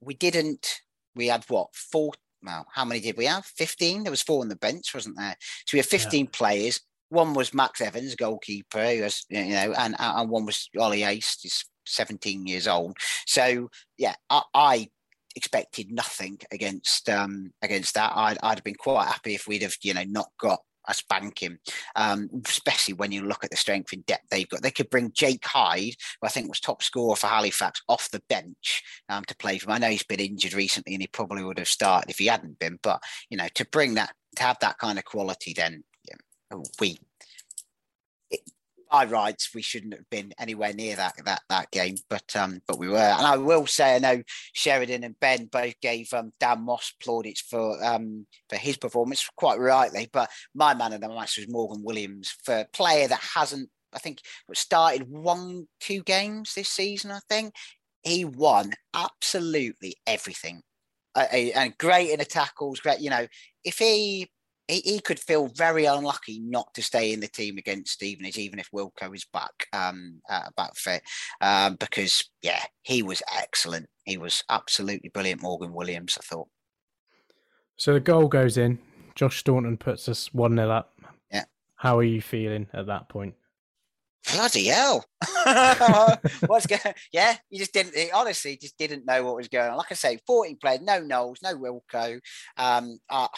we 0.00 0.14
didn't, 0.14 0.80
we 1.16 1.28
had 1.28 1.44
what, 1.48 1.74
four, 1.74 2.12
well, 2.42 2.66
how 2.72 2.84
many 2.84 3.00
did 3.00 3.16
we 3.16 3.24
have? 3.26 3.44
15? 3.44 4.04
There 4.04 4.10
was 4.10 4.22
four 4.22 4.42
on 4.42 4.48
the 4.48 4.56
bench, 4.56 4.94
wasn't 4.94 5.16
there? 5.16 5.36
So 5.66 5.74
we 5.74 5.78
had 5.78 5.86
15 5.86 6.24
yeah. 6.24 6.30
players. 6.32 6.80
One 7.08 7.34
was 7.34 7.54
Max 7.54 7.80
Evans, 7.80 8.14
goalkeeper, 8.14 8.84
who 8.86 9.02
was, 9.02 9.24
you 9.28 9.44
know, 9.46 9.74
and, 9.76 9.94
and 9.98 10.30
one 10.30 10.46
was 10.46 10.68
Ollie 10.78 11.04
Ace, 11.04 11.64
17 11.86 12.46
years 12.46 12.68
old. 12.68 12.96
So 13.26 13.70
yeah, 13.98 14.14
I, 14.30 14.42
I 14.54 14.88
expected 15.36 15.90
nothing 15.90 16.38
against 16.52 17.08
um, 17.08 17.52
against 17.62 17.94
that. 17.94 18.12
I'd, 18.14 18.38
I'd 18.42 18.58
have 18.58 18.64
been 18.64 18.74
quite 18.74 19.06
happy 19.06 19.34
if 19.34 19.46
we'd 19.46 19.62
have 19.62 19.76
you 19.82 19.94
know 19.94 20.04
not 20.04 20.28
got 20.40 20.60
a 20.86 20.94
spanking, 20.94 21.58
um, 21.96 22.28
especially 22.46 22.94
when 22.94 23.12
you 23.12 23.22
look 23.22 23.44
at 23.44 23.50
the 23.50 23.56
strength 23.56 23.92
in 23.92 24.02
depth 24.02 24.28
they've 24.30 24.48
got. 24.48 24.62
They 24.62 24.70
could 24.70 24.90
bring 24.90 25.12
Jake 25.12 25.44
Hyde, 25.44 25.94
who 26.20 26.26
I 26.26 26.28
think 26.28 26.48
was 26.48 26.60
top 26.60 26.82
scorer 26.82 27.16
for 27.16 27.26
Halifax, 27.26 27.82
off 27.88 28.10
the 28.10 28.22
bench 28.28 28.82
um, 29.08 29.24
to 29.24 29.36
play 29.36 29.58
for 29.58 29.66
him. 29.66 29.74
I 29.74 29.78
know 29.78 29.88
he's 29.88 30.04
been 30.04 30.20
injured 30.20 30.54
recently 30.54 30.94
and 30.94 31.02
he 31.02 31.08
probably 31.08 31.44
would 31.44 31.58
have 31.58 31.68
started 31.68 32.10
if 32.10 32.18
he 32.18 32.26
hadn't 32.26 32.58
been, 32.58 32.78
but 32.82 33.02
you 33.30 33.36
know, 33.36 33.48
to 33.54 33.66
bring 33.66 33.94
that, 33.94 34.12
to 34.36 34.42
have 34.42 34.58
that 34.60 34.78
kind 34.78 34.98
of 34.98 35.04
quality, 35.04 35.54
then 35.54 35.84
yeah, 36.08 36.58
we 36.80 36.98
by 38.94 39.04
rights 39.06 39.50
we 39.52 39.60
shouldn't 39.60 39.92
have 39.92 40.08
been 40.08 40.32
anywhere 40.38 40.72
near 40.72 40.94
that 40.94 41.14
that 41.24 41.42
that 41.48 41.68
game, 41.72 41.96
but 42.08 42.36
um, 42.36 42.60
but 42.68 42.78
we 42.78 42.88
were. 42.88 42.98
And 42.98 43.26
I 43.26 43.36
will 43.36 43.66
say, 43.66 43.96
I 43.96 43.98
know 43.98 44.22
Sheridan 44.52 45.02
and 45.02 45.18
Ben 45.18 45.46
both 45.46 45.80
gave 45.80 46.12
um, 46.12 46.32
Dan 46.38 46.64
Moss 46.64 46.92
plaudits 47.02 47.40
for 47.40 47.82
um, 47.84 48.24
for 48.48 48.54
his 48.54 48.76
performance, 48.76 49.28
quite 49.36 49.58
rightly. 49.58 50.08
But 50.12 50.30
my 50.54 50.74
man 50.74 50.92
of 50.92 51.00
the 51.00 51.08
match 51.08 51.38
was 51.38 51.48
Morgan 51.48 51.82
Williams 51.82 52.36
for 52.44 52.60
a 52.60 52.68
player 52.72 53.08
that 53.08 53.20
hasn't, 53.34 53.68
I 53.92 53.98
think, 53.98 54.20
started 54.52 55.10
one 55.10 55.66
two 55.80 56.04
games 56.04 56.54
this 56.54 56.68
season. 56.68 57.10
I 57.10 57.20
think 57.28 57.52
he 58.04 58.24
won 58.24 58.74
absolutely 58.94 59.96
everything. 60.06 60.62
Uh, 61.16 61.26
and 61.32 61.76
great 61.78 62.10
in 62.10 62.20
the 62.20 62.24
tackles, 62.24 62.78
great. 62.78 63.00
You 63.00 63.10
know, 63.10 63.26
if 63.64 63.78
he 63.78 64.30
he, 64.68 64.80
he 64.80 65.00
could 65.00 65.18
feel 65.18 65.48
very 65.48 65.84
unlucky 65.84 66.40
not 66.40 66.72
to 66.74 66.82
stay 66.82 67.12
in 67.12 67.20
the 67.20 67.28
team 67.28 67.58
against 67.58 67.92
Stevenage, 67.92 68.38
even 68.38 68.58
if 68.58 68.70
Wilco 68.70 69.14
is 69.14 69.26
back 69.32 69.66
um, 69.72 70.20
uh, 70.28 70.48
back 70.56 70.76
fit, 70.76 71.02
um, 71.40 71.76
because 71.76 72.28
yeah, 72.42 72.62
he 72.82 73.02
was 73.02 73.22
excellent. 73.36 73.86
He 74.04 74.18
was 74.18 74.42
absolutely 74.48 75.10
brilliant, 75.10 75.42
Morgan 75.42 75.72
Williams. 75.72 76.16
I 76.18 76.24
thought. 76.24 76.48
So 77.76 77.94
the 77.94 78.00
goal 78.00 78.28
goes 78.28 78.56
in. 78.56 78.78
Josh 79.14 79.38
Staunton 79.38 79.76
puts 79.76 80.08
us 80.08 80.32
one 80.34 80.56
0 80.56 80.70
up. 80.70 80.92
Yeah. 81.30 81.44
How 81.76 81.98
are 81.98 82.04
you 82.04 82.20
feeling 82.20 82.66
at 82.72 82.86
that 82.86 83.08
point? 83.08 83.34
Bloody 84.32 84.66
hell! 84.66 85.04
What's 86.46 86.66
going? 86.66 86.94
Yeah, 87.12 87.36
you 87.50 87.58
just 87.58 87.74
didn't. 87.74 87.94
Honestly, 88.14 88.56
just 88.56 88.78
didn't 88.78 89.04
know 89.04 89.22
what 89.22 89.36
was 89.36 89.48
going 89.48 89.70
on. 89.70 89.76
Like 89.76 89.92
I 89.92 89.94
say, 89.94 90.18
14 90.26 90.56
players, 90.56 90.80
no 90.80 91.00
Knowles, 91.00 91.40
no 91.42 91.54
Wilco. 91.54 92.18
Um, 92.56 92.98
uh, 93.10 93.28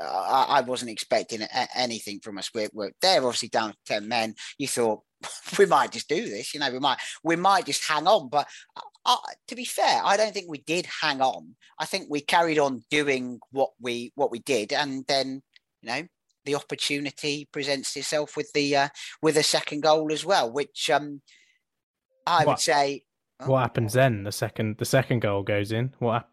I, 0.00 0.46
I 0.48 0.60
wasn't 0.62 0.90
expecting 0.90 1.42
anything 1.74 2.20
from 2.20 2.38
us. 2.38 2.50
We're, 2.54 2.68
we're, 2.72 2.92
they're 3.00 3.24
obviously 3.24 3.48
down 3.48 3.70
to 3.70 3.76
10 3.86 4.08
men. 4.08 4.34
You 4.58 4.68
thought 4.68 5.02
we 5.58 5.66
might 5.66 5.92
just 5.92 6.08
do 6.08 6.28
this, 6.28 6.54
you 6.54 6.60
know, 6.60 6.70
we 6.70 6.78
might, 6.78 6.98
we 7.22 7.36
might 7.36 7.66
just 7.66 7.88
hang 7.88 8.06
on. 8.06 8.28
But 8.28 8.48
uh, 9.04 9.16
to 9.48 9.54
be 9.54 9.64
fair, 9.64 10.00
I 10.04 10.16
don't 10.16 10.32
think 10.32 10.50
we 10.50 10.58
did 10.58 10.86
hang 10.86 11.20
on. 11.20 11.54
I 11.78 11.84
think 11.84 12.06
we 12.08 12.20
carried 12.20 12.58
on 12.58 12.82
doing 12.90 13.40
what 13.50 13.70
we, 13.80 14.12
what 14.14 14.30
we 14.30 14.40
did. 14.40 14.72
And 14.72 15.04
then, 15.06 15.42
you 15.82 15.88
know, 15.88 16.02
the 16.44 16.54
opportunity 16.54 17.48
presents 17.50 17.96
itself 17.96 18.36
with 18.36 18.52
the, 18.52 18.76
uh, 18.76 18.88
with 19.22 19.36
a 19.36 19.42
second 19.42 19.82
goal 19.82 20.12
as 20.12 20.24
well, 20.24 20.50
which, 20.50 20.90
um, 20.90 21.22
I 22.26 22.38
what, 22.38 22.46
would 22.54 22.60
say. 22.60 23.04
Oh, 23.40 23.50
what 23.50 23.60
happens 23.60 23.92
then? 23.92 24.24
The 24.24 24.32
second, 24.32 24.78
the 24.78 24.84
second 24.84 25.20
goal 25.20 25.42
goes 25.42 25.72
in. 25.72 25.92
What, 25.98 26.28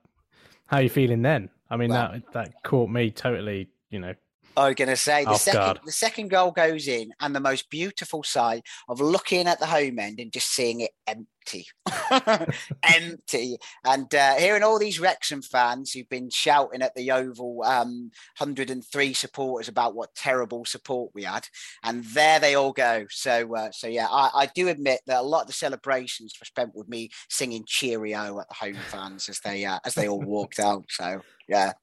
how 0.67 0.77
are 0.77 0.83
you 0.83 0.89
feeling 0.89 1.21
then? 1.21 1.49
I 1.73 1.77
mean, 1.77 1.89
well, 1.89 2.11
that 2.11 2.33
that 2.33 2.53
caught 2.63 2.91
me 2.91 3.09
totally, 3.09 3.67
you 3.89 3.99
know. 3.99 4.13
I 4.55 4.67
was 4.67 4.75
going 4.75 4.89
to 4.89 4.95
say 4.95 5.25
the 5.25 5.33
second 5.33 5.59
guard. 5.59 5.79
the 5.83 5.91
second 5.91 6.27
goal 6.27 6.51
goes 6.51 6.87
in, 6.87 7.11
and 7.19 7.35
the 7.35 7.39
most 7.39 7.67
beautiful 7.71 8.21
sight 8.21 8.61
of 8.87 9.01
looking 9.01 9.47
at 9.47 9.59
the 9.59 9.65
home 9.65 9.97
end 9.97 10.19
and 10.19 10.31
just 10.31 10.49
seeing 10.53 10.81
it 10.81 10.91
empty 11.07 11.27
empty, 11.43 11.67
empty. 12.83 13.57
And 13.83 14.13
uh, 14.13 14.35
hearing 14.35 14.63
all 14.63 14.79
these 14.79 14.99
Wrexham 14.99 15.41
fans 15.41 15.91
who've 15.91 16.09
been 16.09 16.29
shouting 16.29 16.81
at 16.81 16.95
the 16.95 17.11
Oval 17.11 17.63
um, 17.63 18.11
103 18.37 19.13
supporters 19.13 19.67
about 19.67 19.95
what 19.95 20.15
terrible 20.15 20.65
support 20.65 21.11
we 21.13 21.23
had, 21.23 21.47
and 21.83 22.03
there 22.05 22.39
they 22.39 22.55
all 22.55 22.73
go. 22.73 23.05
So, 23.09 23.55
uh, 23.55 23.71
so 23.71 23.87
yeah, 23.87 24.07
I, 24.09 24.29
I, 24.33 24.45
do 24.53 24.67
admit 24.67 25.01
that 25.07 25.21
a 25.21 25.23
lot 25.23 25.41
of 25.41 25.47
the 25.47 25.53
celebrations 25.53 26.33
were 26.39 26.45
spent 26.45 26.75
with 26.75 26.87
me 26.87 27.09
singing 27.29 27.63
cheerio 27.65 28.39
at 28.39 28.47
the 28.47 28.55
home 28.55 28.77
fans 28.87 29.29
as 29.29 29.39
they 29.39 29.65
uh, 29.65 29.79
as 29.85 29.95
they 29.95 30.07
all 30.07 30.21
walked 30.21 30.59
out. 30.59 30.85
So 30.89 31.21
yeah, 31.47 31.73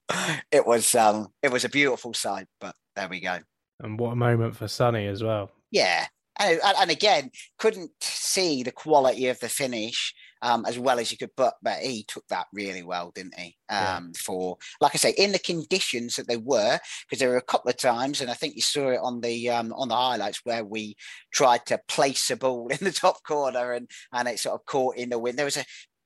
it 0.51 0.67
was 0.67 0.95
um, 0.95 1.29
it 1.43 1.51
was 1.51 1.65
a 1.65 1.69
beautiful 1.69 2.15
sight. 2.15 2.47
But 2.61 2.75
there 2.97 3.09
we 3.09 3.21
go. 3.21 3.39
And 3.81 3.99
what 3.99 4.13
a 4.13 4.17
moment 4.17 4.57
for 4.57 4.69
Sonny 4.69 5.07
as 5.07 5.23
well. 5.23 5.51
Yeah, 5.71 6.07
and, 6.41 6.61
and 6.79 6.91
again, 6.91 7.31
couldn't 7.59 7.91
see 8.01 8.63
the 8.63 8.73
quality 8.73 9.29
of 9.29 9.39
the 9.41 9.49
finish 9.49 10.15
um, 10.43 10.65
as 10.67 10.79
well 10.79 10.99
as 10.99 11.13
you 11.13 11.19
could, 11.19 11.31
but 11.37 11.55
but 11.63 11.79
he 11.81 12.05
took 12.05 12.27
that 12.29 12.47
really 12.53 12.83
well, 12.83 13.13
didn't 13.15 13.39
he? 13.39 13.57
Um, 13.69 13.77
yeah. 13.79 14.01
For 14.17 14.57
like 14.81 14.95
I 14.95 14.99
say, 14.99 15.15
in 15.17 15.33
the 15.33 15.39
conditions 15.39 16.17
that 16.17 16.29
they 16.29 16.39
were, 16.39 16.79
because 17.07 17.19
there 17.19 17.29
were 17.31 17.37
a 17.37 17.43
couple 17.43 17.71
of 17.71 17.77
times, 17.77 18.21
and 18.21 18.31
I 18.31 18.35
think 18.35 18.57
you 18.57 18.63
saw 18.63 18.89
it 18.89 19.01
on 19.03 19.21
the 19.21 19.51
um, 19.51 19.73
on 19.75 19.89
the 19.89 19.97
highlights 19.97 20.41
where 20.45 20.65
we 20.65 20.97
tried 21.33 21.67
to 21.67 21.81
place 21.89 22.31
a 22.31 22.37
ball 22.37 22.69
in 22.71 22.79
the 22.81 22.93
top 22.93 23.23
corner 23.23 23.73
and 23.73 23.89
and 24.13 24.29
it 24.29 24.39
sort 24.39 24.55
of 24.55 24.67
caught 24.67 24.97
in 24.97 25.11
the 25.11 25.19
wind. 25.19 25.39
There 25.39 25.45
was 25.45 25.59
a 25.59 25.65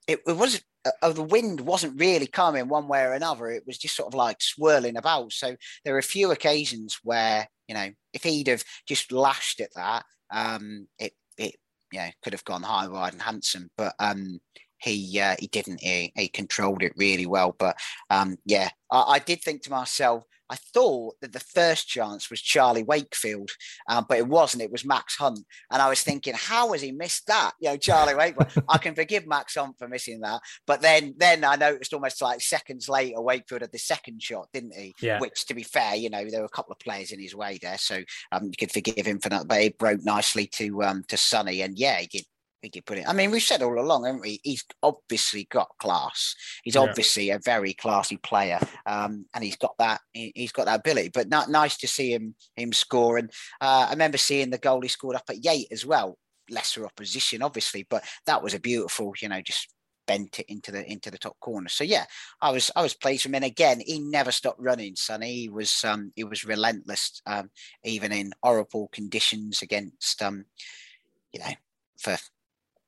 it, 0.08 0.20
it 0.26 0.36
was 0.36 0.62
uh, 1.02 1.12
the 1.12 1.22
wind 1.22 1.60
wasn't 1.60 1.98
really 1.98 2.26
coming 2.26 2.68
one 2.68 2.88
way 2.88 3.02
or 3.04 3.12
another. 3.12 3.48
It 3.50 3.64
was 3.66 3.78
just 3.78 3.96
sort 3.96 4.08
of 4.08 4.14
like 4.14 4.42
swirling 4.42 4.96
about. 4.96 5.32
So 5.32 5.56
there 5.84 5.94
were 5.94 6.00
a 6.00 6.02
few 6.02 6.30
occasions 6.32 6.98
where 7.04 7.48
you 7.68 7.74
know 7.74 7.90
if 8.12 8.24
he'd 8.24 8.48
have 8.48 8.64
just 8.88 9.12
lashed 9.12 9.60
at 9.60 9.74
that, 9.76 10.04
um, 10.34 10.88
it 10.98 11.14
it 11.38 11.56
you 11.92 12.00
know 12.00 12.10
could 12.22 12.34
have 12.34 12.44
gone 12.44 12.64
high, 12.64 12.88
wide, 12.88 13.14
and 13.14 13.22
handsome. 13.22 13.70
But 13.78 13.94
um, 14.00 14.40
he 14.84 15.20
uh, 15.20 15.36
he 15.38 15.46
didn't. 15.48 15.80
He, 15.80 16.12
he 16.14 16.28
controlled 16.28 16.82
it 16.82 16.92
really 16.96 17.26
well. 17.26 17.54
But 17.58 17.76
um, 18.10 18.36
yeah, 18.44 18.68
I, 18.90 19.14
I 19.14 19.18
did 19.18 19.42
think 19.42 19.62
to 19.62 19.70
myself, 19.70 20.24
I 20.50 20.56
thought 20.56 21.14
that 21.22 21.32
the 21.32 21.40
first 21.40 21.88
chance 21.88 22.28
was 22.28 22.40
Charlie 22.40 22.82
Wakefield, 22.82 23.50
um, 23.88 24.04
but 24.08 24.18
it 24.18 24.28
wasn't. 24.28 24.62
It 24.62 24.70
was 24.70 24.84
Max 24.84 25.16
Hunt, 25.16 25.40
and 25.70 25.80
I 25.80 25.88
was 25.88 26.02
thinking, 26.02 26.34
how 26.36 26.72
has 26.72 26.82
he 26.82 26.92
missed 26.92 27.26
that? 27.28 27.52
You 27.60 27.70
know, 27.70 27.76
Charlie 27.76 28.14
Wakefield. 28.14 28.64
I 28.68 28.78
can 28.78 28.94
forgive 28.94 29.26
Max 29.26 29.54
Hunt 29.54 29.78
for 29.78 29.88
missing 29.88 30.20
that, 30.20 30.40
but 30.66 30.82
then 30.82 31.14
then 31.16 31.44
I 31.44 31.56
noticed 31.56 31.94
almost 31.94 32.20
like 32.20 32.40
seconds 32.40 32.88
later, 32.88 33.20
Wakefield 33.20 33.62
had 33.62 33.72
the 33.72 33.78
second 33.78 34.22
shot, 34.22 34.48
didn't 34.52 34.74
he? 34.74 34.94
Yeah. 35.00 35.18
Which, 35.18 35.46
to 35.46 35.54
be 35.54 35.62
fair, 35.62 35.96
you 35.96 36.10
know, 36.10 36.24
there 36.28 36.40
were 36.40 36.46
a 36.46 36.50
couple 36.50 36.72
of 36.72 36.78
players 36.78 37.10
in 37.10 37.20
his 37.20 37.34
way 37.34 37.58
there, 37.60 37.78
so 37.78 38.02
um, 38.32 38.44
you 38.44 38.52
could 38.58 38.72
forgive 38.72 39.06
him 39.06 39.20
for 39.20 39.30
that. 39.30 39.48
But 39.48 39.62
it 39.62 39.78
broke 39.78 40.04
nicely 40.04 40.46
to 40.54 40.82
um, 40.82 41.04
to 41.08 41.16
Sonny, 41.16 41.62
and 41.62 41.78
yeah, 41.78 41.98
he 42.00 42.06
did 42.06 42.24
think 42.64 42.76
you 42.76 42.82
put 42.82 42.96
it. 42.96 43.06
I 43.06 43.12
mean, 43.12 43.30
we've 43.30 43.42
said 43.42 43.62
all 43.62 43.78
along, 43.78 44.06
haven't 44.06 44.22
we? 44.22 44.40
He's 44.42 44.64
obviously 44.82 45.46
got 45.50 45.68
class. 45.78 46.34
He's 46.62 46.76
yeah. 46.76 46.80
obviously 46.80 47.28
a 47.30 47.38
very 47.44 47.74
classy 47.74 48.16
player, 48.16 48.58
um, 48.86 49.26
and 49.34 49.44
he's 49.44 49.56
got 49.56 49.74
that. 49.78 50.00
He, 50.12 50.32
has 50.36 50.52
got 50.52 50.64
that 50.66 50.80
ability. 50.80 51.10
But 51.12 51.28
not 51.28 51.50
nice 51.50 51.76
to 51.78 51.88
see 51.88 52.14
him 52.14 52.34
him 52.56 52.72
score. 52.72 53.18
And 53.18 53.30
uh, 53.60 53.86
I 53.88 53.90
remember 53.90 54.16
seeing 54.16 54.48
the 54.48 54.58
goal 54.58 54.80
he 54.80 54.88
scored 54.88 55.16
up 55.16 55.24
at 55.28 55.44
Yate 55.44 55.68
as 55.70 55.84
well. 55.84 56.16
Lesser 56.48 56.86
opposition, 56.86 57.42
obviously, 57.42 57.86
but 57.88 58.04
that 58.26 58.42
was 58.42 58.54
a 58.54 58.60
beautiful, 58.60 59.12
you 59.20 59.28
know, 59.28 59.42
just 59.42 59.68
bent 60.06 60.38
it 60.38 60.46
into 60.48 60.72
the 60.72 60.90
into 60.90 61.10
the 61.10 61.18
top 61.18 61.38
corner. 61.40 61.68
So 61.68 61.84
yeah, 61.84 62.06
I 62.40 62.50
was 62.50 62.70
I 62.74 62.80
was 62.80 62.94
pleased 62.94 63.24
with 63.24 63.30
him. 63.30 63.36
And 63.36 63.44
again, 63.44 63.82
he 63.84 63.98
never 63.98 64.32
stopped 64.32 64.60
running. 64.60 64.96
Sonny, 64.96 65.34
he 65.34 65.48
was 65.50 65.84
um, 65.84 66.12
he 66.16 66.24
was 66.24 66.46
relentless, 66.46 67.20
um, 67.26 67.50
even 67.84 68.10
in 68.10 68.32
horrible 68.42 68.88
conditions 68.88 69.60
against 69.60 70.22
um, 70.22 70.46
you 71.30 71.40
know 71.40 71.54
for 71.98 72.16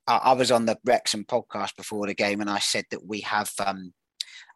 I, 0.07 0.33
was 0.33 0.51
on 0.51 0.65
the 0.65 0.77
Wrexham 0.85 1.25
podcast 1.25 1.75
before 1.75 2.07
the 2.07 2.13
game, 2.13 2.41
and 2.41 2.49
I 2.49 2.59
said 2.59 2.85
that 2.91 3.05
we 3.05 3.21
have 3.21 3.51
um, 3.65 3.93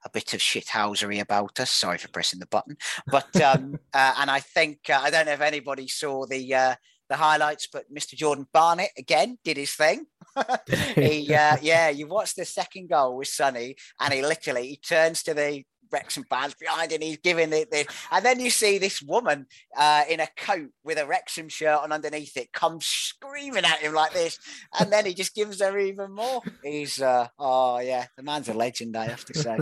a 0.06 0.10
bit 0.10 0.34
of 0.34 0.40
shithousery 0.40 1.20
about 1.20 1.60
us. 1.60 1.72
Sorry 1.72 1.98
for 1.98 2.08
pressing 2.10 2.40
the 2.40 2.48
button, 2.48 2.78
but 3.08 3.40
um, 3.42 3.78
uh, 3.94 4.16
and 4.20 4.32
I 4.32 4.40
think 4.40 4.80
uh, 4.90 5.00
I 5.02 5.10
don't 5.10 5.26
know 5.26 5.34
if 5.34 5.42
anybody 5.42 5.88
saw 5.88 6.26
the 6.26 6.54
uh, 6.54 6.76
the 7.10 7.18
highlights, 7.18 7.68
but 7.72 7.94
Mr. 7.94 8.16
Jordan 8.16 8.48
Barnett 8.54 8.92
again 8.98 9.38
did 9.44 9.58
his 9.58 9.74
thing. 9.74 10.06
he, 10.96 11.34
uh, 11.34 11.58
yeah, 11.62 11.90
you 11.90 12.08
watched 12.08 12.38
the 12.38 12.46
second 12.46 12.90
goal 12.90 13.18
with 13.18 13.28
Sonny, 13.28 13.76
and 14.00 14.14
he 14.14 14.22
literally 14.22 14.68
he 14.68 14.78
turns 14.78 15.22
to 15.24 15.34
the 15.34 15.64
Wrexham 15.91 16.25
fans 16.30 16.56
behind 16.56 16.91
and 16.91 17.04
he's 17.04 17.17
giving 17.17 17.54
it 17.54 17.71
this. 17.71 17.88
And 18.12 18.25
then 18.25 18.39
you 18.39 18.49
see 18.49 18.77
this 18.77 19.01
woman 19.01 19.47
uh, 19.77 20.04
in 20.10 20.19
a 20.19 20.27
coat 20.38 20.69
with 20.84 20.97
a 20.97 21.06
Wrexham 21.06 21.49
shirt 21.49 21.80
on 21.80 21.91
underneath 21.91 22.38
it 22.38 22.54
come 22.54 22.80
screaming 22.82 23.65
at 23.65 23.80
him 23.80 23.93
like 23.93 24.13
this. 24.13 24.39
And 24.80 24.91
then 24.91 25.06
he 25.06 25.13
just 25.13 25.36
gives 25.36 25.62
her 25.62 25.77
even 25.77 26.12
more. 26.12 26.41
He's, 26.63 27.01
uh, 27.01 27.27
oh, 27.39 27.80
yeah, 27.80 28.06
the 28.17 28.23
man's 28.23 28.49
a 28.49 28.54
legend, 28.54 28.95
I 28.95 29.06
have 29.06 29.25
to 29.25 29.38
say. 29.38 29.58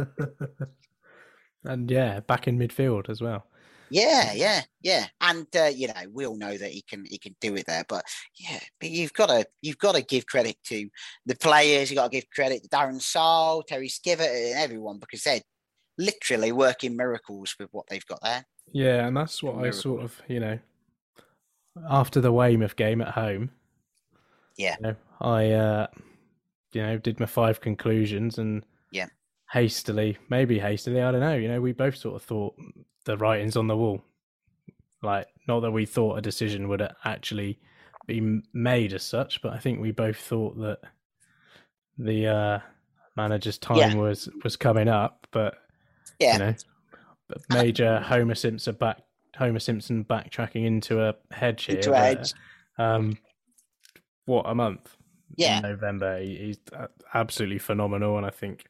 and 1.64 1.90
yeah, 1.90 2.20
back 2.22 2.48
in 2.48 2.58
midfield 2.58 3.10
as 3.10 3.22
well. 3.22 3.46
Yeah, 3.92 4.34
yeah, 4.34 4.62
yeah, 4.84 5.08
and 5.20 5.48
uh, 5.56 5.66
you 5.66 5.88
know 5.88 5.94
we 6.14 6.28
all 6.28 6.38
know 6.38 6.56
that 6.56 6.72
he 6.72 6.84
can 6.84 7.06
he 7.06 7.18
can 7.18 7.36
do 7.42 7.56
it 7.56 7.66
there, 7.66 7.84
but 7.90 8.06
yeah, 8.36 8.60
but 8.80 8.92
you've 8.92 9.14
got 9.14 9.28
to 9.28 9.48
you've 9.64 9.80
got 9.80 9.96
to 9.96 10.04
give 10.04 10.28
credit 10.28 10.58
to 10.66 10.88
the 11.26 11.36
players. 11.36 11.90
You 11.90 11.98
have 11.98 12.06
got 12.06 12.12
to 12.12 12.18
give 12.18 12.30
credit 12.30 12.62
to 12.64 12.70
Darren 12.70 13.02
Sarll, 13.02 13.64
Terry 13.64 13.88
Skivet, 13.88 14.52
and 14.52 14.60
everyone 14.60 15.00
because 15.00 15.24
they're 15.24 15.42
literally 16.00 16.52
working 16.52 16.96
miracles 16.96 17.56
with 17.60 17.70
what 17.72 17.86
they've 17.88 18.06
got 18.08 18.22
there. 18.24 18.46
Yeah, 18.72 19.06
and 19.06 19.16
that's 19.16 19.44
what 19.44 19.64
I 19.64 19.70
sort 19.72 20.02
of, 20.02 20.20
you 20.28 20.40
know, 20.40 20.58
after 21.90 22.22
the 22.22 22.32
Weymouth 22.32 22.76
game 22.76 23.02
at 23.02 23.10
home. 23.10 23.52
Yeah. 24.58 24.76
You 24.80 24.88
know, 24.88 24.96
I, 25.22 25.52
uh, 25.52 25.88
you 26.74 26.82
know, 26.82 26.98
did 26.98 27.20
my 27.20 27.26
five 27.26 27.62
conclusions 27.62 28.38
and 28.38 28.64
yeah, 28.92 29.08
hastily, 29.52 30.18
maybe 30.30 30.60
hastily, 30.60 31.02
I 31.02 31.12
don't 31.12 31.22
know. 31.22 31.36
You 31.36 31.50
know, 31.50 31.62
we 31.62 31.74
both 31.74 31.98
sort 31.98 32.16
of 32.16 32.24
thought 32.24 32.56
the 33.06 33.18
writing's 33.18 33.58
on 33.58 33.68
the 33.68 33.78
wall. 33.78 34.02
Like, 35.02 35.28
not 35.48 35.62
that 35.62 35.72
we 35.72 35.86
thought 35.86 36.18
a 36.18 36.22
decision 36.22 36.68
would 36.68 36.88
actually 37.06 37.60
be 38.06 38.42
made 38.54 38.94
as 38.94 39.04
such, 39.04 39.42
but 39.42 39.54
I 39.54 39.58
think 39.60 39.80
we 39.80 39.92
both 39.92 40.18
thought 40.18 40.58
that 40.60 40.80
the 41.98 42.28
uh, 42.28 42.60
manager's 43.16 43.58
time 43.58 43.78
yeah. 43.78 43.96
was 43.96 44.30
was 44.44 44.56
coming 44.56 44.88
up. 44.88 45.26
But 45.32 45.56
yeah. 46.20 46.34
You 46.34 46.40
know, 46.40 46.56
major 47.50 48.00
Homer 48.00 48.36
Simpson 48.36 48.76
back 48.76 49.02
Homer 49.36 49.60
Simpson 49.60 50.04
backtracking 50.04 50.66
into 50.66 51.02
a 51.02 51.16
hedge 51.32 51.66
here. 51.66 51.78
Into 51.78 51.94
a 51.94 51.98
hedge. 51.98 52.34
Um, 52.78 53.18
what 54.26 54.46
a 54.46 54.56
month. 54.56 54.96
Yeah. 55.36 55.58
In 55.58 55.64
November, 55.64 56.20
he's 56.20 56.58
absolutely 57.14 57.60
phenomenal, 57.60 58.18
and 58.18 58.26
I 58.26 58.32
think, 58.32 58.66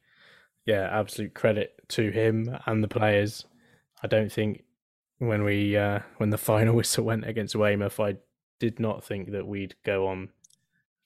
yeah, 0.66 0.88
absolute 0.90 1.34
credit 1.34 1.72
to 1.90 2.10
him 2.10 2.56
and 2.66 2.84
the 2.84 2.88
players. 2.88 3.44
I 4.02 4.06
don't 4.06 4.30
think 4.30 4.64
when 5.18 5.44
we 5.44 5.76
uh, 5.76 6.00
when 6.18 6.30
the 6.30 6.38
final 6.52 6.74
whistle 6.74 7.04
went 7.04 7.26
against 7.26 7.56
Weymouth, 7.56 7.98
I 7.98 8.16
did 8.58 8.78
not 8.78 9.04
think 9.04 9.32
that 9.32 9.46
we'd 9.46 9.74
go 9.84 10.06
on 10.08 10.28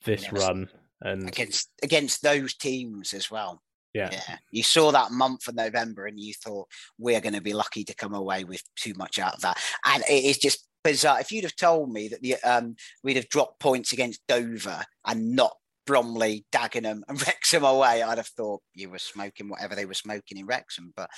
this 0.03 0.31
run 0.31 0.69
and 1.01 1.27
against 1.27 1.69
against 1.83 2.21
those 2.21 2.53
teams 2.53 3.13
as 3.13 3.31
well. 3.31 3.61
Yeah. 3.95 4.09
yeah. 4.11 4.37
You 4.51 4.61
saw 4.61 4.91
that 4.91 5.11
month 5.11 5.47
of 5.47 5.55
November 5.55 6.05
and 6.05 6.19
you 6.19 6.33
thought, 6.33 6.67
we're 6.99 7.21
going 7.21 7.33
to 7.33 7.41
be 7.41 7.53
lucky 7.53 7.85
to 7.85 7.95
come 7.95 8.13
away 8.13 8.43
with 8.43 8.61
too 8.75 8.93
much 8.95 9.19
out 9.19 9.35
of 9.35 9.41
that. 9.41 9.57
And 9.85 10.03
it 10.09 10.25
is 10.25 10.37
just 10.37 10.67
bizarre. 10.83 11.21
If 11.21 11.31
you'd 11.31 11.45
have 11.45 11.55
told 11.55 11.93
me 11.93 12.09
that 12.09 12.21
the, 12.21 12.35
um, 12.43 12.75
we'd 13.03 13.15
have 13.15 13.29
dropped 13.29 13.61
points 13.61 13.93
against 13.93 14.19
Dover 14.27 14.83
and 15.05 15.35
not 15.35 15.55
Bromley, 15.85 16.45
Dagenham, 16.51 17.03
and 17.07 17.21
Wrexham 17.27 17.63
away, 17.63 18.03
I'd 18.03 18.17
have 18.17 18.27
thought 18.27 18.61
you 18.73 18.89
were 18.89 18.99
smoking 18.99 19.47
whatever 19.47 19.75
they 19.75 19.85
were 19.85 19.93
smoking 19.93 20.37
in 20.37 20.45
Wrexham. 20.45 20.91
But 20.93 21.09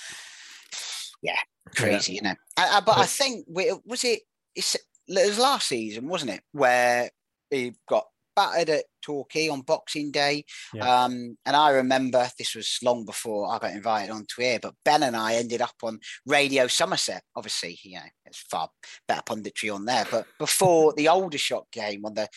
yeah, 1.20 1.36
crazy, 1.74 2.12
yeah. 2.12 2.16
you 2.16 2.22
know. 2.22 2.34
Uh, 2.56 2.80
but 2.82 2.96
I 2.96 3.06
think, 3.06 3.44
was 3.48 4.04
it, 4.04 4.20
it 4.54 4.78
was 5.08 5.38
last 5.38 5.66
season, 5.66 6.06
wasn't 6.06 6.30
it, 6.30 6.42
where 6.52 7.10
he 7.50 7.74
got 7.88 8.04
battered 8.38 8.70
at 8.70 8.84
Torquay 9.02 9.48
on 9.48 9.62
Boxing 9.62 10.12
Day. 10.12 10.44
Yeah. 10.72 11.04
Um, 11.04 11.36
and 11.44 11.56
I 11.56 11.70
remember 11.70 12.28
this 12.38 12.54
was 12.54 12.78
long 12.84 13.04
before 13.04 13.52
I 13.52 13.58
got 13.58 13.72
invited 13.72 14.12
onto 14.12 14.40
here, 14.40 14.60
but 14.62 14.74
Ben 14.84 15.02
and 15.02 15.16
I 15.16 15.34
ended 15.34 15.60
up 15.60 15.74
on 15.82 15.98
Radio 16.24 16.68
Somerset. 16.68 17.24
Obviously, 17.34 17.76
you 17.82 17.96
know, 17.96 18.02
it's 18.26 18.42
far 18.42 18.68
better 19.08 19.22
punditry 19.22 19.74
on 19.74 19.86
there. 19.86 20.06
But 20.08 20.26
before 20.38 20.92
the 20.96 21.08
Aldershot 21.08 21.66
game 21.72 22.04
on 22.04 22.14
the 22.14 22.28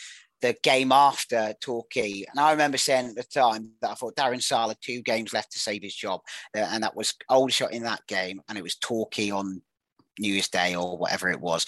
the 0.42 0.56
game 0.64 0.92
after 0.92 1.54
Torquay. 1.62 2.26
And 2.28 2.40
I 2.40 2.50
remember 2.50 2.80
saying 2.80 3.10
at 3.10 3.16
the 3.16 3.24
time 3.24 3.74
that 3.80 3.92
I 3.92 3.94
thought 3.94 4.16
Darren 4.16 4.42
Sarll 4.42 4.70
had 4.70 4.78
two 4.82 5.04
games 5.04 5.34
left 5.34 5.52
to 5.52 5.60
save 5.60 5.84
his 5.84 5.94
job. 5.94 6.22
Uh, 6.58 6.62
and 6.62 6.82
that 6.82 6.96
was 6.96 7.14
Aldershot 7.30 7.74
in 7.74 7.84
that 7.84 8.02
game, 8.08 8.42
and 8.50 8.58
it 8.58 8.64
was 8.64 8.76
Torquay 8.78 9.30
on 9.30 9.62
New 10.20 10.34
Year's 10.34 10.50
Day 10.50 10.76
or 10.76 10.98
whatever 10.98 11.30
it 11.30 11.42
was. 11.42 11.66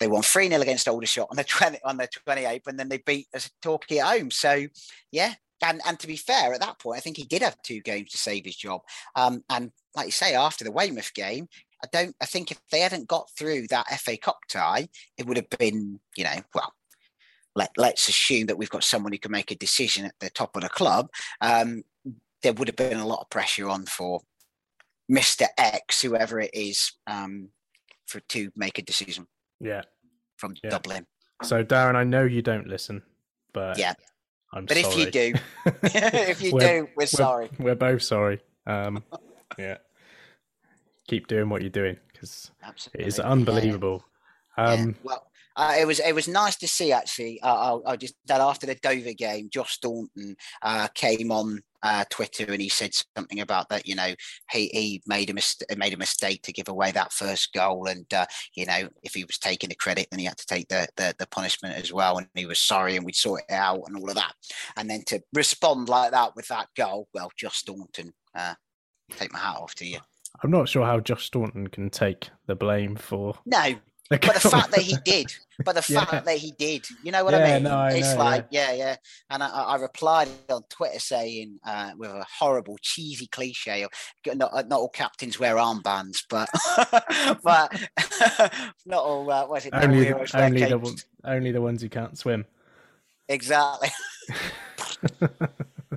They 0.00 0.06
won 0.06 0.22
3 0.22 0.48
0 0.48 0.60
against 0.60 0.88
Aldershot 0.88 1.28
on 1.30 1.36
the 1.36 1.44
20, 1.48 1.78
on 1.84 1.96
the 1.96 2.08
28th, 2.08 2.66
and 2.66 2.78
then 2.78 2.88
they 2.88 2.98
beat 2.98 3.28
us 3.34 3.50
Torquay 3.60 3.98
at 3.98 4.18
home. 4.18 4.30
So, 4.30 4.66
yeah. 5.10 5.34
And, 5.64 5.80
and 5.86 5.98
to 6.00 6.08
be 6.08 6.16
fair, 6.16 6.52
at 6.52 6.60
that 6.60 6.80
point, 6.80 6.98
I 6.98 7.00
think 7.00 7.16
he 7.16 7.24
did 7.24 7.42
have 7.42 7.62
two 7.62 7.80
games 7.80 8.10
to 8.10 8.18
save 8.18 8.44
his 8.44 8.56
job. 8.56 8.80
Um, 9.14 9.44
and 9.48 9.70
like 9.94 10.06
you 10.06 10.12
say, 10.12 10.34
after 10.34 10.64
the 10.64 10.72
Weymouth 10.72 11.14
game, 11.14 11.48
I 11.84 11.88
don't. 11.92 12.14
I 12.20 12.26
think 12.26 12.50
if 12.50 12.60
they 12.70 12.80
hadn't 12.80 13.08
got 13.08 13.28
through 13.36 13.66
that 13.68 13.88
FA 14.00 14.16
Cup 14.16 14.38
tie, 14.48 14.88
it 15.18 15.26
would 15.26 15.36
have 15.36 15.50
been, 15.50 16.00
you 16.16 16.24
know, 16.24 16.36
well, 16.54 16.72
let 17.54 17.70
let's 17.76 18.08
assume 18.08 18.46
that 18.46 18.56
we've 18.56 18.70
got 18.70 18.84
someone 18.84 19.12
who 19.12 19.18
can 19.18 19.32
make 19.32 19.50
a 19.50 19.56
decision 19.56 20.04
at 20.04 20.14
the 20.20 20.30
top 20.30 20.56
of 20.56 20.62
the 20.62 20.68
club. 20.68 21.08
Um, 21.40 21.82
there 22.42 22.52
would 22.52 22.68
have 22.68 22.76
been 22.76 22.98
a 22.98 23.06
lot 23.06 23.20
of 23.20 23.30
pressure 23.30 23.68
on 23.68 23.86
for 23.86 24.20
Mister 25.08 25.46
X, 25.58 26.02
whoever 26.02 26.40
it 26.40 26.50
is, 26.52 26.92
um, 27.06 27.48
for 28.12 28.20
to 28.20 28.50
make 28.54 28.78
a 28.78 28.82
decision. 28.82 29.26
Yeah, 29.60 29.82
from 30.36 30.54
yeah. 30.62 30.70
Dublin. 30.70 31.06
So 31.42 31.64
Darren, 31.64 31.96
I 31.96 32.04
know 32.04 32.24
you 32.24 32.42
don't 32.42 32.68
listen, 32.68 33.02
but 33.52 33.78
yeah, 33.78 33.94
I'm 34.52 34.66
but 34.66 34.76
sorry. 34.76 34.86
if 34.86 34.98
you 34.98 35.10
do, 35.10 35.34
if 35.82 36.42
you 36.42 36.52
we're, 36.52 36.60
do, 36.60 36.66
we're, 36.66 36.88
we're, 36.96 37.06
sorry. 37.06 37.50
We're 37.58 37.74
both 37.74 38.02
sorry. 38.02 38.40
Um, 38.66 39.02
yeah, 39.58 39.78
keep 41.08 41.26
doing 41.26 41.48
what 41.48 41.62
you're 41.62 41.70
doing 41.70 41.96
because 42.12 42.50
it 42.94 43.06
is 43.06 43.18
unbelievable. 43.18 44.04
Um, 44.56 44.88
yeah. 44.88 44.94
Well, 45.02 45.26
uh, 45.56 45.74
it 45.78 45.86
was 45.86 46.00
it 46.00 46.14
was 46.14 46.28
nice 46.28 46.56
to 46.56 46.68
see 46.68 46.92
actually. 46.92 47.40
Uh, 47.42 47.54
I'll, 47.54 47.82
I'll, 47.86 47.96
just 47.96 48.14
that 48.26 48.40
after 48.40 48.66
the 48.66 48.74
Dover 48.76 49.12
game, 49.12 49.48
Josh 49.50 49.74
Staunton 49.74 50.36
uh, 50.62 50.88
came 50.94 51.30
on 51.30 51.62
uh, 51.82 52.04
Twitter 52.10 52.46
and 52.50 52.60
he 52.60 52.68
said 52.68 52.92
something 53.16 53.40
about 53.40 53.68
that. 53.68 53.86
You 53.86 53.94
know, 53.94 54.14
he, 54.50 54.68
he 54.68 55.02
made 55.06 55.30
a 55.30 55.34
mis- 55.34 55.62
made 55.76 55.94
a 55.94 55.98
mistake 55.98 56.42
to 56.42 56.52
give 56.52 56.68
away 56.68 56.92
that 56.92 57.12
first 57.12 57.52
goal, 57.52 57.86
and 57.86 58.06
uh, 58.14 58.26
you 58.54 58.66
know, 58.66 58.88
if 59.02 59.14
he 59.14 59.24
was 59.24 59.38
taking 59.38 59.68
the 59.68 59.74
credit, 59.74 60.08
then 60.10 60.20
he 60.20 60.26
had 60.26 60.38
to 60.38 60.46
take 60.46 60.68
the, 60.68 60.86
the, 60.96 61.14
the 61.18 61.26
punishment 61.28 61.76
as 61.76 61.92
well. 61.92 62.18
And 62.18 62.28
he 62.34 62.46
was 62.46 62.58
sorry, 62.58 62.96
and 62.96 63.04
we'd 63.04 63.16
sort 63.16 63.42
it 63.48 63.52
out 63.52 63.82
and 63.86 63.96
all 63.96 64.08
of 64.08 64.16
that. 64.16 64.34
And 64.76 64.88
then 64.88 65.02
to 65.06 65.22
respond 65.34 65.88
like 65.88 66.12
that 66.12 66.34
with 66.36 66.48
that 66.48 66.68
goal, 66.76 67.08
well, 67.12 67.30
Josh 67.36 67.58
Staunton, 67.58 68.12
uh, 68.34 68.54
take 69.10 69.32
my 69.32 69.38
hat 69.38 69.56
off 69.56 69.74
to 69.76 69.86
you. 69.86 69.98
I'm 70.42 70.50
not 70.50 70.68
sure 70.68 70.86
how 70.86 71.00
Josh 71.00 71.26
Staunton 71.26 71.68
can 71.68 71.90
take 71.90 72.30
the 72.46 72.54
blame 72.54 72.96
for 72.96 73.34
no, 73.44 73.74
but 74.08 74.20
the 74.20 74.40
fact 74.50 74.70
that 74.72 74.80
he 74.80 74.96
did, 75.04 75.32
but 75.64 75.74
the 75.74 75.82
fact 75.82 76.12
yeah. 76.12 76.20
that 76.20 76.36
he 76.36 76.52
did, 76.52 76.84
you 77.02 77.12
know 77.12 77.24
what 77.24 77.32
yeah, 77.34 77.44
I 77.44 77.52
mean? 77.54 77.62
No, 77.62 77.86
it's 77.86 78.14
like, 78.16 78.46
yeah, 78.50 78.72
yeah. 78.72 78.76
yeah. 78.76 78.96
And 79.30 79.42
I, 79.42 79.48
I, 79.48 79.76
replied 79.76 80.28
on 80.50 80.62
Twitter 80.68 80.98
saying, 80.98 81.58
uh, 81.64 81.92
with 81.96 82.10
a 82.10 82.26
horrible, 82.38 82.78
cheesy 82.82 83.26
cliche, 83.26 83.86
not, 84.26 84.68
not 84.68 84.72
all 84.72 84.88
captains 84.88 85.38
wear 85.38 85.56
armbands, 85.56 86.24
but 86.28 86.48
but 87.42 87.72
not 88.86 89.02
all. 89.02 89.30
Uh, 89.30 89.46
what 89.46 89.58
is 89.58 89.66
it? 89.66 89.74
Only, 89.74 90.04
the, 90.04 90.36
only 90.38 90.60
the 90.60 91.04
only 91.24 91.52
the 91.52 91.62
ones 91.62 91.82
who 91.82 91.88
can't 91.88 92.18
swim. 92.18 92.44
Exactly. 93.28 93.88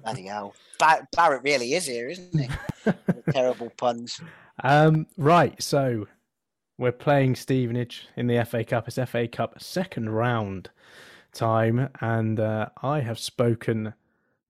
Bloody 0.04 0.28
hell. 0.28 0.54
Bar- 0.80 1.08
Barrett 1.16 1.44
really 1.44 1.74
is 1.74 1.86
here, 1.86 2.10
isn't 2.10 2.40
he? 2.40 2.50
Terrible 3.32 3.72
puns. 3.78 4.22
Um, 4.64 5.08
right, 5.18 5.62
so 5.62 6.08
we're 6.78 6.92
playing 6.92 7.36
Stevenage 7.36 8.08
in 8.16 8.28
the 8.28 8.44
FA 8.46 8.64
Cup. 8.64 8.88
It's 8.88 9.00
FA 9.10 9.28
Cup 9.28 9.62
second 9.62 10.10
round 10.10 10.70
time, 11.34 11.90
and 12.02 12.40
uh, 12.40 12.70
I 12.82 13.02
have 13.02 13.20
spoken 13.20 13.94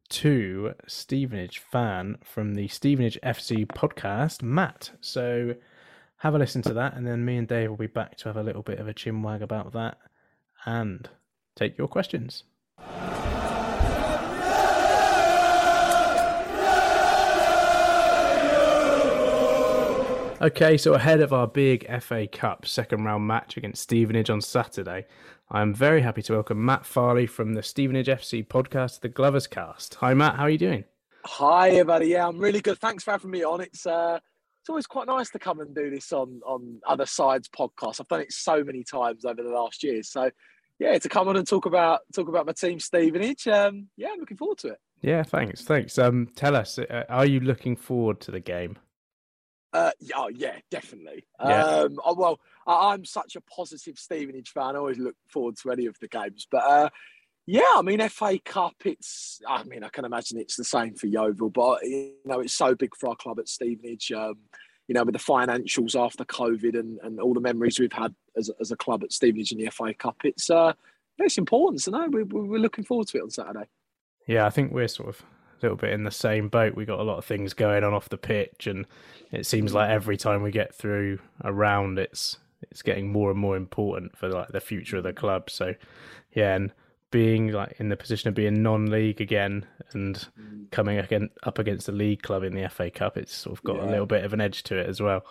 to 0.09 0.73
Stevenage 0.87 1.59
fan 1.59 2.17
from 2.23 2.55
the 2.55 2.67
Stevenage 2.67 3.19
FC 3.23 3.65
podcast, 3.65 4.41
Matt. 4.41 4.91
So 5.01 5.55
have 6.17 6.35
a 6.35 6.39
listen 6.39 6.61
to 6.63 6.73
that, 6.73 6.95
and 6.95 7.05
then 7.05 7.25
me 7.25 7.37
and 7.37 7.47
Dave 7.47 7.69
will 7.69 7.77
be 7.77 7.87
back 7.87 8.17
to 8.17 8.29
have 8.29 8.37
a 8.37 8.43
little 8.43 8.63
bit 8.63 8.79
of 8.79 8.87
a 8.87 8.93
chinwag 8.93 9.41
about 9.41 9.73
that 9.73 9.97
and 10.65 11.09
take 11.55 11.77
your 11.77 11.87
questions. 11.87 12.43
Okay, 20.41 20.75
so 20.75 20.95
ahead 20.95 21.21
of 21.21 21.31
our 21.31 21.47
big 21.47 21.87
FA 22.01 22.27
Cup 22.27 22.65
second 22.65 23.05
round 23.05 23.25
match 23.25 23.55
against 23.55 23.81
Stevenage 23.81 24.29
on 24.29 24.41
Saturday, 24.41 25.05
I 25.49 25.61
am 25.61 25.73
very 25.73 26.01
happy 26.01 26.21
to 26.23 26.33
welcome 26.33 26.63
Matt 26.63 26.85
Farley 26.85 27.25
from 27.25 27.53
the 27.53 27.63
Stevenage 27.63 28.07
FC 28.07 28.45
podcast, 28.45 28.99
The 28.99 29.07
Glovers 29.07 29.47
Cast. 29.47 29.95
Hi, 29.95 30.13
Matt. 30.13 30.35
How 30.35 30.43
are 30.43 30.49
you 30.49 30.57
doing? 30.57 30.83
Hi, 31.23 31.69
everybody. 31.69 32.07
Yeah, 32.07 32.27
I'm 32.27 32.37
really 32.37 32.59
good. 32.59 32.77
Thanks 32.79 33.05
for 33.05 33.11
having 33.11 33.31
me 33.31 33.45
on. 33.45 33.61
It's 33.61 33.85
uh, 33.85 34.19
it's 34.61 34.69
always 34.69 34.85
quite 34.87 35.07
nice 35.07 35.29
to 35.29 35.39
come 35.39 35.61
and 35.61 35.73
do 35.73 35.89
this 35.89 36.11
on 36.11 36.41
on 36.45 36.81
other 36.85 37.05
sides 37.05 37.47
podcasts. 37.47 38.01
I've 38.01 38.09
done 38.09 38.21
it 38.21 38.33
so 38.33 38.61
many 38.61 38.83
times 38.83 39.23
over 39.23 39.41
the 39.41 39.49
last 39.49 39.83
year. 39.83 40.03
So 40.03 40.29
yeah, 40.79 40.99
to 40.99 41.07
come 41.07 41.29
on 41.29 41.37
and 41.37 41.47
talk 41.47 41.65
about 41.65 42.01
talk 42.13 42.27
about 42.27 42.45
my 42.45 42.51
team 42.51 42.81
Stevenage. 42.81 43.47
Um, 43.47 43.87
yeah, 43.95 44.09
I'm 44.11 44.19
looking 44.19 44.37
forward 44.37 44.57
to 44.59 44.67
it. 44.69 44.79
Yeah, 45.01 45.23
thanks, 45.23 45.61
thanks. 45.61 45.97
Um, 45.97 46.27
tell 46.35 46.57
us, 46.57 46.77
uh, 46.77 47.05
are 47.07 47.25
you 47.25 47.39
looking 47.39 47.77
forward 47.77 48.19
to 48.21 48.31
the 48.31 48.41
game? 48.41 48.77
Uh, 49.75 49.91
oh 50.15 50.29
yeah, 50.29 50.55
definitely. 50.71 51.25
Yeah. 51.43 51.65
Um, 51.65 51.99
oh, 52.05 52.15
well, 52.15 52.39
I, 52.65 52.93
am 52.93 53.03
such 53.03 53.35
a 53.35 53.41
positive 53.41 53.99
Stevenage 53.99 54.51
fan. 54.51 54.75
I 54.75 54.79
always 54.79 54.97
look 54.97 55.17
forward 55.27 55.57
to 55.57 55.71
any 55.71 55.85
of 55.85 55.99
the 55.99 56.07
games. 56.07 56.47
But 56.49 56.63
uh, 56.63 56.89
yeah, 57.45 57.73
I 57.75 57.81
mean, 57.81 58.07
FA 58.07 58.39
Cup. 58.45 58.75
It's. 58.85 59.41
I 59.45 59.65
mean, 59.65 59.83
I 59.83 59.89
can 59.89 60.05
imagine 60.05 60.39
it's 60.39 60.55
the 60.55 60.63
same 60.63 60.95
for 60.95 61.07
Yeovil, 61.07 61.49
but 61.49 61.83
you 61.83 62.13
know, 62.23 62.39
it's 62.39 62.53
so 62.53 62.73
big 62.73 62.95
for 62.95 63.09
our 63.09 63.17
club 63.17 63.37
at 63.37 63.49
Stevenage. 63.49 64.13
Um, 64.13 64.35
you 64.87 64.93
know, 64.93 65.03
with 65.03 65.13
the 65.13 65.19
financials 65.19 65.99
after 65.99 66.23
COVID 66.23 66.79
and, 66.79 66.97
and 67.03 67.19
all 67.19 67.33
the 67.33 67.41
memories 67.41 67.77
we've 67.77 67.91
had 67.91 68.15
as, 68.37 68.49
as 68.61 68.71
a 68.71 68.77
club 68.77 69.03
at 69.03 69.11
Stevenage 69.11 69.51
in 69.51 69.57
the 69.57 69.69
FA 69.71 69.93
Cup, 69.93 70.15
it's 70.23 70.49
uh, 70.49 70.71
it's 71.17 71.37
important. 71.37 71.81
So 71.81 71.91
no, 71.91 72.07
we, 72.07 72.23
we're 72.23 72.59
looking 72.59 72.85
forward 72.85 73.07
to 73.09 73.17
it 73.17 73.23
on 73.23 73.29
Saturday. 73.29 73.65
Yeah, 74.25 74.45
I 74.45 74.51
think 74.51 74.71
we're 74.71 74.87
sort 74.87 75.09
of 75.09 75.21
little 75.61 75.77
bit 75.77 75.93
in 75.93 76.03
the 76.03 76.11
same 76.11 76.49
boat. 76.49 76.75
We 76.75 76.85
got 76.85 76.99
a 76.99 77.03
lot 77.03 77.17
of 77.17 77.25
things 77.25 77.53
going 77.53 77.83
on 77.83 77.93
off 77.93 78.09
the 78.09 78.17
pitch, 78.17 78.67
and 78.67 78.85
it 79.31 79.45
seems 79.45 79.73
like 79.73 79.89
every 79.89 80.17
time 80.17 80.41
we 80.43 80.51
get 80.51 80.73
through 80.73 81.19
a 81.41 81.51
round, 81.51 81.99
it's 81.99 82.37
it's 82.61 82.81
getting 82.81 83.11
more 83.11 83.31
and 83.31 83.39
more 83.39 83.57
important 83.57 84.17
for 84.17 84.29
like 84.29 84.49
the 84.49 84.61
future 84.61 84.97
of 84.97 85.03
the 85.03 85.13
club. 85.13 85.49
So, 85.49 85.73
yeah, 86.33 86.55
and 86.55 86.71
being 87.11 87.51
like 87.51 87.75
in 87.79 87.89
the 87.89 87.97
position 87.97 88.27
of 88.27 88.35
being 88.35 88.61
non-league 88.61 89.21
again 89.21 89.65
and 89.93 90.27
coming 90.71 90.97
again 90.97 91.29
up 91.43 91.59
against 91.59 91.85
the 91.85 91.91
league 91.91 92.21
club 92.21 92.43
in 92.43 92.53
the 92.53 92.67
FA 92.69 92.89
Cup, 92.89 93.17
it's 93.17 93.33
sort 93.33 93.57
of 93.57 93.63
got 93.63 93.77
yeah. 93.77 93.85
a 93.85 93.89
little 93.89 94.05
bit 94.05 94.25
of 94.25 94.33
an 94.33 94.41
edge 94.41 94.63
to 94.63 94.77
it 94.77 94.87
as 94.87 95.01
well. 95.01 95.23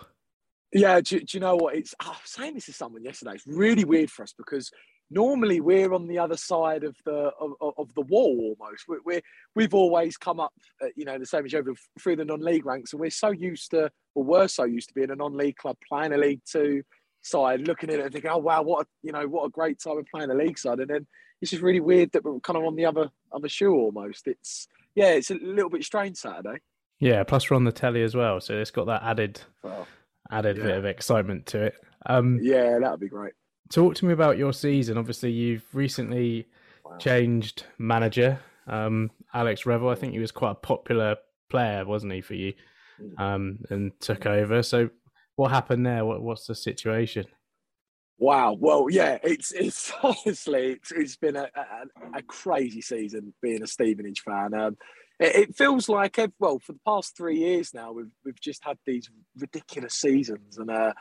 Yeah, 0.73 0.99
do, 0.99 1.19
do 1.19 1.37
you 1.37 1.39
know 1.39 1.55
what? 1.55 1.75
It's 1.75 1.93
I 1.99 2.09
was 2.09 2.17
saying 2.25 2.55
this 2.55 2.65
to 2.65 2.73
someone 2.73 3.03
yesterday. 3.03 3.33
It's 3.33 3.47
really 3.47 3.85
weird 3.85 4.11
for 4.11 4.23
us 4.23 4.33
because 4.33 4.71
normally 5.09 5.61
we're 5.61 5.93
on 5.93 6.07
the 6.07 6.19
other 6.19 6.37
side 6.37 6.83
of 6.83 6.95
the 7.05 7.31
of, 7.39 7.53
of 7.77 7.93
the 7.93 8.01
wall 8.01 8.55
almost. 8.59 8.85
We're, 8.87 9.01
we're 9.05 9.21
we've 9.55 9.73
always 9.73 10.17
come 10.17 10.39
up, 10.39 10.53
uh, 10.81 10.87
you 10.95 11.05
know, 11.05 11.17
the 11.17 11.25
same 11.25 11.45
as 11.45 11.53
over 11.53 11.73
through 11.99 12.17
the 12.17 12.25
non-league 12.25 12.65
ranks, 12.65 12.93
and 12.93 12.99
we're 12.99 13.09
so 13.09 13.31
used 13.31 13.71
to, 13.71 13.91
or 14.15 14.23
we're 14.23 14.47
so 14.47 14.63
used 14.63 14.89
to 14.89 14.93
being 14.93 15.11
a 15.11 15.15
non-league 15.15 15.57
club 15.57 15.77
playing 15.87 16.13
a 16.13 16.17
League 16.17 16.41
Two 16.49 16.83
side, 17.21 17.67
looking 17.67 17.89
at 17.89 17.99
it 17.99 18.03
and 18.03 18.13
thinking, 18.13 18.31
oh 18.31 18.37
wow, 18.37 18.61
what 18.61 18.85
a, 18.85 18.87
you 19.01 19.11
know, 19.11 19.27
what 19.27 19.45
a 19.45 19.49
great 19.49 19.79
time 19.79 19.97
of 19.97 20.05
playing 20.13 20.29
a 20.29 20.35
league 20.35 20.57
side, 20.57 20.79
and 20.79 20.89
then 20.89 21.07
it's 21.41 21.51
just 21.51 21.63
really 21.63 21.79
weird 21.79 22.11
that 22.13 22.23
we're 22.23 22.39
kind 22.39 22.57
of 22.57 22.63
on 22.63 22.75
the 22.75 22.85
other 22.85 23.09
other 23.31 23.49
shoe 23.49 23.73
almost. 23.73 24.27
It's 24.27 24.67
yeah, 24.95 25.11
it's 25.11 25.31
a 25.31 25.35
little 25.35 25.69
bit 25.69 25.83
strange 25.83 26.17
Saturday. 26.17 26.59
Yeah, 26.99 27.23
plus 27.23 27.49
we're 27.49 27.57
on 27.57 27.65
the 27.65 27.71
telly 27.71 28.03
as 28.03 28.15
well, 28.15 28.39
so 28.39 28.55
it's 28.55 28.71
got 28.71 28.87
that 28.87 29.03
added 29.03 29.41
well, 29.63 29.87
added 30.31 30.57
yeah. 30.57 30.63
bit 30.63 30.77
of 30.77 30.85
excitement 30.85 31.45
to 31.47 31.63
it. 31.63 31.75
Um, 32.05 32.39
yeah, 32.41 32.79
that 32.79 32.91
would 32.91 32.99
be 32.99 33.09
great. 33.09 33.33
Talk 33.69 33.95
to 33.95 34.05
me 34.05 34.13
about 34.13 34.37
your 34.37 34.53
season. 34.53 34.97
Obviously, 34.97 35.31
you've 35.31 35.65
recently 35.73 36.47
wow. 36.83 36.97
changed 36.97 37.65
manager. 37.77 38.39
Um, 38.67 39.11
Alex 39.33 39.65
Revell, 39.65 39.89
I 39.89 39.95
think 39.95 40.13
he 40.13 40.19
was 40.19 40.31
quite 40.31 40.51
a 40.51 40.55
popular 40.55 41.17
player, 41.49 41.85
wasn't 41.85 42.13
he, 42.13 42.21
for 42.21 42.35
you? 42.35 42.53
Mm. 43.01 43.19
Um, 43.19 43.59
and 43.69 43.91
took 43.99 44.25
over. 44.25 44.63
So, 44.63 44.89
what 45.35 45.51
happened 45.51 45.85
there? 45.85 46.05
What, 46.05 46.21
what's 46.21 46.47
the 46.47 46.55
situation? 46.55 47.25
Wow. 48.17 48.55
Well, 48.59 48.87
yeah, 48.89 49.17
it's 49.23 49.51
it's 49.51 49.91
honestly 50.03 50.73
it's, 50.73 50.91
it's 50.91 51.17
been 51.17 51.35
a, 51.35 51.49
a, 51.55 52.17
a 52.19 52.21
crazy 52.23 52.81
season 52.81 53.33
being 53.41 53.63
a 53.63 53.67
Stevenage 53.67 54.21
fan. 54.21 54.53
Um, 54.53 54.77
it, 55.19 55.35
it, 55.35 55.55
feels 55.55 55.89
like 55.89 56.17
well 56.39 56.59
for 56.59 56.73
the 56.73 56.79
past 56.85 57.15
three 57.15 57.37
years 57.37 57.73
now 57.73 57.93
we've 57.93 58.11
we've 58.25 58.39
just 58.39 58.63
had 58.63 58.77
these 58.85 59.09
ridiculous 59.37 59.95
seasons, 59.95 60.57
and 60.57 60.71
uh, 60.71 60.93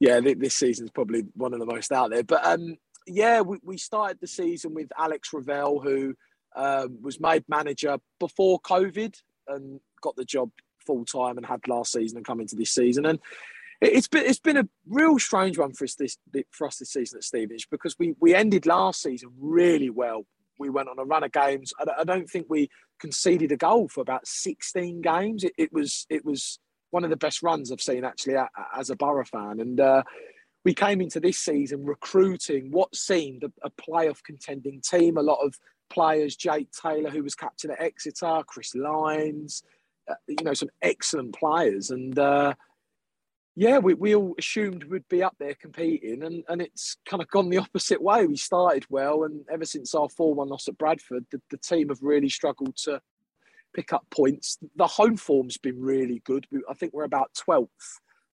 yeah, 0.00 0.18
this 0.20 0.56
season's 0.56 0.90
probably 0.90 1.26
one 1.34 1.52
of 1.52 1.60
the 1.60 1.66
most 1.66 1.92
out 1.92 2.10
there. 2.10 2.24
But 2.24 2.44
um, 2.44 2.78
yeah, 3.06 3.42
we, 3.42 3.58
we 3.62 3.76
started 3.76 4.18
the 4.20 4.26
season 4.26 4.74
with 4.74 4.90
Alex 4.98 5.32
Revell, 5.32 5.78
who 5.78 6.14
um, 6.56 6.98
was 7.02 7.20
made 7.20 7.44
manager 7.48 7.98
before 8.18 8.60
COVID 8.60 9.14
and 9.48 9.78
got 10.02 10.16
the 10.16 10.24
job 10.24 10.50
full 10.86 11.04
time 11.04 11.36
and 11.36 11.44
had 11.44 11.68
last 11.68 11.92
season 11.92 12.16
and 12.16 12.26
come 12.26 12.40
into 12.40 12.56
this 12.56 12.72
season. 12.72 13.04
And 13.04 13.18
it's 13.82 14.08
been 14.08 14.24
it's 14.24 14.40
been 14.40 14.56
a 14.56 14.68
real 14.88 15.18
strange 15.18 15.58
one 15.58 15.74
for 15.74 15.84
us 15.84 15.94
this 15.94 16.16
for 16.50 16.66
us 16.66 16.78
this 16.78 16.92
season 16.92 17.18
at 17.18 17.24
Stevenage 17.24 17.68
because 17.70 17.98
we 17.98 18.14
we 18.20 18.34
ended 18.34 18.66
last 18.66 19.02
season 19.02 19.30
really 19.38 19.90
well. 19.90 20.26
We 20.58 20.70
went 20.70 20.88
on 20.88 20.98
a 20.98 21.04
run 21.04 21.24
of 21.24 21.32
games. 21.32 21.72
I, 21.78 22.04
don't 22.04 22.28
think 22.28 22.46
we 22.50 22.68
conceded 22.98 23.50
a 23.52 23.56
goal 23.56 23.88
for 23.88 24.02
about 24.02 24.26
sixteen 24.26 25.00
games. 25.00 25.44
It, 25.44 25.52
it 25.56 25.72
was 25.72 26.06
it 26.10 26.24
was 26.24 26.58
one 26.90 27.04
of 27.04 27.10
the 27.10 27.16
best 27.16 27.42
runs 27.42 27.70
I've 27.70 27.80
seen 27.80 28.04
actually 28.04 28.36
as 28.76 28.90
a 28.90 28.96
Borough 28.96 29.24
fan. 29.24 29.60
And 29.60 29.80
uh, 29.80 30.02
we 30.64 30.74
came 30.74 31.00
into 31.00 31.20
this 31.20 31.38
season 31.38 31.84
recruiting 31.84 32.70
what 32.70 32.94
seemed 32.94 33.44
a, 33.44 33.52
a 33.62 33.70
playoff 33.70 34.22
contending 34.22 34.80
team. 34.80 35.16
A 35.16 35.22
lot 35.22 35.44
of 35.44 35.54
players, 35.88 36.36
Jake 36.36 36.68
Taylor, 36.72 37.10
who 37.10 37.22
was 37.22 37.34
captain 37.34 37.70
at 37.70 37.80
Exeter, 37.80 38.42
Chris 38.46 38.74
Lines, 38.74 39.62
uh, 40.08 40.14
you 40.26 40.44
know, 40.44 40.54
some 40.54 40.70
excellent 40.82 41.34
players. 41.34 41.90
And 41.90 42.18
uh, 42.18 42.54
yeah, 43.56 43.78
we, 43.78 43.94
we 43.94 44.14
all 44.14 44.34
assumed 44.38 44.84
we'd 44.84 45.08
be 45.08 45.22
up 45.22 45.36
there 45.38 45.54
competing, 45.54 46.22
and, 46.22 46.44
and 46.48 46.62
it's 46.62 46.96
kind 47.08 47.22
of 47.22 47.28
gone 47.28 47.50
the 47.50 47.58
opposite 47.58 48.00
way. 48.00 48.26
We 48.26 48.36
started 48.36 48.86
well, 48.88 49.24
and 49.24 49.44
ever 49.50 49.64
since 49.64 49.94
our 49.94 50.08
4 50.08 50.34
1 50.34 50.48
loss 50.48 50.68
at 50.68 50.78
Bradford, 50.78 51.26
the, 51.30 51.40
the 51.50 51.58
team 51.58 51.88
have 51.88 52.02
really 52.02 52.28
struggled 52.28 52.76
to 52.84 53.00
pick 53.74 53.92
up 53.92 54.06
points. 54.10 54.58
The 54.76 54.86
home 54.86 55.16
form's 55.16 55.58
been 55.58 55.80
really 55.80 56.22
good. 56.24 56.46
I 56.68 56.74
think 56.74 56.92
we're 56.92 57.04
about 57.04 57.32
12th 57.34 57.68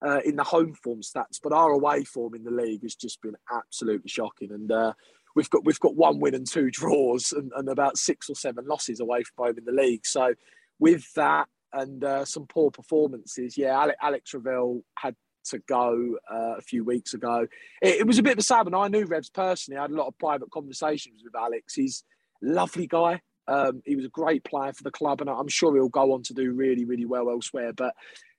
uh, 0.06 0.20
in 0.26 0.36
the 0.36 0.44
home 0.44 0.74
form 0.74 1.02
stats, 1.02 1.40
but 1.42 1.54
our 1.54 1.72
away 1.72 2.04
form 2.04 2.36
in 2.36 2.44
the 2.44 2.52
league 2.52 2.84
has 2.84 2.96
just 2.96 3.22
been 3.22 3.36
absolutely 3.52 4.10
shocking. 4.10 4.52
And 4.52 4.72
uh, 4.72 4.94
we've 5.36 5.50
got 5.50 5.66
we've 5.66 5.80
got 5.80 5.96
one 5.96 6.20
win 6.20 6.36
and 6.36 6.48
two 6.48 6.70
draws, 6.70 7.32
and, 7.32 7.52
and, 7.56 7.70
about 7.70 7.98
six 7.98 8.30
or 8.30 8.36
seven 8.36 8.66
losses 8.68 9.00
away 9.00 9.24
from 9.24 9.46
home 9.46 9.58
in 9.58 9.66
the 9.66 9.72
league. 9.72 10.06
So 10.06 10.34
with 10.80 11.12
that 11.16 11.48
and 11.74 12.04
uh, 12.04 12.26
some 12.26 12.46
poor 12.48 12.72
performances, 12.72 13.58
yeah, 13.58 13.80
Alex, 13.80 13.98
Alex 14.02 14.34
Revell 14.34 14.82
had 14.98 15.16
to 15.46 15.60
go 15.60 16.18
uh, 16.32 16.58
a 16.58 16.62
few 16.62 16.84
weeks 16.84 17.14
ago. 17.14 17.48
It, 17.82 18.02
it, 18.02 18.08
was 18.08 18.20
a 18.20 18.24
bit 18.24 18.34
of 18.34 18.40
a 18.40 18.44
sad 18.44 18.66
one. 18.66 18.76
I 18.76 18.88
knew 18.88 19.06
Revs 19.06 19.30
personally. 19.30 19.78
I 19.78 19.84
had 19.84 19.92
a 19.92 19.96
lot 19.96 20.08
of 20.08 20.18
private 20.18 20.52
conversations 20.52 21.22
with 21.24 21.36
Alex. 21.36 21.74
He's 21.74 22.04
lovely 22.42 22.88
guy. 22.88 23.22
Um, 23.48 23.82
he 23.86 23.96
was 23.96 24.06
a 24.06 24.10
great 24.10 24.44
player 24.44 24.74
for 24.74 24.84
the 24.84 24.92
club, 24.92 25.22
and 25.22 25.30
I'm 25.30 25.48
sure 25.48 25.76
he'll 25.76 25.90
go 25.90 26.14
on 26.14 26.24
to 26.24 26.34
do 26.34 26.52
really, 26.52 26.86
really 26.86 27.06
well 27.06 27.30
elsewhere. 27.30 27.74
But 27.74 27.94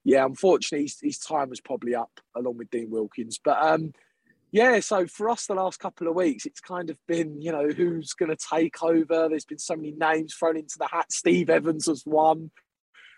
yeah, 0.04 0.24
unfortunately, 0.24 0.84
his, 0.84 0.98
his 1.00 1.18
time 1.18 1.50
was 1.50 1.60
probably 1.60 1.94
up 1.94 2.20
along 2.36 2.58
with 2.58 2.70
Dean 2.70 2.90
Wilkins. 2.90 3.38
But 3.42 3.58
um, 3.60 3.92
yeah, 4.50 4.80
so 4.80 5.06
for 5.06 5.28
us, 5.28 5.46
the 5.46 5.54
last 5.54 5.78
couple 5.78 6.08
of 6.08 6.14
weeks, 6.14 6.46
it's 6.46 6.60
kind 6.60 6.88
of 6.90 6.98
been, 7.06 7.40
you 7.40 7.52
know, 7.52 7.68
who's 7.68 8.12
going 8.14 8.34
to 8.34 8.48
take 8.50 8.82
over? 8.82 9.28
There's 9.28 9.44
been 9.44 9.58
so 9.58 9.76
many 9.76 9.92
names 9.92 10.34
thrown 10.34 10.56
into 10.56 10.78
the 10.78 10.88
hat. 10.90 11.12
Steve 11.12 11.50
Evans 11.50 11.86
was 11.86 12.02
one. 12.04 12.50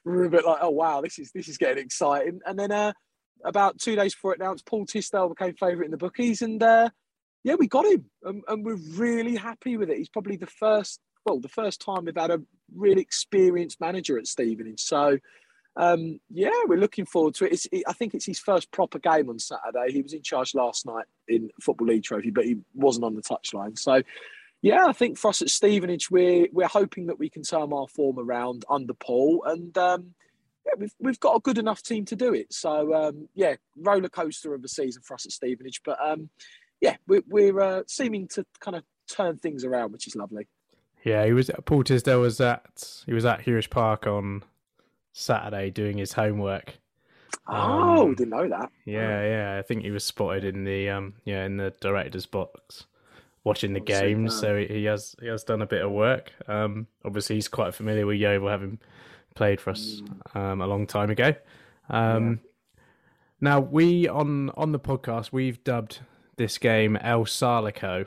We're 0.05 0.24
a 0.24 0.31
bit 0.31 0.46
like, 0.46 0.59
oh 0.62 0.70
wow, 0.70 1.03
this 1.03 1.18
is 1.18 1.31
this 1.33 1.48
is 1.48 1.59
getting 1.59 1.85
exciting. 1.85 2.40
And 2.46 2.59
then 2.59 2.72
uh, 2.72 2.92
about 3.44 3.79
two 3.79 3.96
days 3.96 4.14
before 4.14 4.33
it 4.33 4.40
announced, 4.40 4.66
Paul 4.66 4.87
Tisdale 4.87 5.29
became 5.29 5.55
favourite 5.55 5.85
in 5.85 5.90
the 5.90 5.96
bookies, 5.96 6.42
and 6.42 6.62
uh, 6.62 6.88
yeah, 7.44 7.55
we 7.55 7.68
got 7.68 7.87
him, 7.87 8.07
and, 8.22 8.42
and, 8.48 8.64
we're 8.64 8.79
really 8.94 9.37
happy 9.37 9.76
with 9.76 9.90
it. 9.90 9.98
He's 9.98 10.09
probably 10.09 10.37
the 10.37 10.46
first, 10.46 11.00
well, 11.24 11.38
the 11.38 11.48
first 11.48 11.80
time 11.80 12.04
we've 12.04 12.16
had 12.16 12.30
a 12.30 12.40
really 12.74 13.02
experienced 13.02 13.80
manager 13.80 14.18
at 14.18 14.26
Stevenage. 14.26 14.80
So 14.80 15.18
um, 15.76 16.20
yeah, 16.30 16.50
we're 16.66 16.78
looking 16.78 17.06
forward 17.06 17.35
to 17.37 17.46
it. 17.46 17.66
it. 17.72 17.85
I 17.87 17.92
think 17.92 18.14
it's 18.14 18.26
his 18.26 18.38
first 18.38 18.70
proper 18.72 18.98
game 18.98 19.28
on 19.28 19.38
Saturday. 19.38 19.92
He 19.92 20.02
was 20.02 20.12
in 20.12 20.22
charge 20.22 20.54
last 20.54 20.85
night 20.85 21.06
in 21.28 21.50
Football 21.61 21.88
League 21.88 22.02
Trophy, 22.02 22.30
but 22.30 22.44
he 22.44 22.56
wasn't 22.74 23.04
on 23.04 23.14
the 23.14 23.22
touchline. 23.22 23.78
So, 23.78 24.02
yeah, 24.62 24.87
I 24.87 24.92
think 24.92 25.16
for 25.16 25.28
us 25.28 25.42
at 25.42 25.48
Stevenage, 25.48 26.11
we're 26.11 26.48
we're 26.52 26.68
hoping 26.68 27.06
that 27.06 27.18
we 27.18 27.30
can 27.30 27.42
turn 27.42 27.72
our 27.72 27.88
form 27.88 28.18
around 28.18 28.64
under 28.68 28.94
Paul, 28.94 29.44
and 29.46 29.76
um, 29.78 30.14
yeah, 30.66 30.72
we've 30.76 30.94
we've 30.98 31.20
got 31.20 31.37
a 31.37 31.40
good 31.40 31.56
enough 31.56 31.83
team 31.83 32.04
to 32.06 32.16
do 32.16 32.35
it. 32.35 32.52
So, 32.52 32.92
um, 32.92 33.28
yeah, 33.35 33.54
roller 33.76 34.09
coaster 34.09 34.54
of 34.54 34.64
a 34.64 34.68
season 34.68 35.02
for 35.02 35.14
us 35.14 35.24
at 35.24 35.33
Stevenage, 35.33 35.83
but 35.85 35.98
um, 36.04 36.30
yeah, 36.80 36.96
we're, 37.06 37.22
we're 37.28 37.61
uh, 37.61 37.83
seeming 37.87 38.26
to 38.28 38.44
kind 38.59 38.76
of 38.76 38.83
turn 39.09 39.38
things 39.38 39.64
around, 39.64 39.92
which 39.92 40.06
is 40.06 40.16
lovely. 40.16 40.48
Yeah, 41.04 41.24
he 41.24 41.32
was 41.32 41.50
Paul 41.64 41.84
Tisdale 41.84 42.20
was 42.20 42.40
at 42.40 43.02
he 43.06 43.12
was 43.12 43.24
at 43.24 43.40
Huish 43.40 43.70
Park 43.70 44.06
on 44.06 44.44
Saturday 45.12 45.70
doing 45.70 45.98
his 45.98 46.12
homework. 46.12 46.78
Oh, 47.46 48.02
um, 48.02 48.14
didn't 48.14 48.30
know 48.30 48.48
that. 48.48 48.70
Yeah, 48.84 49.22
yeah. 49.22 49.58
I 49.58 49.62
think 49.62 49.82
he 49.82 49.90
was 49.90 50.04
spotted 50.04 50.44
in 50.44 50.64
the 50.64 50.90
um, 50.90 51.14
yeah, 51.24 51.44
in 51.44 51.56
the 51.56 51.72
director's 51.80 52.26
box 52.26 52.86
watching 53.44 53.72
the 53.72 53.80
games. 53.80 54.38
So 54.38 54.56
he 54.56 54.84
has 54.84 55.16
he 55.20 55.26
has 55.28 55.44
done 55.44 55.62
a 55.62 55.66
bit 55.66 55.82
of 55.82 55.90
work. 55.90 56.32
Um, 56.46 56.86
obviously 57.04 57.36
he's 57.36 57.48
quite 57.48 57.74
familiar 57.74 58.06
with 58.06 58.18
Yeovil, 58.18 58.48
having 58.48 58.78
played 59.34 59.60
for 59.60 59.70
us 59.70 60.02
mm. 60.02 60.36
um, 60.36 60.60
a 60.60 60.66
long 60.66 60.86
time 60.86 61.10
ago. 61.10 61.34
Um, 61.88 62.40
yeah. 62.42 62.80
Now 63.40 63.60
we 63.60 64.06
on 64.06 64.50
on 64.50 64.72
the 64.72 64.78
podcast 64.78 65.32
we've 65.32 65.62
dubbed 65.64 66.00
this 66.36 66.58
game 66.58 66.96
El 66.96 67.24
Sarlico. 67.24 68.06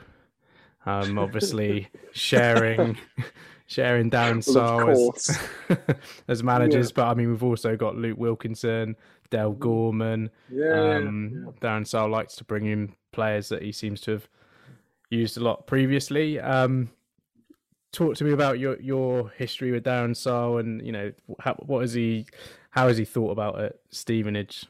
Um, 0.86 1.18
obviously 1.18 1.88
sharing 2.12 2.98
sharing 3.66 4.10
Darren 4.10 4.42
Sarll 4.42 5.14
as, 5.16 5.38
as 6.28 6.42
managers. 6.42 6.88
Yeah. 6.90 6.92
But 6.96 7.08
I 7.08 7.14
mean, 7.14 7.30
we've 7.30 7.42
also 7.42 7.76
got 7.76 7.96
Luke 7.96 8.18
Wilkinson, 8.18 8.96
Dale 9.30 9.54
mm. 9.54 9.58
Gorman. 9.58 10.30
Yeah, 10.50 10.96
um, 10.96 11.32
yeah. 11.32 11.52
Darren 11.60 11.86
Sarll 11.86 12.10
likes 12.10 12.36
to 12.36 12.44
bring 12.44 12.66
in 12.66 12.94
players 13.12 13.48
that 13.48 13.62
he 13.62 13.72
seems 13.72 14.00
to 14.02 14.12
have 14.12 14.28
used 15.10 15.36
a 15.36 15.40
lot 15.40 15.66
previously. 15.66 16.38
Um, 16.40 16.90
talk 17.92 18.16
to 18.16 18.24
me 18.24 18.32
about 18.32 18.58
your 18.58 18.78
your 18.80 19.30
history 19.30 19.70
with 19.70 19.84
Darren 19.84 20.16
Sarll, 20.16 20.58
and 20.58 20.84
you 20.84 20.92
know 20.92 21.12
how, 21.40 21.54
what 21.66 21.84
is 21.84 21.94
he, 21.94 22.26
how 22.70 22.88
has 22.88 22.98
he 22.98 23.04
thought 23.04 23.30
about 23.30 23.58
it, 23.60 23.80
Stevenage? 23.90 24.66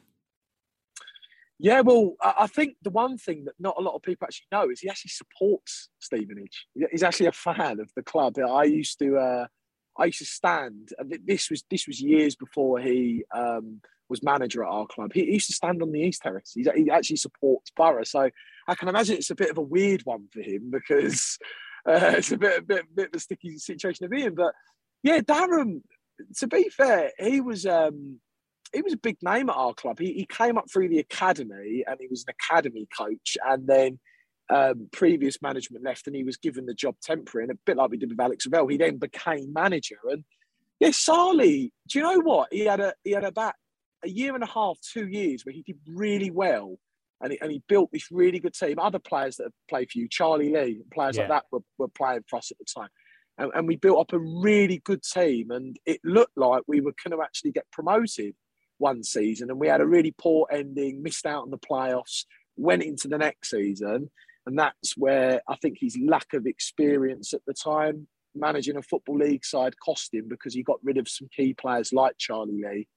Yeah, 1.59 1.81
well, 1.83 2.15
I 2.21 2.49
think 2.49 2.77
the 2.83 2.91
one 2.91 3.17
thing 3.17 3.45
that 3.45 3.55
not 3.61 3.77
a 3.79 3.81
lot 3.81 3.95
of 3.95 4.03
people 4.03 4.27
actually 4.27 4.49
know 4.51 4.71
is 4.71 4.81
he 4.81 4.89
actually 4.89 5.11
supports 5.11 5.89
Stevenage. 6.01 6.67
He's 6.91 7.05
actually 7.05 7.27
a 7.27 7.33
fan 7.33 7.79
of 7.79 7.91
the 7.95 8.03
club. 8.03 8.37
I 8.39 8.65
used 8.65 8.99
to, 8.99 9.17
uh, 9.17 9.47
I 9.97 10.07
used 10.07 10.19
to 10.19 10.25
stand, 10.25 10.91
and 10.99 11.17
this 11.25 11.51
was 11.51 11.63
this 11.71 11.87
was 11.87 12.01
years 12.01 12.35
before 12.35 12.81
he 12.81 13.25
um, 13.33 13.81
was 14.09 14.23
manager 14.23 14.65
at 14.65 14.71
our 14.71 14.87
club. 14.87 15.13
He, 15.15 15.27
he, 15.27 15.35
used 15.35 15.47
to 15.47 15.53
stand 15.53 15.81
on 15.81 15.93
the 15.93 16.01
East 16.01 16.23
Terrace. 16.23 16.53
He's, 16.55 16.69
he 16.75 16.91
actually 16.91 17.17
supports 17.17 17.71
Borough, 17.77 18.03
so 18.03 18.29
I 18.67 18.75
can 18.75 18.89
imagine 18.89 19.17
it's 19.17 19.31
a 19.31 19.37
bit 19.37 19.51
of 19.51 19.59
a 19.59 19.63
weird 19.63 20.03
one 20.05 20.27
for 20.33 20.41
him 20.41 20.71
because 20.71 21.39
uh, 21.89 22.15
it's 22.17 22.33
a 22.33 22.37
bit, 22.37 22.59
a 22.59 22.63
bit, 22.63 22.97
bit 22.97 23.09
of 23.09 23.15
a 23.15 23.21
sticky 23.21 23.59
situation 23.59 24.05
to 24.05 24.11
be 24.11 24.25
in. 24.25 24.35
But 24.35 24.55
yeah, 25.05 25.21
Darren. 25.21 25.83
To 26.39 26.47
be 26.49 26.69
fair, 26.69 27.13
he 27.19 27.41
was. 27.41 27.65
Um, 27.65 28.21
he 28.75 28.83
was 28.83 28.93
a 28.93 28.99
big 28.99 29.17
name 29.23 29.49
at 29.49 29.57
our 29.57 29.73
club. 29.73 29.99
He, 29.99 30.13
he 30.13 30.27
came 30.27 30.59
up 30.59 30.71
through 30.71 30.89
the 30.89 30.99
academy 30.99 31.85
and 31.87 31.97
he 32.01 32.09
was 32.09 32.25
an 32.27 32.35
academy 32.41 32.87
coach. 32.97 33.39
And 33.47 33.67
then 33.67 33.99
um, 34.51 34.89
previous 34.93 35.41
management 35.41 35.85
left 35.85 36.07
and 36.07 36.17
he 36.17 36.25
was 36.25 36.37
given 36.37 36.67
the 36.67 36.75
job 36.75 36.97
temporary. 37.01 37.45
And 37.45 37.53
a 37.53 37.59
bit 37.65 37.77
like 37.77 37.91
we 37.91 37.97
did 37.97 38.11
with 38.11 38.21
Alex 38.21 38.47
Revell, 38.47 38.69
he 38.69 38.77
then 38.77 38.99
became 38.99 39.53
manager. 39.53 39.99
And 40.11 40.25
yeah, 40.81 40.89
Sarli, 40.89 41.71
do 41.89 41.99
you 41.99 42.03
know 42.03 42.21
what? 42.21 42.49
He 42.53 42.67
had 42.67 42.81
a 42.81 42.95
he 43.05 43.13
had 43.13 43.25
about 43.25 43.55
a 44.05 44.09
year 44.09 44.35
and 44.35 44.45
a 44.45 44.49
half, 44.49 44.77
two 44.81 45.07
years 45.07 45.45
where 45.45 45.55
he 45.55 45.63
did 45.63 45.79
really 45.87 46.31
well. 46.31 46.77
And 47.21 47.33
he, 47.33 47.41
and 47.41 47.51
he 47.51 47.63
built 47.69 47.91
this 47.93 48.11
really 48.11 48.39
good 48.39 48.53
team. 48.53 48.79
Other 48.79 48.99
players 48.99 49.37
that 49.37 49.45
have 49.45 49.53
played 49.71 49.91
for 49.91 49.99
you, 49.99 50.09
Charlie 50.11 50.53
Lee, 50.53 50.83
players 50.93 51.17
yeah. 51.17 51.23
like 51.23 51.31
that 51.31 51.45
were, 51.51 51.63
were 51.79 51.89
playing 51.89 52.25
for 52.29 52.37
us 52.37 52.51
at 52.51 52.59
the 52.59 52.65
time. 52.65 52.91
And, 53.39 53.51
and, 53.55 53.67
we 53.67 53.77
built 53.77 53.99
up 53.99 54.13
a 54.13 54.19
really 54.19 54.83
good 54.85 55.03
team. 55.03 55.51
And 55.51 55.77
it 55.87 56.01
looked 56.05 56.37
like 56.37 56.65
we 56.67 56.81
were 56.81 56.95
going 57.03 57.17
to 57.17 57.25
actually 57.25 57.53
get 57.53 57.71
promoted 57.71 58.35
one 58.79 59.03
season 59.03 59.51
and 59.51 59.59
we 59.59 59.69
had 59.69 59.81
a 59.81 59.87
really 59.87 60.15
poor 60.17 60.47
ending, 60.51 61.03
missed 61.03 61.27
out 61.27 61.43
on 61.43 61.51
the 61.51 61.59
playoffs, 61.59 62.25
went 62.57 62.83
into 62.83 63.09
the 63.09 63.19
next 63.19 63.51
season. 63.51 64.11
And 64.47 64.59
that's 64.59 64.97
where 64.97 65.41
I 65.49 65.57
think 65.57 65.79
his 65.81 65.99
lack 65.99 66.35
of 66.35 66.47
experience 66.47 67.33
at 67.33 67.41
the 67.47 67.55
time 67.55 68.07
managing 68.35 68.77
a 68.77 68.83
football 68.83 69.19
league 69.19 69.45
side 69.45 69.79
cost 69.79 70.13
him 70.13 70.29
because 70.29 70.55
he 70.55 70.63
got 70.63 70.79
rid 70.83 70.99
of 70.99 71.09
some 71.09 71.29
key 71.35 71.55
players 71.55 71.93
like 71.93 72.19
Charlie 72.19 72.63
Lee. 72.63 72.89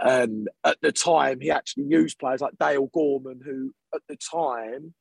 And 0.00 0.48
at 0.64 0.78
the 0.80 0.92
time, 0.92 1.40
he 1.40 1.50
actually 1.50 1.84
used 1.84 2.18
players 2.18 2.40
like 2.40 2.58
Dale 2.58 2.88
Gorman, 2.92 3.40
who 3.44 3.72
at 3.94 4.00
the 4.08 4.16
time 4.16 4.94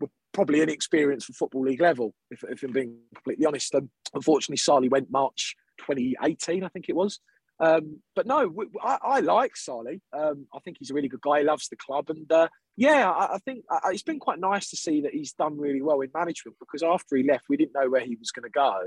were 0.00 0.10
probably 0.32 0.60
inexperienced 0.60 1.26
for 1.26 1.32
football 1.32 1.62
league 1.62 1.80
level, 1.80 2.14
if, 2.30 2.44
if 2.44 2.62
I'm 2.62 2.72
being 2.72 2.96
completely 3.14 3.46
honest. 3.46 3.74
And 3.74 3.88
unfortunately, 4.12 4.58
Sarli 4.58 4.90
went 4.90 5.10
March 5.10 5.56
2018, 5.80 6.62
I 6.62 6.68
think 6.68 6.88
it 6.88 6.96
was. 6.96 7.20
Um, 7.60 8.00
but 8.16 8.26
no, 8.26 8.52
I, 8.82 8.98
I 9.02 9.20
like 9.20 9.52
Sarli. 9.54 10.00
Um, 10.12 10.46
I 10.54 10.58
think 10.60 10.78
he's 10.78 10.90
a 10.90 10.94
really 10.94 11.08
good 11.08 11.20
guy. 11.20 11.40
He 11.40 11.44
loves 11.44 11.68
the 11.68 11.76
club, 11.76 12.10
and 12.10 12.30
uh, 12.30 12.48
yeah, 12.76 13.10
I, 13.10 13.34
I 13.34 13.38
think 13.38 13.64
uh, 13.70 13.78
it's 13.90 14.02
been 14.02 14.18
quite 14.18 14.40
nice 14.40 14.70
to 14.70 14.76
see 14.76 15.02
that 15.02 15.12
he's 15.12 15.32
done 15.32 15.58
really 15.58 15.82
well 15.82 16.00
in 16.00 16.10
management. 16.14 16.56
Because 16.58 16.82
after 16.82 17.16
he 17.16 17.22
left, 17.22 17.44
we 17.48 17.56
didn't 17.56 17.74
know 17.74 17.88
where 17.88 18.00
he 18.00 18.16
was 18.16 18.32
going 18.32 18.44
to 18.44 18.50
go, 18.50 18.80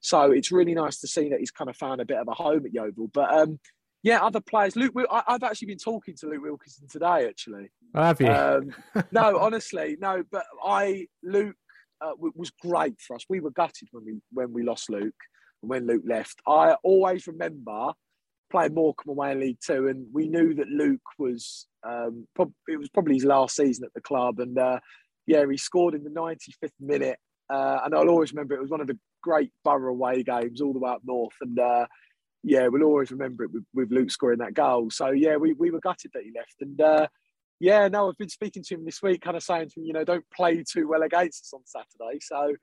so 0.00 0.30
it's 0.30 0.50
really 0.50 0.74
nice 0.74 1.00
to 1.00 1.06
see 1.06 1.28
that 1.28 1.40
he's 1.40 1.50
kind 1.50 1.68
of 1.68 1.76
found 1.76 2.00
a 2.00 2.06
bit 2.06 2.18
of 2.18 2.28
a 2.28 2.34
home 2.34 2.64
at 2.64 2.72
Yeovil. 2.72 3.08
But 3.12 3.32
um, 3.32 3.60
yeah, 4.02 4.24
other 4.24 4.40
players. 4.40 4.74
Luke, 4.74 4.94
I, 5.10 5.22
have 5.26 5.42
actually 5.42 5.66
been 5.66 5.78
talking 5.78 6.14
to 6.20 6.28
Luke 6.28 6.42
Wilkinson 6.42 6.88
today. 6.88 7.28
Actually, 7.28 7.70
oh, 7.94 8.02
have 8.02 8.20
you? 8.20 8.28
Um, 8.28 8.74
no, 9.12 9.38
honestly, 9.38 9.98
no. 10.00 10.22
But 10.30 10.44
I, 10.64 11.08
Luke, 11.22 11.56
uh, 12.00 12.12
was 12.16 12.50
great 12.50 12.98
for 13.00 13.16
us. 13.16 13.26
We 13.28 13.40
were 13.40 13.50
gutted 13.50 13.88
when 13.92 14.04
we 14.06 14.14
when 14.32 14.54
we 14.54 14.62
lost 14.62 14.88
Luke 14.88 15.14
when 15.60 15.86
Luke 15.86 16.04
left. 16.06 16.40
I 16.46 16.76
always 16.82 17.26
remember 17.26 17.92
playing 18.50 18.74
Morecambe 18.74 19.10
away 19.10 19.32
in 19.32 19.40
League 19.40 19.58
Two, 19.64 19.88
and 19.88 20.06
we 20.12 20.28
knew 20.28 20.54
that 20.54 20.68
Luke 20.68 21.00
was 21.18 21.66
um, 21.86 22.26
prob- 22.34 22.52
it 22.66 22.78
was 22.78 22.88
probably 22.88 23.14
his 23.14 23.24
last 23.24 23.56
season 23.56 23.84
at 23.84 23.94
the 23.94 24.00
club, 24.00 24.40
and 24.40 24.58
uh, 24.58 24.78
yeah, 25.26 25.44
he 25.50 25.56
scored 25.56 25.94
in 25.94 26.04
the 26.04 26.10
95th 26.10 26.70
minute, 26.80 27.18
uh, 27.50 27.80
and 27.84 27.94
I'll 27.94 28.08
always 28.08 28.32
remember 28.32 28.54
it 28.54 28.62
was 28.62 28.70
one 28.70 28.80
of 28.80 28.86
the 28.86 28.98
great 29.22 29.52
Borough 29.64 29.92
away 29.92 30.22
games 30.22 30.60
all 30.60 30.72
the 30.72 30.78
way 30.78 30.90
up 30.90 31.02
north, 31.04 31.34
and 31.40 31.58
uh, 31.58 31.86
yeah, 32.42 32.68
we'll 32.68 32.84
always 32.84 33.10
remember 33.10 33.44
it 33.44 33.52
with, 33.52 33.64
with, 33.74 33.90
Luke 33.90 34.10
scoring 34.10 34.38
that 34.38 34.54
goal. 34.54 34.90
So 34.90 35.10
yeah, 35.10 35.36
we, 35.36 35.52
we 35.54 35.70
were 35.70 35.80
gutted 35.80 36.12
that 36.14 36.22
he 36.22 36.32
left, 36.34 36.56
and 36.60 36.80
uh, 36.80 37.08
yeah, 37.60 37.88
no, 37.88 38.08
I've 38.08 38.16
been 38.16 38.28
speaking 38.28 38.62
to 38.64 38.74
him 38.74 38.84
this 38.84 39.02
week, 39.02 39.20
kind 39.20 39.36
of 39.36 39.42
saying 39.42 39.70
to 39.70 39.80
him, 39.80 39.86
you 39.86 39.92
know, 39.92 40.04
don't 40.04 40.24
play 40.34 40.62
too 40.62 40.88
well 40.88 41.02
against 41.02 41.44
us 41.44 41.52
on 41.52 41.62
Saturday. 41.64 42.20
So 42.20 42.54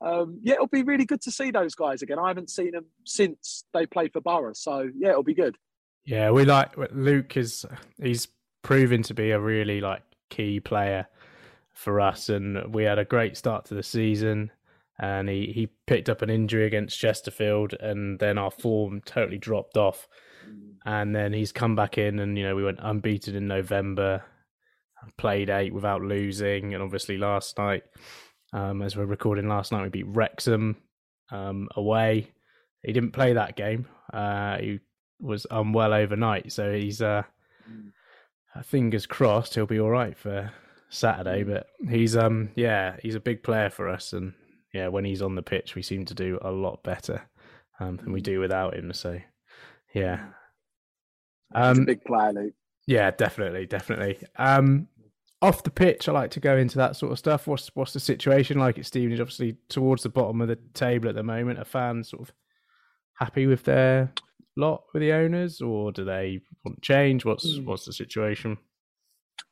um, 0.00 0.38
yeah, 0.42 0.54
it'll 0.54 0.66
be 0.66 0.82
really 0.82 1.04
good 1.04 1.20
to 1.22 1.30
see 1.30 1.50
those 1.50 1.74
guys 1.74 2.02
again. 2.02 2.18
I 2.18 2.28
haven't 2.28 2.50
seen 2.50 2.72
them 2.72 2.86
since 3.04 3.64
they 3.72 3.86
played 3.86 4.12
for 4.12 4.20
Borough, 4.20 4.52
so 4.52 4.88
yeah, 4.96 5.10
it'll 5.10 5.22
be 5.22 5.34
good. 5.34 5.56
Yeah, 6.04 6.30
we 6.30 6.44
like 6.44 6.72
Luke 6.92 7.36
is 7.36 7.64
he's 8.00 8.28
proven 8.62 9.02
to 9.04 9.14
be 9.14 9.30
a 9.30 9.40
really 9.40 9.80
like 9.80 10.02
key 10.28 10.60
player 10.60 11.06
for 11.72 12.00
us, 12.00 12.28
and 12.28 12.74
we 12.74 12.84
had 12.84 12.98
a 12.98 13.04
great 13.04 13.36
start 13.36 13.66
to 13.66 13.74
the 13.74 13.82
season. 13.82 14.50
And 14.96 15.28
he, 15.28 15.50
he 15.52 15.70
picked 15.88 16.08
up 16.08 16.22
an 16.22 16.30
injury 16.30 16.66
against 16.66 17.00
Chesterfield, 17.00 17.74
and 17.80 18.18
then 18.20 18.38
our 18.38 18.52
form 18.52 19.00
totally 19.04 19.38
dropped 19.38 19.76
off. 19.76 20.06
And 20.86 21.16
then 21.16 21.32
he's 21.32 21.50
come 21.50 21.74
back 21.74 21.98
in, 21.98 22.18
and 22.20 22.36
you 22.36 22.44
know 22.44 22.54
we 22.54 22.64
went 22.64 22.78
unbeaten 22.80 23.34
in 23.34 23.48
November, 23.48 24.22
played 25.16 25.50
eight 25.50 25.72
without 25.72 26.02
losing, 26.02 26.74
and 26.74 26.82
obviously 26.82 27.16
last 27.16 27.58
night 27.58 27.82
um, 28.54 28.80
as 28.80 28.96
we're 28.96 29.04
recording 29.04 29.48
last 29.48 29.70
night, 29.72 29.82
we 29.82 29.88
beat 29.90 30.06
Wrexham 30.06 30.76
um, 31.30 31.68
away. 31.76 32.28
He 32.82 32.92
didn't 32.92 33.12
play 33.12 33.34
that 33.34 33.56
game. 33.56 33.86
Uh, 34.12 34.56
he 34.58 34.80
was 35.20 35.46
unwell 35.50 35.92
overnight, 35.92 36.52
so 36.52 36.72
he's 36.72 37.02
uh, 37.02 37.22
uh, 38.54 38.62
fingers 38.62 39.06
crossed 39.06 39.54
he'll 39.54 39.66
be 39.66 39.80
all 39.80 39.90
right 39.90 40.16
for 40.16 40.50
Saturday. 40.88 41.42
Mm. 41.44 41.52
But 41.52 41.66
he's 41.90 42.16
um 42.16 42.50
yeah 42.54 42.96
he's 43.02 43.14
a 43.16 43.20
big 43.20 43.42
player 43.42 43.70
for 43.70 43.88
us, 43.88 44.12
and 44.12 44.32
yeah 44.72 44.88
when 44.88 45.04
he's 45.04 45.22
on 45.22 45.34
the 45.34 45.42
pitch 45.42 45.74
we 45.74 45.82
seem 45.82 46.04
to 46.06 46.14
do 46.14 46.38
a 46.42 46.50
lot 46.50 46.82
better 46.82 47.22
um, 47.80 47.96
than 47.96 48.12
we 48.12 48.20
Mm. 48.20 48.24
do 48.24 48.40
without 48.40 48.74
him. 48.76 48.92
So 48.92 49.18
yeah, 49.94 50.26
He's 51.56 51.62
a 51.64 51.80
um, 51.80 51.84
big 51.84 52.04
player, 52.04 52.32
Luke. 52.32 52.54
yeah 52.86 53.10
definitely 53.10 53.66
definitely. 53.66 54.18
Um, 54.36 54.88
off 55.44 55.62
the 55.62 55.70
pitch, 55.70 56.08
I 56.08 56.12
like 56.12 56.30
to 56.32 56.40
go 56.40 56.56
into 56.56 56.78
that 56.78 56.96
sort 56.96 57.12
of 57.12 57.18
stuff. 57.18 57.46
What's 57.46 57.70
what's 57.74 57.92
the 57.92 58.00
situation 58.00 58.58
like 58.58 58.78
at 58.78 58.86
Stevenage? 58.86 59.20
Obviously, 59.20 59.56
towards 59.68 60.02
the 60.02 60.08
bottom 60.08 60.40
of 60.40 60.48
the 60.48 60.56
table 60.74 61.08
at 61.08 61.14
the 61.14 61.22
moment. 61.22 61.58
Are 61.58 61.64
fans 61.64 62.10
sort 62.10 62.22
of 62.28 62.34
happy 63.14 63.46
with 63.46 63.64
their 63.64 64.10
lot 64.56 64.84
with 64.92 65.00
the 65.02 65.12
owners, 65.12 65.60
or 65.60 65.92
do 65.92 66.04
they 66.04 66.40
want 66.64 66.80
change? 66.82 67.24
What's 67.24 67.58
Mm. 67.58 67.64
what's 67.66 67.84
the 67.84 67.92
situation? 67.92 68.58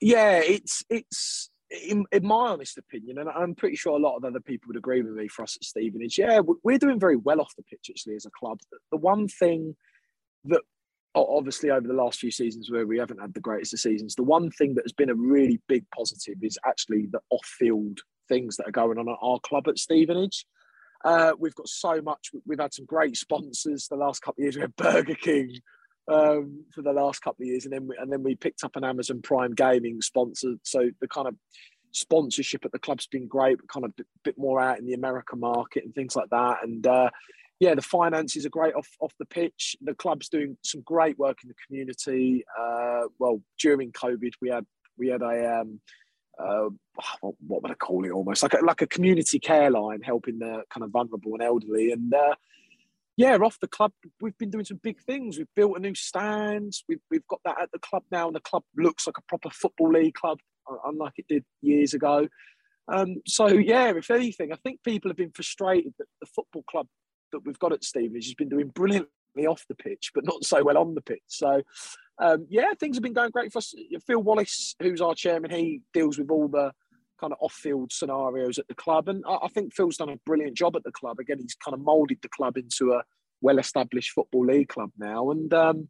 Yeah, 0.01 0.39
it's 0.39 0.83
it's 0.89 1.51
in, 1.71 2.05
in 2.13 2.27
my 2.27 2.49
honest 2.49 2.77
opinion, 2.79 3.19
and 3.19 3.29
I'm 3.29 3.55
pretty 3.55 3.77
sure 3.77 3.97
a 3.99 4.03
lot 4.03 4.17
of 4.17 4.25
other 4.25 4.41
people 4.41 4.69
would 4.69 4.77
agree 4.77 5.03
with 5.03 5.13
me. 5.15 5.29
For 5.29 5.43
us 5.43 5.57
at 5.57 5.65
Stevenage, 5.65 6.19
yeah, 6.19 6.41
we- 6.41 6.57
we're 6.63 6.79
doing 6.79 7.01
very 7.01 7.17
well 7.17 7.41
off 7.41 7.55
the 7.57 7.63
pitch 7.63 7.91
actually 7.91 8.15
as 8.15 8.27
a 8.27 8.31
club. 8.31 8.61
The 8.91 8.99
one 8.99 9.27
thing 9.29 9.75
that 10.45 10.63
obviously 11.15 11.71
over 11.71 11.87
the 11.87 11.95
last 11.95 12.21
few 12.21 12.31
seasons 12.31 12.71
where 12.71 12.87
we 12.87 12.99
haven't 12.99 13.21
had 13.21 13.35
the 13.35 13.41
greatest 13.41 13.75
of 13.75 13.81
seasons, 13.81 14.15
the 14.15 14.23
one 14.23 14.51
thing 14.51 14.75
that 14.75 14.85
has 14.85 14.93
been 14.93 15.11
a 15.11 15.15
really 15.15 15.61
big 15.69 15.85
positive 15.95 16.37
is 16.43 16.59
actually 16.67 17.07
the 17.11 17.21
off-field 17.31 18.01
things 18.29 18.57
that 18.57 18.69
are 18.69 18.73
going 18.73 18.99
on 18.99 19.09
at 19.09 19.19
our 19.21 19.39
club 19.41 19.69
at 19.69 19.79
Stevenage. 19.79 20.47
Uh, 21.05 21.33
we've 21.39 21.55
got 21.55 21.69
so 21.69 22.01
much. 22.01 22.31
We've 22.47 22.61
had 22.61 22.73
some 22.73 22.87
great 22.87 23.17
sponsors 23.17 23.89
the 23.89 23.97
last 23.97 24.23
couple 24.23 24.43
of 24.43 24.45
years. 24.45 24.57
We 24.57 24.63
had 24.63 24.77
Burger 24.77 25.15
King 25.15 25.59
um, 26.09 26.65
for 26.73 26.83
the 26.83 26.93
last 26.93 27.23
couple 27.23 27.43
of 27.43 27.49
years, 27.49 27.65
and 27.65 27.73
then 27.73 27.87
we, 27.89 27.97
and 27.99 28.11
then 28.11 28.23
we 28.23 28.35
picked 28.35 28.65
up 28.65 28.77
an 28.77 28.85
Amazon 28.85 29.21
Prime 29.23 29.55
Gaming 29.55 30.01
sponsor. 30.01 30.55
So 30.63 30.91
the 31.01 31.09
kind 31.09 31.29
of 31.29 31.35
sponsorship 31.91 32.65
at 32.65 32.73
the 32.73 32.79
club's 32.79 33.07
been 33.07 33.27
great, 33.27 33.59
but 33.59 33.69
kind 33.69 33.85
of 33.85 33.93
a 33.99 34.05
bit 34.25 34.39
more 34.39 34.61
out 34.61 34.79
in 34.79 34.87
the 34.87 34.95
American 34.95 35.41
market 35.41 35.85
and 35.85 35.95
things 35.95 36.17
like 36.17 36.31
that. 36.31 36.59
And 36.63 36.87
uh, 36.87 37.11
yeah, 37.63 37.77
the 37.77 37.83
finances 37.83 38.45
are 38.45 38.51
great 38.51 38.75
off 38.75 38.89
off 39.01 39.15
the 39.21 39.25
pitch. 39.25 39.77
The 39.81 39.95
club's 39.95 40.29
doing 40.29 40.57
some 40.65 40.81
great 40.81 41.17
work 41.17 41.39
in 41.45 41.49
the 41.49 41.55
community. 41.65 42.45
Uh, 42.61 43.03
well, 43.21 43.41
during 43.61 43.93
COVID, 43.93 44.33
we 44.43 44.49
had 44.49 44.67
we 44.99 45.07
had 45.07 45.23
a 45.23 45.61
um, 45.61 45.81
uh, 46.43 46.71
what, 47.21 47.63
would 47.63 47.71
I 47.71 47.75
call 47.75 48.05
it? 48.05 48.11
Almost 48.11 48.43
like 48.43 48.55
a, 48.55 48.65
like 48.65 48.83
a 48.83 48.89
community 48.89 49.39
care 49.39 49.71
line 49.71 50.01
helping 50.03 50.41
the 50.41 50.65
kind 50.75 50.83
of 50.83 50.91
vulnerable 50.91 51.35
and 51.35 51.43
elderly. 51.43 51.93
And 51.93 52.13
uh, 52.13 52.35
yeah, 53.17 53.37
off 53.37 53.61
the 53.61 53.69
club, 53.69 53.93
we've 54.21 54.37
been 54.39 54.51
doing 54.51 54.65
some 54.65 54.81
big 54.83 55.01
things. 55.01 55.39
We've 55.39 55.55
built 55.55 55.77
a 55.77 55.81
new 55.81 55.95
stand. 55.95 56.73
We've 56.89 57.05
we've 57.13 57.29
got 57.29 57.43
that 57.45 57.63
at 57.63 57.71
the 57.71 57.79
club 57.79 58.03
now, 58.11 58.27
and 58.27 58.35
the 58.35 58.41
club 58.41 58.65
looks 58.77 59.07
like 59.07 59.19
a 59.19 59.29
proper 59.29 59.51
football 59.51 59.93
league 59.93 60.15
club, 60.15 60.41
unlike 60.85 61.15
it 61.17 61.29
did 61.29 61.45
years 61.61 61.95
ago. 61.95 62.27
Um, 62.89 63.23
so 63.25 63.47
yeah, 63.47 63.93
if 63.97 64.11
anything, 64.11 64.53
I 64.53 64.57
think 64.57 64.83
people 64.83 65.11
have 65.11 65.17
been 65.17 65.31
frustrated 65.31 65.95
that 66.01 66.09
the 66.21 66.27
football 66.27 66.65
club 66.69 66.89
that 67.33 67.45
we've 67.45 67.59
got 67.59 67.73
at 67.73 67.85
Stevenage 67.85 68.27
has 68.27 68.35
been 68.35 68.49
doing 68.49 68.69
brilliantly 68.69 69.47
off 69.49 69.65
the 69.69 69.75
pitch, 69.75 70.11
but 70.15 70.25
not 70.25 70.45
so 70.45 70.63
well 70.63 70.79
on 70.79 70.95
the 70.95 71.01
pitch. 71.01 71.23
So 71.27 71.63
um, 72.19 72.47
yeah, 72.49 72.73
things 72.79 72.97
have 72.97 73.03
been 73.03 73.13
going 73.13 73.31
great 73.31 73.53
for 73.53 73.59
us. 73.59 73.75
Phil 74.07 74.23
Wallace, 74.23 74.75
who's 74.81 75.01
our 75.01 75.15
chairman, 75.15 75.51
he 75.51 75.81
deals 75.93 76.19
with 76.19 76.31
all 76.31 76.49
the 76.49 76.73
kind 77.21 77.33
of 77.33 77.39
off-field 77.41 77.93
scenarios 77.93 78.59
at 78.59 78.67
the 78.69 78.75
club, 78.75 79.09
and 79.09 79.25
I, 79.29 79.45
I 79.45 79.49
think 79.49 79.75
Phil's 79.75 79.97
done 79.97 80.09
a 80.09 80.17
brilliant 80.27 80.57
job 80.57 80.77
at 80.77 80.85
the 80.85 80.91
club. 80.91 81.19
Again, 81.21 81.39
he's 81.41 81.55
kind 81.55 81.75
of 81.75 81.81
moulded 81.81 82.19
the 82.21 82.29
club 82.29 82.57
into 82.57 82.93
a 82.93 83.03
well-established 83.41 84.11
football 84.11 84.47
league 84.47 84.69
club 84.69 84.91
now, 84.99 85.31
and 85.31 85.53
um, 85.55 85.89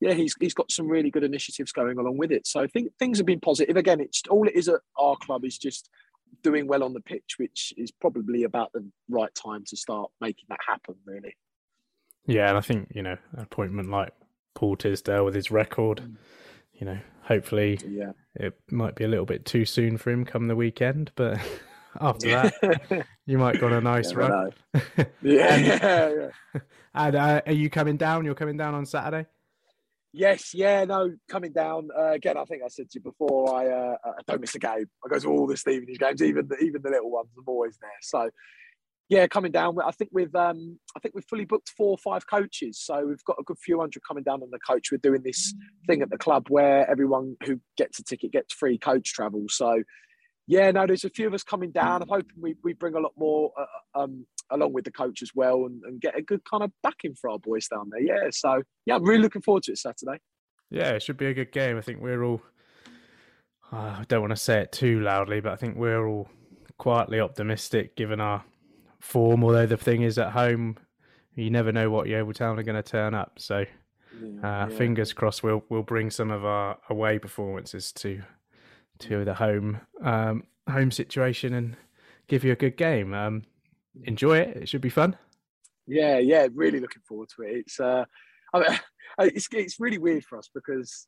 yeah, 0.00 0.12
he's 0.12 0.34
he's 0.38 0.54
got 0.54 0.70
some 0.70 0.86
really 0.86 1.10
good 1.10 1.24
initiatives 1.24 1.72
going 1.72 1.98
along 1.98 2.18
with 2.18 2.30
it. 2.30 2.46
So 2.46 2.60
I 2.60 2.66
think 2.66 2.92
things 2.98 3.18
have 3.18 3.26
been 3.26 3.40
positive. 3.40 3.76
Again, 3.76 4.00
it's 4.00 4.22
all 4.28 4.46
it 4.46 4.54
is 4.54 4.68
at 4.68 4.80
our 4.98 5.16
club 5.16 5.44
is 5.44 5.56
just 5.56 5.88
doing 6.42 6.66
well 6.66 6.82
on 6.82 6.92
the 6.92 7.00
pitch, 7.00 7.34
which 7.38 7.72
is 7.76 7.90
probably 7.90 8.42
about 8.44 8.72
the 8.72 8.84
right 9.08 9.34
time 9.34 9.64
to 9.68 9.76
start 9.76 10.10
making 10.20 10.44
that 10.48 10.60
happen. 10.66 10.94
Really. 11.04 11.36
Yeah, 12.26 12.48
and 12.48 12.56
I 12.58 12.60
think 12.62 12.88
you 12.94 13.02
know 13.02 13.16
an 13.32 13.40
appointment 13.42 13.90
like 13.90 14.12
Paul 14.54 14.76
Tisdale 14.76 15.24
with 15.24 15.34
his 15.34 15.50
record, 15.50 16.02
you 16.72 16.86
know, 16.86 16.98
hopefully 17.22 17.78
Yeah. 17.86 18.12
it 18.34 18.54
might 18.70 18.94
be 18.94 19.04
a 19.04 19.08
little 19.08 19.26
bit 19.26 19.44
too 19.44 19.64
soon 19.64 19.96
for 19.98 20.10
him 20.10 20.24
come 20.24 20.48
the 20.48 20.56
weekend, 20.56 21.10
but 21.16 21.38
after 22.00 22.28
that, 22.30 23.06
you 23.26 23.36
might 23.38 23.60
go 23.60 23.66
on 23.66 23.72
a 23.74 23.80
nice 23.80 24.10
Never 24.12 24.20
run. 24.20 24.52
Yeah, 25.22 25.54
And- 25.54 25.66
yeah, 25.66 26.08
yeah. 26.54 26.60
And 26.96 27.16
uh, 27.16 27.42
are 27.46 27.52
you 27.52 27.68
coming 27.70 27.96
down? 27.96 28.24
You're 28.24 28.34
coming 28.36 28.56
down 28.56 28.74
on 28.74 28.86
Saturday. 28.86 29.26
Yes, 30.16 30.54
yeah, 30.54 30.84
no, 30.84 31.10
coming 31.28 31.52
down 31.52 31.88
uh, 31.98 32.12
again. 32.12 32.38
I 32.38 32.44
think 32.44 32.62
I 32.64 32.68
said 32.68 32.88
to 32.90 33.00
you 33.00 33.02
before. 33.02 33.52
I 33.52 33.66
uh, 33.66 33.96
I 34.04 34.22
don't 34.28 34.40
miss 34.40 34.54
a 34.54 34.60
game. 34.60 34.86
I 35.04 35.08
go 35.08 35.18
to 35.18 35.28
all 35.28 35.48
the 35.48 35.56
Stevenage 35.56 35.98
games, 35.98 36.22
even 36.22 36.46
the, 36.46 36.56
even 36.58 36.82
the 36.82 36.90
little 36.90 37.10
ones. 37.10 37.30
I'm 37.36 37.42
always 37.48 37.76
there. 37.80 37.90
So, 38.00 38.30
yeah, 39.08 39.26
coming 39.26 39.50
down. 39.50 39.76
I 39.84 39.90
think 39.90 40.10
we've 40.12 40.32
um, 40.36 40.78
I 40.96 41.00
think 41.00 41.16
we've 41.16 41.24
fully 41.28 41.44
booked 41.44 41.70
four 41.76 41.90
or 41.90 41.98
five 41.98 42.28
coaches. 42.28 42.80
So 42.80 43.04
we've 43.04 43.24
got 43.26 43.38
a 43.40 43.42
good 43.42 43.58
few 43.58 43.80
hundred 43.80 44.02
coming 44.06 44.22
down 44.22 44.40
on 44.40 44.50
the 44.52 44.60
coach. 44.64 44.92
We're 44.92 44.98
doing 44.98 45.22
this 45.24 45.52
thing 45.88 46.00
at 46.00 46.10
the 46.10 46.18
club 46.18 46.46
where 46.48 46.88
everyone 46.88 47.34
who 47.44 47.58
gets 47.76 47.98
a 47.98 48.04
ticket 48.04 48.30
gets 48.30 48.54
free 48.54 48.78
coach 48.78 49.12
travel. 49.12 49.46
So, 49.48 49.82
yeah, 50.46 50.70
no, 50.70 50.86
there's 50.86 51.04
a 51.04 51.10
few 51.10 51.26
of 51.26 51.34
us 51.34 51.42
coming 51.42 51.72
down. 51.72 52.02
I'm 52.02 52.08
hoping 52.08 52.36
we, 52.40 52.54
we 52.62 52.72
bring 52.72 52.94
a 52.94 53.00
lot 53.00 53.14
more 53.18 53.50
uh, 53.58 54.02
um, 54.02 54.26
along 54.50 54.72
with 54.72 54.84
the 54.84 54.92
coach 54.92 55.22
as 55.22 55.30
well 55.34 55.66
and, 55.66 55.82
and 55.84 56.00
get 56.00 56.16
a 56.16 56.22
good 56.22 56.42
kind 56.48 56.62
of 56.62 56.70
backing 56.82 57.14
for 57.14 57.30
our 57.30 57.38
boys 57.38 57.68
down 57.68 57.90
there. 57.90 58.00
Yeah, 58.00 58.28
so 58.30 58.62
yeah, 58.86 58.96
I'm 58.96 59.04
really 59.04 59.22
looking 59.22 59.42
forward 59.42 59.64
to 59.64 59.72
it 59.72 59.78
Saturday. 59.78 60.18
Yeah, 60.70 60.90
it 60.90 61.02
should 61.02 61.16
be 61.16 61.26
a 61.26 61.34
good 61.34 61.52
game. 61.52 61.76
I 61.76 61.80
think 61.80 62.00
we're 62.00 62.24
all. 62.24 62.42
uh, 63.72 63.96
I 64.00 64.04
don't 64.08 64.20
want 64.20 64.32
to 64.32 64.36
say 64.36 64.60
it 64.60 64.72
too 64.72 65.00
loudly, 65.00 65.40
but 65.40 65.52
I 65.52 65.56
think 65.56 65.76
we're 65.76 66.06
all 66.06 66.28
quietly 66.78 67.20
optimistic 67.20 67.96
given 67.96 68.20
our 68.20 68.44
form. 69.00 69.44
Although 69.44 69.66
the 69.66 69.76
thing 69.76 70.02
is, 70.02 70.18
at 70.18 70.32
home, 70.32 70.76
you 71.34 71.50
never 71.50 71.72
know 71.72 71.90
what 71.90 72.08
Yeovil 72.08 72.34
Town 72.34 72.58
are 72.58 72.62
going 72.62 72.76
to 72.76 72.82
turn 72.82 73.14
up. 73.14 73.38
So, 73.38 73.60
uh, 73.60 73.66
yeah. 74.42 74.68
fingers 74.68 75.12
crossed, 75.12 75.42
we'll 75.42 75.64
we'll 75.68 75.82
bring 75.82 76.10
some 76.10 76.30
of 76.30 76.44
our 76.44 76.78
away 76.90 77.18
performances 77.18 77.92
to 77.92 78.22
to 79.00 79.24
the 79.24 79.34
home 79.34 79.80
um, 80.02 80.44
home 80.68 80.90
situation 80.90 81.54
and 81.54 81.76
give 82.28 82.44
you 82.44 82.52
a 82.52 82.56
good 82.56 82.76
game. 82.76 83.12
Um, 83.12 83.42
enjoy 84.02 84.38
it; 84.38 84.56
it 84.56 84.68
should 84.68 84.80
be 84.80 84.90
fun. 84.90 85.16
Yeah, 85.86 86.18
yeah, 86.18 86.48
really 86.54 86.80
looking 86.80 87.02
forward 87.06 87.28
to 87.36 87.42
it. 87.42 87.56
It's 87.58 87.80
uh, 87.80 88.04
I 88.52 88.58
mean, 88.58 88.78
it's 89.20 89.48
it's 89.52 89.80
really 89.80 89.98
weird 89.98 90.24
for 90.24 90.38
us 90.38 90.48
because 90.54 91.06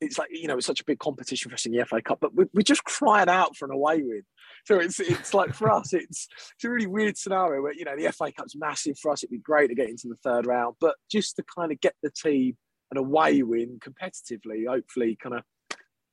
it's 0.00 0.18
like 0.18 0.28
you 0.32 0.48
know 0.48 0.56
it's 0.56 0.66
such 0.66 0.80
a 0.80 0.84
big 0.84 0.98
competition 0.98 1.50
for 1.50 1.54
us 1.54 1.66
in 1.66 1.72
the 1.72 1.84
FA 1.84 2.02
Cup, 2.02 2.18
but 2.20 2.34
we're, 2.34 2.48
we're 2.52 2.62
just 2.62 2.84
crying 2.84 3.28
out 3.28 3.56
for 3.56 3.66
an 3.66 3.72
away 3.72 4.02
win. 4.02 4.22
So 4.64 4.78
it's 4.78 5.00
it's 5.00 5.34
like 5.34 5.54
for 5.54 5.70
us, 5.70 5.92
it's 5.92 6.28
it's 6.54 6.64
a 6.64 6.70
really 6.70 6.86
weird 6.86 7.16
scenario 7.16 7.62
where 7.62 7.74
you 7.74 7.84
know 7.84 7.96
the 7.96 8.10
FA 8.12 8.32
Cup's 8.32 8.56
massive 8.56 8.98
for 8.98 9.12
us. 9.12 9.22
It'd 9.22 9.30
be 9.30 9.38
great 9.38 9.68
to 9.68 9.74
get 9.74 9.88
into 9.88 10.08
the 10.08 10.16
third 10.16 10.46
round, 10.46 10.76
but 10.80 10.96
just 11.10 11.36
to 11.36 11.44
kind 11.56 11.72
of 11.72 11.80
get 11.80 11.94
the 12.02 12.10
team 12.10 12.56
an 12.90 12.98
away 12.98 13.42
win 13.42 13.78
competitively, 13.80 14.66
hopefully, 14.68 15.16
kind 15.20 15.36
of 15.36 15.42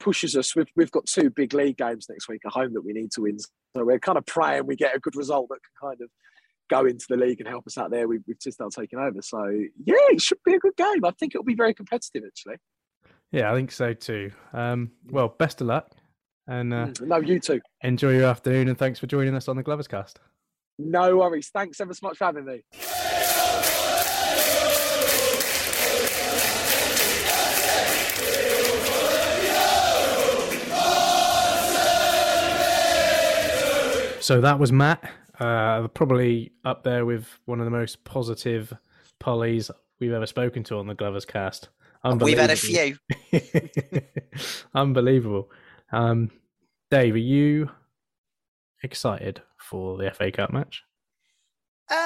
pushes 0.01 0.35
us. 0.35 0.55
We've 0.55 0.67
we've 0.75 0.91
got 0.91 1.05
two 1.05 1.29
big 1.29 1.53
league 1.53 1.77
games 1.77 2.07
next 2.09 2.27
week 2.27 2.41
at 2.45 2.51
home 2.51 2.73
that 2.73 2.83
we 2.83 2.93
need 2.93 3.11
to 3.13 3.21
win. 3.21 3.37
So 3.39 3.85
we're 3.85 3.99
kind 3.99 4.17
of 4.17 4.25
praying 4.25 4.65
we 4.67 4.75
get 4.75 4.95
a 4.95 4.99
good 4.99 5.15
result 5.15 5.47
that 5.49 5.59
can 5.63 5.89
kind 5.89 6.01
of 6.01 6.09
go 6.69 6.85
into 6.85 7.05
the 7.09 7.17
league 7.17 7.39
and 7.39 7.47
help 7.49 7.67
us 7.67 7.77
out 7.77 7.91
there 7.91 8.07
We've 8.07 8.21
just 8.41 8.59
now 8.59 8.69
taken 8.69 8.97
over. 8.99 9.21
So 9.21 9.45
yeah, 9.85 9.95
it 10.09 10.21
should 10.21 10.39
be 10.45 10.53
a 10.55 10.59
good 10.59 10.75
game. 10.75 11.03
I 11.05 11.11
think 11.19 11.35
it'll 11.35 11.43
be 11.45 11.55
very 11.55 11.73
competitive 11.73 12.23
actually. 12.25 12.55
Yeah, 13.31 13.51
I 13.51 13.55
think 13.55 13.71
so 13.71 13.93
too. 13.93 14.31
Um, 14.53 14.91
well, 15.09 15.29
best 15.29 15.61
of 15.61 15.67
luck, 15.67 15.91
and 16.47 16.73
uh, 16.73 16.87
Mm, 16.87 17.07
No, 17.07 17.17
you 17.17 17.39
too. 17.39 17.61
enjoy 17.81 18.11
your 18.17 18.25
afternoon. 18.25 18.67
And 18.67 18.77
thanks 18.77 18.99
for 18.99 19.07
joining 19.07 19.35
us 19.35 19.47
on 19.47 19.55
the 19.55 19.63
Glovers 19.63 19.87
Cast. 19.87 20.19
No 20.77 21.17
worries. 21.17 21.49
Thanks 21.53 21.79
ever 21.79 21.93
so 21.93 22.07
much 22.07 22.17
for 22.17 22.25
having 22.25 22.45
me. 22.45 22.61
So 34.31 34.39
that 34.39 34.59
was 34.59 34.71
Matt, 34.71 35.11
uh, 35.41 35.89
probably 35.89 36.53
up 36.63 36.85
there 36.85 37.05
with 37.05 37.27
one 37.47 37.59
of 37.59 37.65
the 37.65 37.69
most 37.69 38.01
positive 38.05 38.73
pollies 39.19 39.69
we've 39.99 40.13
ever 40.13 40.25
spoken 40.25 40.63
to 40.63 40.77
on 40.77 40.87
the 40.87 40.95
Glovers 40.95 41.25
Cast. 41.25 41.67
We've 42.05 42.37
had 42.37 42.49
a 42.49 42.55
Unbelievable. 42.55 44.07
Unbelievable. 44.73 45.51
Um, 45.91 46.31
Dave, 46.89 47.15
are 47.15 47.17
you 47.17 47.71
excited 48.81 49.41
for 49.57 49.97
the 49.97 50.09
FA 50.11 50.31
Cup 50.31 50.53
match? 50.53 50.81
Um, 51.91 51.97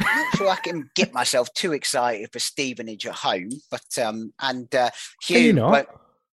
I'm 0.00 0.16
not 0.16 0.34
sure 0.36 0.48
I 0.48 0.56
can 0.64 0.88
get 0.96 1.12
myself 1.12 1.52
too 1.52 1.74
excited 1.74 2.32
for 2.32 2.38
Stevenage 2.38 3.06
at 3.06 3.16
home, 3.16 3.50
but 3.70 3.98
um, 4.02 4.32
and 4.40 4.74
uh, 4.74 4.88
Hugh. 5.22 5.38
you 5.40 5.52
not? 5.52 5.72
won't- 5.72 5.88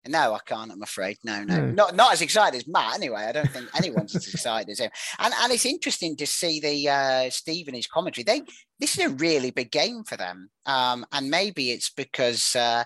no, 0.07 0.33
I 0.33 0.39
can't. 0.45 0.71
I'm 0.71 0.81
afraid. 0.83 1.17
No, 1.23 1.43
no, 1.43 1.57
No. 1.57 1.71
not 1.71 1.95
not 1.95 2.13
as 2.13 2.21
excited 2.21 2.57
as 2.57 2.67
Matt. 2.67 2.95
Anyway, 2.95 3.21
I 3.21 3.31
don't 3.31 3.49
think 3.49 3.69
anyone's 3.75 4.15
as 4.15 4.27
excited 4.27 4.69
as 4.69 4.79
him. 4.79 4.91
And 5.19 5.33
and 5.41 5.51
it's 5.51 5.65
interesting 5.65 6.15
to 6.17 6.25
see 6.27 6.59
the 6.59 6.89
uh, 6.89 7.29
his 7.45 7.87
commentary. 7.87 8.23
They 8.23 8.41
this 8.79 8.97
is 8.97 9.05
a 9.05 9.15
really 9.15 9.51
big 9.51 9.71
game 9.71 10.03
for 10.03 10.17
them, 10.17 10.49
um, 10.65 11.05
and 11.11 11.29
maybe 11.29 11.71
it's 11.71 11.89
because 11.89 12.55
uh, 12.55 12.83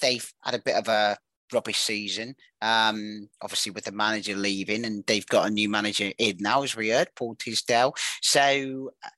they've 0.00 0.28
had 0.42 0.54
a 0.54 0.62
bit 0.62 0.76
of 0.76 0.88
a 0.88 1.16
rubbish 1.52 1.78
season. 1.78 2.34
Um, 2.62 3.28
obviously, 3.42 3.72
with 3.72 3.84
the 3.84 3.92
manager 3.92 4.34
leaving, 4.34 4.84
and 4.84 5.04
they've 5.06 5.26
got 5.26 5.46
a 5.46 5.50
new 5.50 5.68
manager 5.68 6.10
in 6.18 6.36
now, 6.40 6.62
as 6.62 6.74
we 6.76 6.90
heard, 6.90 7.08
Paul 7.16 7.36
Tisdale. 7.36 7.94
So, 8.22 8.90
uh, 9.04 9.08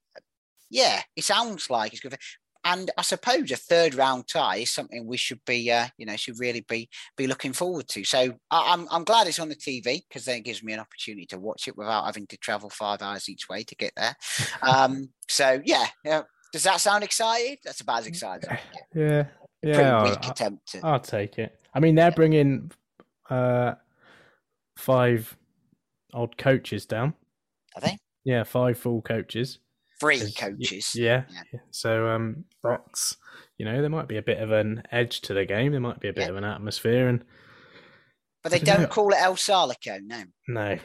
yeah, 0.70 1.02
it 1.16 1.24
sounds 1.24 1.70
like 1.70 1.92
it's 1.92 2.00
good. 2.00 2.16
And 2.70 2.90
I 2.98 3.02
suppose 3.02 3.50
a 3.50 3.56
third 3.56 3.94
round 3.94 4.28
tie 4.28 4.56
is 4.56 4.70
something 4.70 5.06
we 5.06 5.16
should 5.16 5.40
be, 5.46 5.70
uh, 5.70 5.86
you 5.96 6.04
know, 6.04 6.16
should 6.16 6.38
really 6.38 6.60
be 6.60 6.90
be 7.16 7.26
looking 7.26 7.54
forward 7.54 7.88
to. 7.88 8.04
So 8.04 8.34
I, 8.50 8.74
am 8.74 8.80
I'm, 8.82 8.88
I'm 8.90 9.04
glad 9.04 9.26
it's 9.26 9.38
on 9.38 9.48
the 9.48 9.56
TV 9.56 10.02
because 10.06 10.26
then 10.26 10.36
it 10.36 10.44
gives 10.44 10.62
me 10.62 10.74
an 10.74 10.80
opportunity 10.80 11.24
to 11.26 11.38
watch 11.38 11.66
it 11.66 11.78
without 11.78 12.04
having 12.04 12.26
to 12.26 12.36
travel 12.36 12.68
five 12.68 13.00
hours 13.00 13.30
each 13.30 13.48
way 13.48 13.62
to 13.62 13.74
get 13.74 13.92
there. 13.96 14.14
Um, 14.60 15.08
so 15.28 15.62
yeah, 15.64 15.86
yeah. 16.04 16.22
Does 16.52 16.64
that 16.64 16.82
sound 16.82 17.04
excited? 17.04 17.58
That's 17.64 17.80
about 17.80 18.00
as 18.00 18.06
exciting. 18.06 18.50
Yeah, 18.94 19.24
yeah. 19.62 19.74
Pretty 19.74 20.10
weak 20.10 20.24
I'll, 20.24 20.30
attempt. 20.30 20.72
To, 20.72 20.80
I'll 20.82 21.00
take 21.00 21.38
it. 21.38 21.58
I 21.72 21.80
mean, 21.80 21.94
they're 21.94 22.08
yeah. 22.08 22.14
bringing 22.14 22.70
uh, 23.30 23.74
five 24.76 25.34
old 26.12 26.36
coaches 26.36 26.84
down. 26.84 27.14
Are 27.76 27.80
they? 27.80 27.96
Yeah, 28.24 28.44
five 28.44 28.76
full 28.76 29.00
coaches. 29.00 29.58
Three 30.00 30.32
coaches. 30.32 30.92
Yeah. 30.94 31.24
yeah. 31.32 31.60
So 31.70 32.08
um, 32.08 32.44
that's 32.62 33.16
you 33.56 33.64
know 33.64 33.80
there 33.80 33.90
might 33.90 34.08
be 34.08 34.16
a 34.16 34.22
bit 34.22 34.38
of 34.38 34.52
an 34.52 34.82
edge 34.92 35.20
to 35.22 35.34
the 35.34 35.44
game. 35.44 35.72
There 35.72 35.80
might 35.80 36.00
be 36.00 36.08
a 36.08 36.12
bit 36.12 36.24
yeah. 36.24 36.30
of 36.30 36.36
an 36.36 36.44
atmosphere, 36.44 37.08
and 37.08 37.24
but 38.42 38.52
they 38.52 38.60
don't, 38.60 38.80
don't 38.80 38.90
call 38.90 39.10
it 39.12 39.20
El 39.20 39.34
Sarlico, 39.34 40.00
no. 40.02 40.24
No, 40.46 40.74
no. 40.74 40.78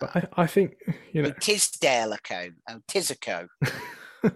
but 0.00 0.16
I, 0.16 0.42
I, 0.42 0.46
think 0.46 0.76
you 1.12 1.22
know 1.22 1.30
Tisdaleco, 1.32 2.52
oh 2.70 2.80
Tizico. 2.88 3.48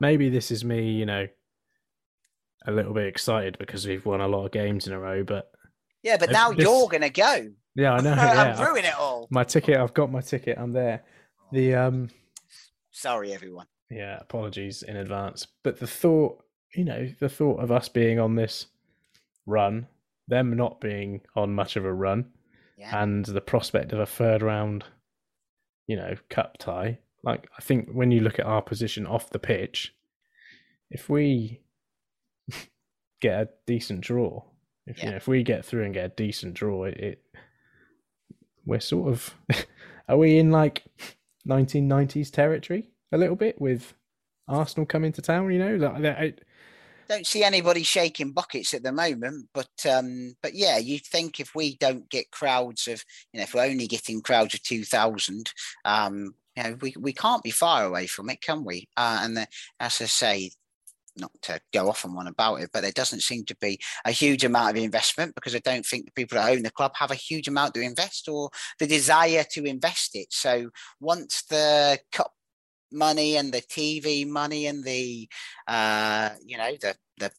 Maybe 0.00 0.28
this 0.28 0.50
is 0.50 0.64
me, 0.64 0.90
you 0.90 1.06
know, 1.06 1.28
a 2.66 2.72
little 2.72 2.92
bit 2.92 3.06
excited 3.06 3.56
because 3.58 3.86
we've 3.86 4.04
won 4.04 4.20
a 4.20 4.28
lot 4.28 4.46
of 4.46 4.52
games 4.52 4.86
in 4.88 4.92
a 4.92 4.98
row, 4.98 5.22
but 5.22 5.50
yeah, 6.02 6.16
but 6.16 6.30
now 6.30 6.50
this... 6.50 6.64
you're 6.64 6.88
gonna 6.88 7.10
go. 7.10 7.50
Yeah, 7.76 7.94
I 7.94 8.00
know. 8.00 8.12
I'm 8.12 8.60
ruining 8.60 8.86
it 8.86 8.98
all. 8.98 9.28
My 9.30 9.44
ticket, 9.44 9.78
I've 9.78 9.94
got 9.94 10.10
my 10.10 10.20
ticket. 10.20 10.58
I'm 10.58 10.72
there. 10.72 11.02
The 11.52 11.74
um 11.74 12.10
Sorry, 12.94 13.32
everyone. 13.32 13.66
Yeah, 13.90 14.18
apologies 14.20 14.84
in 14.84 14.96
advance. 14.96 15.48
But 15.64 15.80
the 15.80 15.86
thought, 15.86 16.44
you 16.74 16.84
know, 16.84 17.08
the 17.18 17.28
thought 17.28 17.60
of 17.60 17.72
us 17.72 17.88
being 17.88 18.20
on 18.20 18.36
this 18.36 18.66
run, 19.46 19.88
them 20.28 20.56
not 20.56 20.80
being 20.80 21.20
on 21.34 21.56
much 21.56 21.74
of 21.74 21.84
a 21.84 21.92
run, 21.92 22.26
yeah. 22.78 23.02
and 23.02 23.24
the 23.24 23.40
prospect 23.40 23.92
of 23.92 23.98
a 23.98 24.06
third 24.06 24.42
round, 24.42 24.84
you 25.88 25.96
know, 25.96 26.14
cup 26.30 26.56
tie. 26.58 26.98
Like, 27.24 27.48
I 27.58 27.62
think 27.62 27.90
when 27.90 28.12
you 28.12 28.20
look 28.20 28.38
at 28.38 28.46
our 28.46 28.62
position 28.62 29.08
off 29.08 29.30
the 29.30 29.40
pitch, 29.40 29.92
if 30.88 31.08
we 31.08 31.62
get 33.20 33.40
a 33.40 33.48
decent 33.66 34.02
draw, 34.02 34.44
if 34.86 34.98
yeah. 34.98 35.06
you 35.06 35.10
know, 35.10 35.16
if 35.16 35.26
we 35.26 35.42
get 35.42 35.64
through 35.64 35.82
and 35.82 35.94
get 35.94 36.06
a 36.06 36.14
decent 36.14 36.54
draw, 36.54 36.84
it, 36.84 36.96
it 36.96 37.24
we're 38.64 38.78
sort 38.78 39.12
of 39.12 39.34
are 40.08 40.16
we 40.16 40.38
in 40.38 40.52
like 40.52 40.84
1990s 41.48 42.30
territory 42.30 42.90
a 43.12 43.18
little 43.18 43.36
bit 43.36 43.60
with 43.60 43.94
Arsenal 44.48 44.86
coming 44.86 45.12
to 45.12 45.22
town. 45.22 45.50
You 45.52 45.58
know, 45.58 45.76
like 45.76 46.04
I, 46.04 46.34
don't 47.08 47.26
see 47.26 47.44
anybody 47.44 47.82
shaking 47.82 48.32
buckets 48.32 48.74
at 48.74 48.82
the 48.82 48.92
moment, 48.92 49.48
but 49.52 49.86
um, 49.88 50.34
but 50.42 50.54
yeah, 50.54 50.78
you 50.78 50.98
think 50.98 51.40
if 51.40 51.54
we 51.54 51.76
don't 51.76 52.08
get 52.08 52.30
crowds 52.30 52.88
of, 52.88 53.04
you 53.32 53.38
know, 53.38 53.44
if 53.44 53.54
we're 53.54 53.64
only 53.64 53.86
getting 53.86 54.20
crowds 54.20 54.54
of 54.54 54.62
two 54.62 54.84
thousand, 54.84 55.50
um, 55.84 56.34
you 56.56 56.62
know, 56.62 56.76
we 56.80 56.94
we 56.98 57.12
can't 57.12 57.42
be 57.42 57.50
far 57.50 57.84
away 57.84 58.06
from 58.06 58.30
it, 58.30 58.40
can 58.40 58.64
we? 58.64 58.88
Uh, 58.96 59.20
and 59.22 59.36
the, 59.36 59.46
as 59.80 60.00
I 60.00 60.06
say, 60.06 60.50
not 61.16 61.30
to 61.42 61.60
go 61.72 61.88
off 61.88 62.04
on 62.04 62.14
one 62.14 62.26
about 62.26 62.60
it, 62.60 62.70
but 62.72 62.82
there 62.82 62.92
doesn't 62.92 63.20
seem 63.20 63.44
to 63.44 63.56
be 63.56 63.78
a 64.04 64.10
huge 64.10 64.44
amount 64.44 64.70
of 64.70 64.82
investment 64.82 65.34
because 65.34 65.54
I 65.54 65.60
don't 65.60 65.86
think 65.86 66.06
the 66.06 66.12
people 66.12 66.36
that 66.36 66.50
own 66.50 66.62
the 66.62 66.70
club 66.70 66.92
have 66.96 67.10
a 67.10 67.16
huge 67.16 67.48
amount 67.48 67.74
to 67.74 67.80
invest 67.80 68.28
or 68.28 68.50
the 68.78 68.86
desire 68.86 69.44
to 69.52 69.64
invest 69.64 70.14
it. 70.14 70.28
So 70.30 70.70
once 71.00 71.42
the 71.48 71.98
cup 72.12 72.32
money 72.92 73.36
and 73.36 73.52
the 73.52 73.60
TV 73.60 74.26
money 74.26 74.66
and 74.66 74.84
the 74.84 75.28
uh, 75.66 76.30
you 76.44 76.56
know 76.56 76.72
the 76.80 76.94
the 77.18 77.30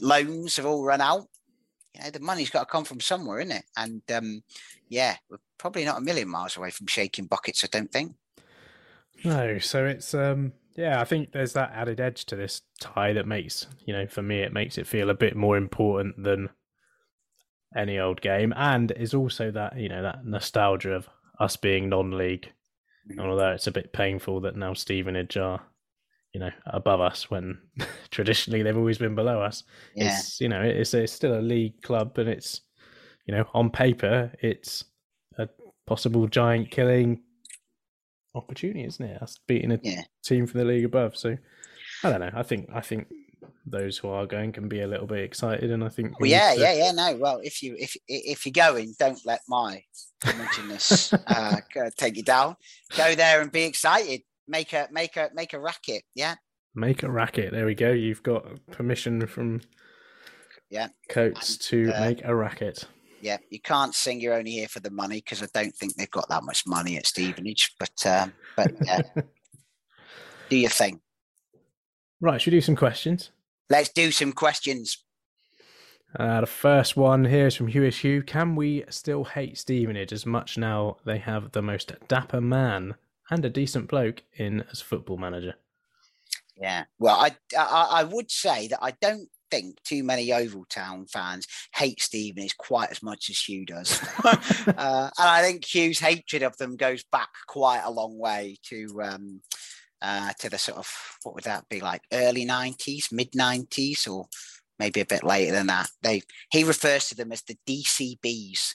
loans 0.00 0.56
have 0.56 0.66
all 0.66 0.84
run 0.84 1.00
out, 1.00 1.26
you 1.94 2.02
know 2.02 2.10
the 2.10 2.20
money's 2.20 2.50
got 2.50 2.60
to 2.60 2.66
come 2.66 2.84
from 2.84 3.00
somewhere, 3.00 3.40
isn't 3.40 3.56
it? 3.56 3.64
And 3.76 4.02
um, 4.14 4.42
yeah, 4.88 5.16
we're 5.30 5.38
probably 5.58 5.84
not 5.84 5.98
a 5.98 6.02
million 6.02 6.28
miles 6.28 6.56
away 6.56 6.70
from 6.70 6.86
shaking 6.86 7.26
buckets. 7.26 7.64
I 7.64 7.68
don't 7.70 7.92
think. 7.92 8.14
No, 9.24 9.58
so 9.58 9.86
it's 9.86 10.14
um 10.14 10.52
yeah, 10.76 11.00
I 11.00 11.04
think 11.04 11.32
there's 11.32 11.52
that 11.52 11.72
added 11.74 12.00
edge 12.00 12.24
to 12.26 12.36
this 12.36 12.62
tie 12.80 13.12
that 13.12 13.26
makes, 13.26 13.66
you 13.84 13.92
know, 13.92 14.06
for 14.06 14.22
me, 14.22 14.40
it 14.40 14.52
makes 14.52 14.78
it 14.78 14.86
feel 14.86 15.10
a 15.10 15.14
bit 15.14 15.36
more 15.36 15.56
important 15.56 16.22
than 16.22 16.48
any 17.76 17.98
old 17.98 18.20
game. 18.20 18.52
And 18.56 18.90
is 18.92 19.14
also 19.14 19.50
that, 19.50 19.78
you 19.78 19.88
know, 19.88 20.02
that 20.02 20.24
nostalgia 20.24 20.92
of 20.92 21.08
us 21.38 21.56
being 21.56 21.88
non 21.88 22.12
league. 22.12 22.50
Although 23.18 23.50
it's 23.50 23.66
a 23.66 23.72
bit 23.72 23.92
painful 23.92 24.40
that 24.42 24.56
now 24.56 24.74
Stevenage 24.74 25.36
are, 25.36 25.60
you 26.32 26.40
know, 26.40 26.50
above 26.66 27.00
us 27.00 27.30
when 27.30 27.58
traditionally 28.10 28.62
they've 28.62 28.76
always 28.76 28.98
been 28.98 29.14
below 29.14 29.42
us. 29.42 29.64
Yeah. 29.94 30.16
It's, 30.16 30.40
you 30.40 30.48
know, 30.48 30.62
it's, 30.62 30.94
it's 30.94 31.12
still 31.12 31.38
a 31.38 31.42
league 31.42 31.82
club 31.82 32.16
and 32.18 32.28
it's, 32.28 32.60
you 33.26 33.34
know, 33.34 33.44
on 33.54 33.70
paper, 33.70 34.32
it's 34.40 34.84
a 35.36 35.48
possible 35.86 36.26
giant 36.28 36.70
killing 36.70 37.22
opportunity, 38.34 38.84
isn't 38.84 39.04
it? 39.04 39.22
Us 39.22 39.38
beating 39.46 39.72
a 39.72 39.80
yeah. 39.82 40.02
team 40.22 40.46
from 40.46 40.60
the 40.60 40.66
league 40.66 40.84
above. 40.84 41.16
So 41.16 41.36
I 42.04 42.10
don't 42.10 42.20
know. 42.20 42.30
I 42.34 42.42
think 42.42 42.68
I 42.72 42.80
think 42.80 43.08
those 43.66 43.98
who 43.98 44.08
are 44.08 44.26
going 44.26 44.52
can 44.52 44.68
be 44.68 44.80
a 44.80 44.86
little 44.86 45.06
bit 45.06 45.20
excited, 45.20 45.70
and 45.70 45.84
I 45.84 45.88
think. 45.88 46.18
Well, 46.18 46.28
yeah, 46.28 46.54
to... 46.54 46.60
yeah, 46.60 46.72
yeah. 46.72 46.92
No, 46.92 47.16
well, 47.16 47.40
if 47.42 47.62
you 47.62 47.76
if 47.78 47.96
if 48.08 48.46
you're 48.46 48.52
going, 48.52 48.94
don't 48.98 49.20
let 49.24 49.40
my 49.48 49.82
homogenous 50.24 51.12
uh, 51.26 51.56
take 51.96 52.16
you 52.16 52.22
down. 52.22 52.56
Go 52.96 53.14
there 53.14 53.40
and 53.40 53.52
be 53.52 53.64
excited. 53.64 54.22
Make 54.48 54.72
a 54.72 54.88
make 54.90 55.16
a 55.16 55.30
make 55.34 55.52
a 55.52 55.60
racket. 55.60 56.02
Yeah. 56.14 56.36
Make 56.74 57.02
a 57.02 57.10
racket. 57.10 57.52
There 57.52 57.66
we 57.66 57.74
go. 57.74 57.90
You've 57.90 58.22
got 58.22 58.46
permission 58.70 59.26
from 59.26 59.60
yeah 60.70 60.88
coats 61.10 61.58
to 61.58 61.92
uh, 61.92 62.00
make 62.00 62.24
a 62.24 62.34
racket 62.34 62.86
yeah, 63.22 63.38
you 63.50 63.60
can't 63.60 63.94
sing 63.94 64.20
"You're 64.20 64.34
Only 64.34 64.50
Here 64.50 64.68
for 64.68 64.80
the 64.80 64.90
Money" 64.90 65.16
because 65.16 65.42
I 65.42 65.46
don't 65.54 65.74
think 65.74 65.94
they've 65.94 66.10
got 66.10 66.28
that 66.28 66.42
much 66.42 66.66
money 66.66 66.96
at 66.96 67.06
Stevenage. 67.06 67.74
But 67.78 68.06
um, 68.06 68.32
but 68.56 68.72
yeah, 68.84 69.02
do 70.50 70.56
your 70.56 70.70
thing. 70.70 71.00
Right, 72.20 72.40
should 72.40 72.52
we 72.52 72.58
do 72.58 72.62
some 72.62 72.76
questions? 72.76 73.30
Let's 73.70 73.90
do 73.90 74.10
some 74.10 74.32
questions. 74.32 74.98
Uh, 76.18 76.40
the 76.40 76.46
first 76.46 76.96
one 76.96 77.24
here 77.24 77.46
is 77.46 77.54
from 77.54 77.70
Huish 77.70 78.00
Hugh. 78.00 78.22
Can 78.22 78.56
we 78.56 78.84
still 78.90 79.24
hate 79.24 79.56
Stevenage 79.56 80.12
as 80.12 80.26
much 80.26 80.58
now 80.58 80.98
they 81.06 81.18
have 81.18 81.52
the 81.52 81.62
most 81.62 81.92
dapper 82.08 82.40
man 82.40 82.96
and 83.30 83.44
a 83.44 83.48
decent 83.48 83.88
bloke 83.88 84.22
in 84.36 84.64
as 84.70 84.80
football 84.80 85.16
manager? 85.16 85.54
Yeah, 86.56 86.84
well, 86.98 87.16
I, 87.16 87.36
I, 87.56 87.88
I 87.90 88.04
would 88.04 88.30
say 88.30 88.66
that 88.68 88.80
I 88.82 88.90
don't 89.00 89.28
think 89.52 89.82
too 89.84 90.02
many 90.02 90.22
Yeovil 90.22 90.64
Town 90.70 91.04
fans 91.06 91.46
hate 91.74 92.00
Stevenage 92.00 92.56
quite 92.56 92.90
as 92.90 93.02
much 93.02 93.28
as 93.28 93.38
Hugh 93.38 93.66
does. 93.66 94.00
uh, 94.24 95.10
and 95.18 95.28
I 95.28 95.42
think 95.42 95.64
Hugh's 95.64 95.98
hatred 95.98 96.42
of 96.42 96.56
them 96.56 96.76
goes 96.76 97.04
back 97.12 97.28
quite 97.46 97.82
a 97.84 97.90
long 97.90 98.18
way 98.18 98.56
to 98.64 99.02
um, 99.02 99.40
uh, 100.00 100.32
to 100.40 100.48
the 100.48 100.58
sort 100.58 100.78
of 100.78 100.90
what 101.22 101.34
would 101.34 101.44
that 101.44 101.68
be 101.68 101.80
like 101.80 102.02
early 102.12 102.46
90s, 102.46 103.12
mid 103.12 103.32
90s, 103.32 104.10
or 104.10 104.26
maybe 104.78 105.00
a 105.00 105.06
bit 105.06 105.22
later 105.22 105.52
than 105.52 105.66
that. 105.66 105.90
They 106.02 106.22
he 106.50 106.64
refers 106.64 107.08
to 107.08 107.14
them 107.14 107.30
as 107.30 107.42
the 107.42 107.58
DCBs, 107.68 108.74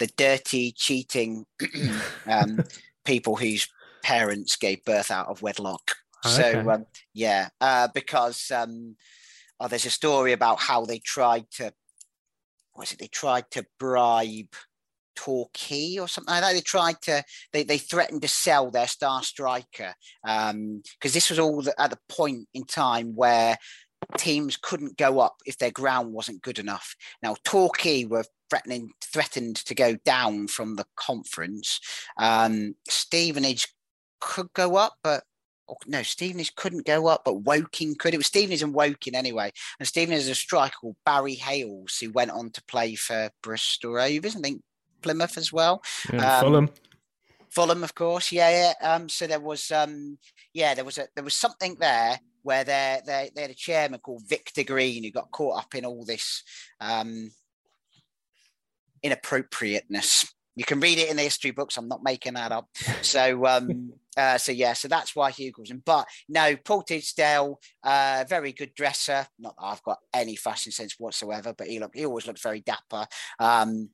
the 0.00 0.08
dirty, 0.16 0.72
cheating 0.72 1.44
um, 2.26 2.64
people 3.04 3.36
whose 3.36 3.68
parents 4.02 4.56
gave 4.56 4.84
birth 4.84 5.10
out 5.10 5.28
of 5.28 5.42
wedlock. 5.42 5.92
Okay. 6.26 6.52
So 6.52 6.70
um, 6.70 6.86
yeah, 7.12 7.48
uh, 7.60 7.88
because 7.94 8.50
um, 8.50 8.96
oh, 9.60 9.68
there's 9.68 9.86
a 9.86 9.90
story 9.90 10.32
about 10.32 10.60
how 10.60 10.84
they 10.84 10.98
tried 10.98 11.50
to, 11.52 11.72
was 12.76 12.92
it? 12.92 12.98
They 12.98 13.06
tried 13.06 13.50
to 13.52 13.66
bribe 13.78 14.54
Torquay 15.14 15.98
or 15.98 16.08
something 16.08 16.32
like 16.32 16.42
that. 16.42 16.52
They 16.52 16.60
tried 16.60 17.00
to, 17.02 17.24
they, 17.52 17.62
they 17.62 17.78
threatened 17.78 18.22
to 18.22 18.28
sell 18.28 18.70
their 18.70 18.88
star 18.88 19.22
striker 19.22 19.94
because 20.22 20.50
um, 20.50 20.82
this 21.00 21.30
was 21.30 21.38
all 21.38 21.62
the, 21.62 21.80
at 21.80 21.90
the 21.90 21.98
point 22.08 22.48
in 22.52 22.64
time 22.64 23.14
where 23.14 23.56
teams 24.18 24.56
couldn't 24.60 24.96
go 24.96 25.20
up 25.20 25.36
if 25.46 25.58
their 25.58 25.70
ground 25.70 26.12
wasn't 26.12 26.42
good 26.42 26.58
enough. 26.58 26.94
Now 27.22 27.36
Torquay 27.44 28.04
were 28.04 28.24
threatening 28.50 28.90
threatened 29.02 29.56
to 29.56 29.74
go 29.74 29.96
down 30.04 30.48
from 30.48 30.76
the 30.76 30.84
conference. 30.96 31.80
Um, 32.18 32.74
Stevenage 32.88 33.68
could 34.20 34.52
go 34.54 34.76
up, 34.76 34.94
but 35.02 35.24
Oh, 35.68 35.76
no, 35.86 36.02
Stevenage 36.02 36.54
couldn't 36.56 36.84
go 36.84 37.06
up, 37.06 37.22
but 37.24 37.42
Woking 37.42 37.94
could. 37.94 38.12
It 38.12 38.18
was 38.18 38.26
Stevenage 38.26 38.62
and 38.62 38.74
Woking 38.74 39.14
anyway. 39.14 39.50
And 39.78 39.88
Stevenage 39.88 40.18
is 40.20 40.28
a 40.28 40.34
striker 40.34 40.76
called 40.80 40.96
Barry 41.06 41.36
Hayles, 41.36 41.98
who 41.98 42.10
went 42.10 42.32
on 42.32 42.50
to 42.50 42.64
play 42.64 42.94
for 42.96 43.30
Bristol 43.42 43.94
Rovers, 43.94 44.36
I 44.36 44.40
think 44.40 44.62
Plymouth 45.00 45.38
as 45.38 45.52
well. 45.52 45.82
Yeah, 46.12 46.38
um, 46.38 46.44
Fulham. 46.44 46.70
Fulham, 47.48 47.84
of 47.84 47.94
course. 47.94 48.32
Yeah, 48.32 48.50
yeah. 48.82 48.94
Um, 48.94 49.08
so 49.08 49.26
there 49.26 49.40
was, 49.40 49.70
um, 49.70 50.18
yeah, 50.52 50.74
there 50.74 50.84
was 50.84 50.98
a 50.98 51.06
there 51.14 51.24
was 51.24 51.34
something 51.34 51.76
there 51.78 52.18
where 52.42 52.64
they 52.64 53.00
they 53.06 53.30
they 53.34 53.42
had 53.42 53.50
a 53.50 53.54
chairman 53.54 54.00
called 54.00 54.28
Victor 54.28 54.64
Green 54.64 55.04
who 55.04 55.10
got 55.10 55.30
caught 55.30 55.60
up 55.60 55.74
in 55.74 55.84
all 55.84 56.04
this 56.04 56.42
um, 56.80 57.30
inappropriateness. 59.02 60.26
You 60.56 60.64
can 60.64 60.80
read 60.80 60.98
it 60.98 61.10
in 61.10 61.16
the 61.16 61.22
history 61.22 61.50
books. 61.50 61.76
I'm 61.76 61.88
not 61.88 62.02
making 62.04 62.34
that 62.34 62.52
up. 62.52 62.68
So, 63.02 63.46
um, 63.46 63.92
uh, 64.16 64.38
so 64.38 64.52
yeah, 64.52 64.72
so 64.72 64.88
that's 64.88 65.14
why 65.14 65.32
calls 65.32 65.70
him. 65.70 65.82
But 65.84 66.06
no, 66.28 66.56
Paul 66.56 66.82
Tisdale, 66.82 67.58
uh, 67.82 68.24
very 68.28 68.52
good 68.52 68.74
dresser. 68.74 69.26
Not 69.38 69.54
that 69.56 69.64
I've 69.64 69.82
got 69.82 69.98
any 70.12 70.36
fashion 70.36 70.72
sense 70.72 70.94
whatsoever, 70.98 71.54
but 71.56 71.66
he 71.66 71.78
looked, 71.78 71.96
he 71.96 72.06
always 72.06 72.26
looked 72.26 72.42
very 72.42 72.60
dapper. 72.60 73.06
Um, 73.38 73.90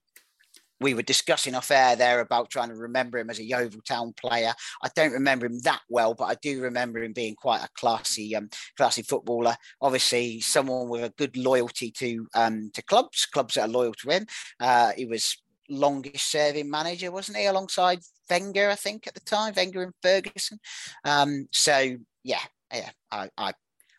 we 0.80 0.94
were 0.94 1.02
discussing 1.02 1.54
off 1.54 1.70
air 1.70 1.94
there 1.94 2.20
about 2.20 2.50
trying 2.50 2.70
to 2.70 2.74
remember 2.74 3.18
him 3.18 3.28
as 3.28 3.38
a 3.38 3.44
Yeovil 3.44 3.82
Town 3.86 4.14
player. 4.18 4.52
I 4.82 4.88
don't 4.96 5.12
remember 5.12 5.46
him 5.46 5.58
that 5.64 5.82
well, 5.90 6.14
but 6.14 6.24
I 6.24 6.36
do 6.40 6.62
remember 6.62 7.02
him 7.02 7.12
being 7.12 7.34
quite 7.34 7.62
a 7.62 7.68
classy, 7.74 8.34
um, 8.34 8.48
classy 8.76 9.02
footballer. 9.02 9.56
Obviously, 9.82 10.40
someone 10.40 10.88
with 10.88 11.04
a 11.04 11.12
good 11.18 11.36
loyalty 11.36 11.90
to 11.98 12.26
um, 12.34 12.70
to 12.74 12.82
clubs, 12.82 13.26
clubs 13.26 13.54
that 13.54 13.68
are 13.68 13.68
loyal 13.68 13.92
to 13.94 14.10
him. 14.10 14.26
Uh, 14.58 14.92
he 14.96 15.04
was 15.04 15.36
longest 15.70 16.30
serving 16.30 16.70
manager, 16.70 17.10
wasn't 17.10 17.38
he, 17.38 17.46
alongside 17.46 18.00
Wenger, 18.28 18.68
I 18.70 18.74
think, 18.74 19.06
at 19.06 19.14
the 19.14 19.20
time, 19.20 19.54
Wenger 19.56 19.82
and 19.82 19.94
Ferguson. 20.02 20.58
Um, 21.04 21.48
so 21.52 21.96
yeah, 22.24 22.40
yeah, 22.72 22.90
I, 23.10 23.28
I, 23.38 23.52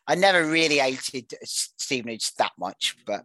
I 0.07 0.15
never 0.15 0.45
really 0.45 0.77
hated 0.77 1.33
Stevenage 1.43 2.33
that 2.35 2.51
much, 2.59 2.97
but 3.05 3.23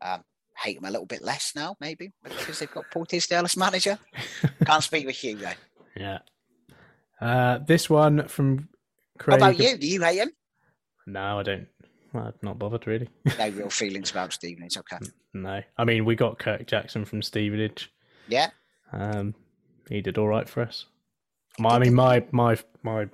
um, 0.00 0.22
hate 0.56 0.78
him 0.78 0.84
a 0.84 0.90
little 0.90 1.06
bit 1.06 1.22
less 1.22 1.52
now, 1.54 1.76
maybe 1.80 2.12
because 2.22 2.58
they've 2.58 2.70
got 2.70 2.90
Paul 2.90 3.06
Tisdale 3.06 3.44
as 3.44 3.56
manager. 3.56 3.98
Can't 4.64 4.82
speak 4.82 5.06
with 5.06 5.16
Hugh 5.16 5.36
though. 5.36 5.50
Yeah. 5.96 6.18
Uh, 7.20 7.58
this 7.58 7.88
one 7.88 8.28
from 8.28 8.68
Craig. 9.18 9.40
What 9.40 9.50
about 9.50 9.58
you? 9.58 9.76
Do 9.78 9.86
you 9.86 10.02
hate 10.02 10.18
him? 10.18 10.30
No, 11.06 11.38
I 11.38 11.42
don't. 11.42 11.68
I'm 12.18 12.34
not 12.42 12.58
bothered 12.58 12.86
really. 12.86 13.08
no 13.38 13.48
real 13.50 13.70
feelings 13.70 14.10
about 14.10 14.32
Stevenage. 14.32 14.76
Okay. 14.76 14.98
No, 15.34 15.62
I 15.76 15.84
mean 15.84 16.04
we 16.04 16.14
got 16.14 16.38
Kirk 16.38 16.66
Jackson 16.66 17.04
from 17.04 17.22
Stevenage. 17.22 17.92
Yeah. 18.28 18.50
Um, 18.92 19.34
he 19.88 20.00
did 20.00 20.18
all 20.18 20.28
right 20.28 20.48
for 20.48 20.62
us. 20.62 20.86
My, 21.58 21.70
I 21.70 21.78
mean, 21.78 21.94
my 21.94 22.24
my 22.32 22.58
my, 22.82 23.02
you 23.02 23.08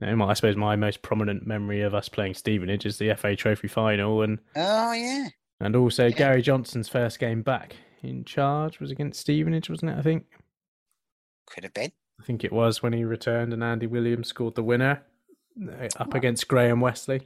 know, 0.00 0.16
my, 0.16 0.26
I 0.26 0.34
suppose 0.34 0.56
my 0.56 0.76
most 0.76 1.02
prominent 1.02 1.46
memory 1.46 1.82
of 1.82 1.94
us 1.94 2.08
playing 2.08 2.34
Stevenage 2.34 2.86
is 2.86 2.98
the 2.98 3.14
FA 3.14 3.34
Trophy 3.34 3.68
final, 3.68 4.22
and 4.22 4.38
oh 4.56 4.92
yeah, 4.92 5.28
and 5.60 5.74
also 5.74 6.06
yeah. 6.06 6.16
Gary 6.16 6.42
Johnson's 6.42 6.88
first 6.88 7.18
game 7.18 7.42
back 7.42 7.76
in 8.02 8.24
charge 8.24 8.80
was 8.80 8.90
against 8.90 9.20
Stevenage, 9.20 9.70
wasn't 9.70 9.92
it? 9.92 9.98
I 9.98 10.02
think. 10.02 10.26
Could 11.46 11.64
have 11.64 11.74
been. 11.74 11.92
I 12.20 12.24
think 12.24 12.44
it 12.44 12.52
was 12.52 12.82
when 12.82 12.92
he 12.92 13.04
returned 13.04 13.52
and 13.52 13.64
Andy 13.64 13.86
Williams 13.86 14.28
scored 14.28 14.54
the 14.54 14.62
winner 14.62 15.02
uh, 15.62 15.88
up 15.96 16.14
against 16.14 16.48
Graham 16.48 16.80
Westley. 16.80 17.22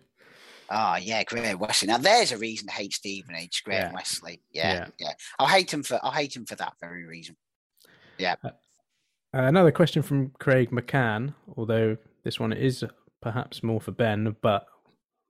Oh 0.72 0.96
yeah, 0.96 1.22
Graham 1.24 1.58
Westley. 1.58 1.88
Now 1.88 1.98
there's 1.98 2.32
a 2.32 2.38
reason 2.38 2.66
to 2.66 2.72
hate 2.72 2.94
Stevenage, 2.94 3.62
Graham 3.62 3.90
yeah. 3.90 3.92
Westley. 3.92 4.40
Yeah, 4.52 4.72
yeah, 4.72 4.86
yeah. 4.98 5.12
I'll 5.38 5.46
hate 5.46 5.72
him 5.72 5.82
for 5.82 6.00
I'll 6.02 6.10
hate 6.10 6.34
him 6.34 6.46
for 6.46 6.56
that 6.56 6.74
very 6.80 7.04
reason. 7.04 7.36
Yeah. 8.18 8.36
Uh, 8.42 8.50
another 9.32 9.70
question 9.70 10.02
from 10.02 10.30
Craig 10.38 10.70
McCann, 10.70 11.34
although 11.56 11.96
this 12.24 12.40
one 12.40 12.52
is 12.52 12.84
perhaps 13.20 13.62
more 13.62 13.80
for 13.80 13.92
Ben, 13.92 14.34
but 14.40 14.66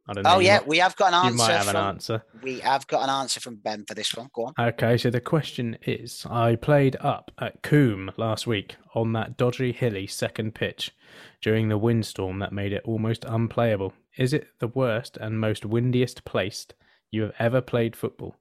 I 0.09 0.13
don't 0.13 0.25
know. 0.25 0.35
Oh 0.35 0.39
yeah, 0.39 0.59
might, 0.59 0.69
we 0.69 0.79
have 0.79 0.97
got 0.97 1.09
an 1.09 1.15
answer. 1.15 1.31
You 1.31 1.37
might 1.37 1.53
have 1.53 1.67
from, 1.67 1.77
an 1.77 1.87
answer. 1.87 2.25
We 2.43 2.61
have 2.61 2.87
got 2.87 3.03
an 3.03 3.11
answer 3.11 3.41
from 3.41 3.57
Ben 3.57 3.85
for 3.87 3.95
this 3.95 4.15
one. 4.15 4.29
Go 4.33 4.47
on. 4.47 4.55
Okay, 4.59 4.97
so 4.97 5.11
the 5.11 5.21
question 5.21 5.77
is: 5.83 6.27
I 6.29 6.57
played 6.57 6.97
up 7.01 7.31
at 7.39 7.63
Coombe 7.63 8.13
last 8.17 8.47
week 8.47 8.77
on 8.95 9.13
that 9.15 9.37
dodgy, 9.37 9.73
hilly 9.73 10.07
second 10.07 10.55
pitch 10.55 10.93
during 11.41 11.69
the 11.69 11.79
windstorm 11.79 12.39
that 12.41 12.53
made 12.53 12.73
it 12.73 12.83
almost 12.85 13.25
unplayable. 13.25 13.93
Is 14.17 14.33
it 14.33 14.49
the 14.59 14.69
worst 14.69 15.17
and 15.17 15.41
most 15.41 15.65
windiest 15.65 16.25
place 16.25 16.67
you 17.11 17.23
have 17.23 17.35
ever 17.39 17.61
played 17.61 17.97
football? 17.97 18.37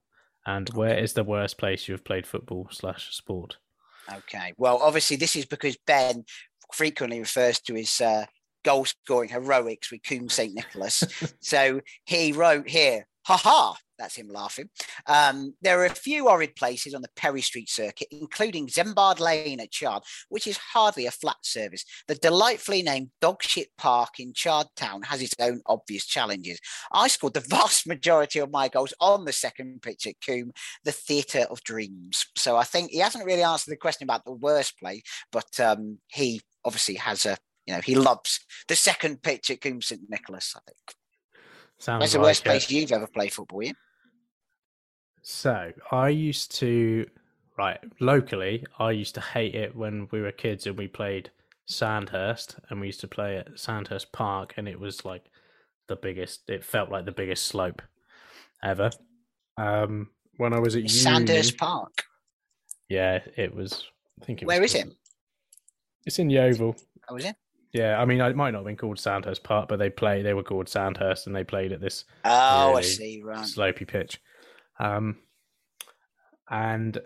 And 0.45 0.69
where 0.69 0.97
is 0.97 1.13
the 1.13 1.23
worst 1.23 1.57
place 1.57 1.87
you 1.87 1.93
have 1.93 2.03
played 2.03 2.25
football 2.25 2.67
slash 2.71 3.15
sport? 3.15 3.57
Okay. 4.11 4.53
Well, 4.57 4.79
obviously, 4.81 5.17
this 5.17 5.35
is 5.35 5.45
because 5.45 5.77
Ben 5.85 6.25
frequently 6.73 7.19
refers 7.19 7.59
to 7.61 7.75
his 7.75 8.01
uh, 8.01 8.25
goal 8.63 8.85
scoring 8.85 9.29
heroics 9.29 9.91
with 9.91 10.03
Coombe 10.03 10.29
St. 10.29 10.53
Nicholas. 10.53 11.03
so 11.41 11.81
he 12.05 12.31
wrote 12.31 12.67
here, 12.67 13.05
ha 13.25 13.37
ha, 13.37 13.77
that's 14.01 14.15
him 14.15 14.27
laughing. 14.29 14.69
Um, 15.07 15.53
there 15.61 15.79
are 15.79 15.85
a 15.85 15.89
few 15.89 16.27
horrid 16.27 16.55
places 16.55 16.93
on 16.93 17.01
the 17.01 17.09
Perry 17.15 17.41
Street 17.41 17.69
circuit, 17.69 18.07
including 18.11 18.67
Zembard 18.67 19.19
Lane 19.19 19.59
at 19.59 19.71
Chard, 19.71 20.03
which 20.29 20.47
is 20.47 20.57
hardly 20.57 21.05
a 21.05 21.11
flat 21.11 21.37
service. 21.43 21.85
The 22.07 22.15
delightfully 22.15 22.81
named 22.81 23.11
Dogshit 23.21 23.67
Park 23.77 24.19
in 24.19 24.33
Chard 24.33 24.67
Town 24.75 25.03
has 25.03 25.21
its 25.21 25.35
own 25.39 25.61
obvious 25.67 26.05
challenges. 26.05 26.59
I 26.91 27.07
scored 27.07 27.35
the 27.35 27.39
vast 27.47 27.87
majority 27.87 28.39
of 28.39 28.51
my 28.51 28.67
goals 28.67 28.93
on 28.99 29.25
the 29.25 29.33
second 29.33 29.81
pitch 29.81 30.07
at 30.07 30.15
Coombe, 30.25 30.51
the 30.83 30.91
Theatre 30.91 31.45
of 31.49 31.63
Dreams. 31.63 32.25
So 32.35 32.57
I 32.57 32.63
think 32.63 32.91
he 32.91 32.99
hasn't 32.99 33.25
really 33.25 33.43
answered 33.43 33.71
the 33.71 33.77
question 33.77 34.05
about 34.05 34.25
the 34.25 34.31
worst 34.31 34.79
place, 34.79 35.03
but 35.31 35.59
um, 35.59 35.99
he 36.07 36.41
obviously 36.65 36.95
has 36.95 37.25
a 37.25 37.37
you 37.67 37.75
know, 37.75 37.81
he 37.81 37.93
loves 37.93 38.39
the 38.67 38.75
second 38.75 39.21
pitch 39.21 39.51
at 39.51 39.61
Coombe 39.61 39.83
St 39.83 40.01
Nicholas, 40.09 40.55
I 40.57 40.61
think. 40.65 40.97
Sounds 41.79 42.01
That's 42.01 42.13
the 42.13 42.19
worst 42.19 42.43
place 42.43 42.69
you've 42.69 42.91
ever 42.91 43.07
played 43.07 43.33
football, 43.33 43.63
Ian. 43.63 43.75
So 45.21 45.71
I 45.91 46.09
used 46.09 46.51
to, 46.57 47.07
right, 47.57 47.79
locally, 47.99 48.65
I 48.79 48.91
used 48.91 49.15
to 49.15 49.21
hate 49.21 49.55
it 49.55 49.75
when 49.75 50.07
we 50.11 50.21
were 50.21 50.31
kids 50.31 50.67
and 50.67 50.77
we 50.77 50.87
played 50.87 51.31
Sandhurst 51.65 52.55
and 52.69 52.81
we 52.81 52.87
used 52.87 53.01
to 53.01 53.07
play 53.07 53.37
at 53.37 53.59
Sandhurst 53.59 54.11
Park 54.11 54.55
and 54.57 54.67
it 54.67 54.79
was 54.79 55.05
like 55.05 55.25
the 55.87 55.95
biggest, 55.95 56.49
it 56.49 56.63
felt 56.63 56.89
like 56.89 57.05
the 57.05 57.11
biggest 57.11 57.45
slope 57.45 57.81
ever. 58.63 58.91
Um, 59.57 60.09
when 60.37 60.53
I 60.53 60.59
was 60.59 60.75
at 60.75 60.89
Sandhurst 60.89 61.57
Park. 61.57 62.03
Yeah, 62.89 63.19
it 63.37 63.53
was. 63.53 63.85
I 64.21 64.25
think 64.25 64.41
it. 64.41 64.45
Where 64.45 64.59
was 64.59 64.75
is 64.75 64.81
it? 64.81 64.93
It's 66.05 66.19
in 66.19 66.29
Yeovil. 66.29 66.75
Oh, 67.09 67.15
is 67.15 67.25
it? 67.25 67.35
Yeah, 67.73 68.01
I 68.01 68.05
mean, 68.05 68.19
it 68.19 68.35
might 68.35 68.51
not 68.51 68.59
have 68.59 68.65
been 68.65 68.75
called 68.75 68.99
Sandhurst 68.99 69.43
Park, 69.43 69.69
but 69.69 69.79
they 69.79 69.89
play. 69.89 70.21
They 70.21 70.33
were 70.33 70.43
called 70.43 70.67
Sandhurst, 70.67 71.27
and 71.27 71.35
they 71.35 71.43
played 71.43 71.71
at 71.71 71.79
this. 71.79 72.03
Oh, 72.25 72.69
really 72.69 72.79
I 72.79 72.81
see. 72.81 73.21
Right. 73.23 73.45
Slopey 73.45 73.87
pitch. 73.87 74.19
Um, 74.81 75.17
and 76.49 76.99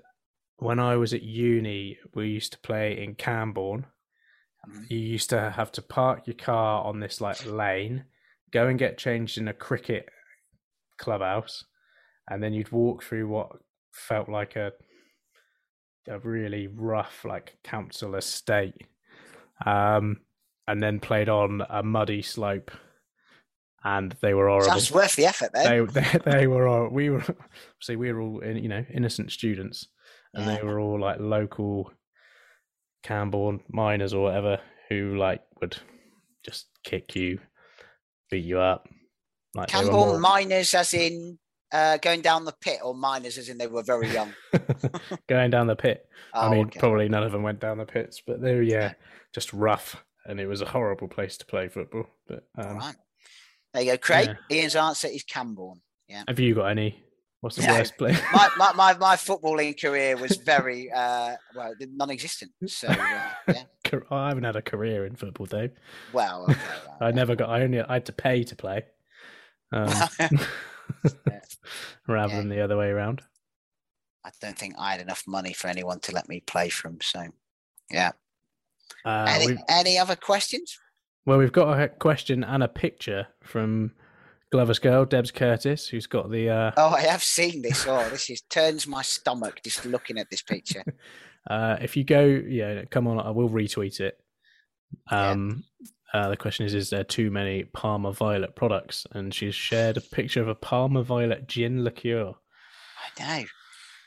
when 0.58 0.80
I 0.80 0.96
was 0.96 1.14
at 1.14 1.22
uni, 1.22 2.00
we 2.14 2.30
used 2.30 2.54
to 2.54 2.60
play 2.60 3.04
in 3.04 3.16
Camborne. 3.16 3.86
Mm-hmm. 4.68 4.84
You 4.90 4.98
used 4.98 5.30
to 5.32 5.52
have 5.52 5.72
to 5.74 5.82
park 5.82 6.26
your 6.26 6.36
car 6.36 6.84
on 6.84 7.00
this 7.00 7.22
like 7.22 7.46
lane, 7.46 8.06
go 8.52 8.68
and 8.68 8.80
get 8.80 8.98
changed 8.98 9.38
in 9.38 9.48
a 9.48 9.54
cricket 9.54 10.08
clubhouse, 10.98 11.66
and 12.30 12.42
then 12.42 12.54
you'd 12.54 12.72
walk 12.72 13.04
through 13.04 13.28
what 13.28 13.52
felt 13.92 14.30
like 14.30 14.56
a 14.56 14.72
a 16.08 16.20
really 16.20 16.68
rough 16.68 17.26
like 17.26 17.58
council 17.64 18.14
estate 18.14 18.76
um, 19.66 20.18
and 20.68 20.82
then 20.82 21.00
played 21.00 21.30
on 21.30 21.64
a 21.70 21.84
muddy 21.84 22.22
slope, 22.22 22.72
and 23.86 24.16
they 24.20 24.34
were 24.34 24.50
horrible. 24.50 24.72
That's 24.72 24.92
worth 24.92 25.16
the 25.16 25.28
effort, 25.28 25.52
then. 25.54 25.88
They, 25.94 26.02
they, 26.02 26.18
they 26.26 26.48
were. 26.48 26.90
We 26.90 27.12
were 27.12 27.24
see, 27.80 27.96
we 27.96 28.12
were 28.12 28.20
all 28.20 28.44
you 28.44 28.68
know 28.68 28.84
innocent 28.92 29.32
students, 29.32 29.88
and 30.34 30.46
yeah. 30.46 30.58
they 30.58 30.64
were 30.64 30.80
all 30.80 31.00
like 31.00 31.20
local 31.20 31.92
Camborne 33.04 33.62
miners 33.70 34.14
or 34.14 34.24
whatever 34.24 34.60
who 34.90 35.16
like 35.16 35.42
would 35.62 35.78
just 36.44 36.68
kick 36.84 37.16
you, 37.16 37.40
beat 38.32 38.44
you 38.44 38.60
up. 38.60 38.90
Like 39.54 39.70
Camborne 39.70 40.10
more... 40.10 40.20
miners, 40.20 40.74
as 40.74 40.94
in 40.96 41.38
uh, 41.72 41.98
going 41.98 42.22
down 42.22 42.44
the 42.44 42.56
pit, 42.60 42.80
or 42.84 42.96
miners, 42.96 43.38
as 43.38 43.50
in 43.50 43.60
they 43.60 43.68
were 43.68 43.84
very 43.84 44.12
young. 44.12 44.34
going 45.30 45.52
down 45.52 45.68
the 45.68 45.76
pit. 45.76 46.08
Oh, 46.34 46.48
I 46.48 46.50
mean, 46.50 46.66
okay. 46.66 46.80
probably 46.80 47.08
none 47.08 47.24
of 47.24 47.32
them 47.32 47.44
went 47.44 47.60
down 47.60 47.78
the 47.78 47.86
pits, 47.86 48.20
but 48.26 48.42
they 48.42 48.56
were 48.56 48.64
yeah, 48.64 48.94
just 49.32 49.54
rough, 49.54 50.04
and 50.26 50.40
it 50.40 50.48
was 50.48 50.62
a 50.62 50.66
horrible 50.66 51.08
place 51.08 51.38
to 51.38 51.46
play 51.46 51.68
football. 51.68 52.08
But 52.28 52.48
um, 52.58 52.78
right. 52.78 52.96
There 53.76 53.84
you 53.84 53.92
go, 53.92 53.98
Craig. 53.98 54.36
Yeah. 54.50 54.58
Ian's 54.58 54.76
answer 54.76 55.08
is 55.08 55.24
Camborne. 55.24 55.82
Yeah. 56.08 56.24
Have 56.28 56.40
you 56.40 56.56
got 56.56 56.68
any? 56.68 57.04
What's 57.42 57.58
the 57.58 57.68
no. 57.68 57.74
worst 57.74 57.98
place? 57.98 58.20
my, 58.32 58.50
my, 58.58 58.74
my, 58.74 58.98
my, 58.98 59.16
footballing 59.16 59.80
career 59.80 60.16
was 60.16 60.38
very 60.38 60.90
uh, 60.92 61.36
well 61.54 61.74
non-existent. 61.80 62.52
So 62.68 62.88
uh, 62.88 63.30
yeah. 63.50 63.64
I 64.10 64.30
haven't 64.30 64.46
had 64.46 64.56
a 64.56 64.62
career 64.62 65.06
in 65.06 65.16
football, 65.16 65.46
Dave. 65.46 65.72
Well, 66.14 66.46
okay, 66.50 66.60
well 66.88 66.98
I 67.02 67.12
never 67.12 67.36
got. 67.36 67.50
I 67.50 67.64
only 67.64 67.82
I 67.82 67.94
had 67.94 68.06
to 68.06 68.14
pay 68.14 68.44
to 68.46 68.56
play, 68.56 68.86
um, 69.74 69.92
rather 72.08 72.34
yeah. 72.34 72.40
than 72.40 72.50
the 72.50 72.62
other 72.62 72.78
way 72.78 72.88
around. 72.88 73.22
I 74.24 74.32
don't 74.42 74.58
think 74.58 74.76
I 74.80 74.94
had 74.94 75.02
enough 75.02 75.26
money 75.28 75.54
for 75.54 75.68
anyone 75.68 76.00
to 76.00 76.14
let 76.14 76.30
me 76.30 76.40
play 76.40 76.70
from. 76.70 77.00
So, 77.02 77.28
yeah. 77.92 78.14
Uh, 79.04 79.28
any, 79.30 79.58
any 79.70 79.98
other 80.00 80.16
questions? 80.16 80.80
Well, 81.26 81.40
we've 81.40 81.52
got 81.52 81.80
a 81.80 81.88
question 81.88 82.44
and 82.44 82.62
a 82.62 82.68
picture 82.68 83.28
from 83.42 83.92
Glover's 84.52 84.78
girl, 84.78 85.06
Debs 85.06 85.32
Curtis, 85.32 85.88
who's 85.88 86.06
got 86.06 86.30
the. 86.30 86.50
Uh... 86.50 86.72
Oh, 86.78 86.90
I 86.90 87.02
have 87.02 87.24
seen 87.24 87.64
this. 87.64 87.86
Oh, 87.88 88.08
this 88.10 88.30
is 88.30 88.42
turns 88.42 88.86
my 88.86 89.02
stomach 89.02 89.62
just 89.64 89.86
looking 89.86 90.20
at 90.20 90.30
this 90.30 90.44
picture. 90.44 90.84
uh, 91.50 91.78
if 91.82 91.98
you 91.98 92.04
go, 92.04 92.24
yeah, 92.24 92.84
come 92.86 93.08
on, 93.08 93.20
I 93.20 93.32
will 93.32 93.50
retweet 93.50 94.00
it. 94.00 94.20
Um, 95.10 95.64
yeah. 96.14 96.22
uh, 96.22 96.30
the 96.30 96.38
question 96.38 96.68
is: 96.68 96.76
Is 96.76 96.92
there 96.92 97.04
too 97.04 97.32
many 97.32 97.64
Parma 97.64 98.12
Violet 98.12 98.56
products? 98.56 99.08
And 99.12 99.34
she's 99.34 99.56
shared 99.56 99.98
a 99.98 100.02
picture 100.02 100.42
of 100.42 100.48
a 100.48 100.56
Parma 100.56 101.02
Violet 101.02 101.48
gin 101.48 101.84
liqueur. 101.84 102.36
I 103.18 103.40
know. 103.40 103.46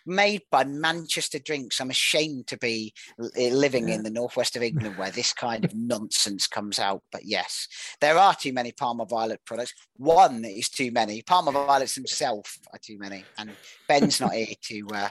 Made 0.09 0.43
by 0.51 0.65
Manchester 0.65 1.39
Drinks. 1.39 1.81
I'm 1.81 1.91
ashamed 1.91 2.47
to 2.49 2.57
be 2.57 2.93
eh, 3.37 3.51
living 3.53 3.91
in 3.91 4.03
the 4.03 4.11
northwest 4.11 4.57
of 4.57 4.63
England 4.63 4.97
where 4.97 5.11
this 5.11 5.33
kind 5.33 5.65
of 5.65 5.75
nonsense 5.77 6.47
comes 6.47 6.79
out. 6.79 7.03
But 7.13 7.25
yes, 7.25 7.69
there 8.01 8.19
are 8.19 8.35
too 8.35 8.53
many 8.53 8.73
Parma 8.73 9.05
Violet 9.05 9.41
products. 9.45 9.75
One 9.97 10.45
is 10.45 10.69
too 10.69 10.91
many. 10.91 11.23
Parma 11.23 11.53
Violets 11.53 11.95
themselves 11.95 12.59
are 12.73 12.79
too 12.83 12.99
many, 12.99 13.25
and 13.37 13.51
Ben's 13.87 14.21
not 14.21 14.33
here 14.33 14.47
to 14.63 14.89
uh, 14.95 15.09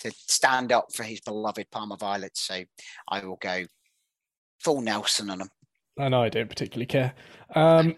to 0.00 0.10
stand 0.16 0.72
up 0.72 0.92
for 0.92 1.04
his 1.04 1.20
beloved 1.20 1.70
Parma 1.70 1.96
Violets. 1.96 2.40
So 2.40 2.62
I 3.08 3.24
will 3.24 3.38
go 3.40 3.64
full 4.58 4.80
Nelson 4.80 5.30
on 5.30 5.38
them. 5.38 5.48
I 5.98 6.08
know 6.08 6.22
I 6.22 6.28
don't 6.28 6.48
particularly 6.48 6.86
care. 6.86 7.14
Um, 7.54 7.96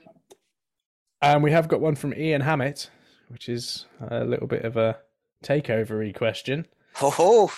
and 1.22 1.42
we 1.42 1.52
have 1.52 1.68
got 1.68 1.80
one 1.80 1.94
from 1.94 2.12
Ian 2.12 2.42
Hammett, 2.42 2.90
which 3.28 3.48
is 3.48 3.86
a 4.10 4.24
little 4.24 4.46
bit 4.46 4.64
of 4.64 4.76
a 4.76 4.98
takeovery 5.44 6.14
question. 6.14 6.66
Oh, 7.00 7.52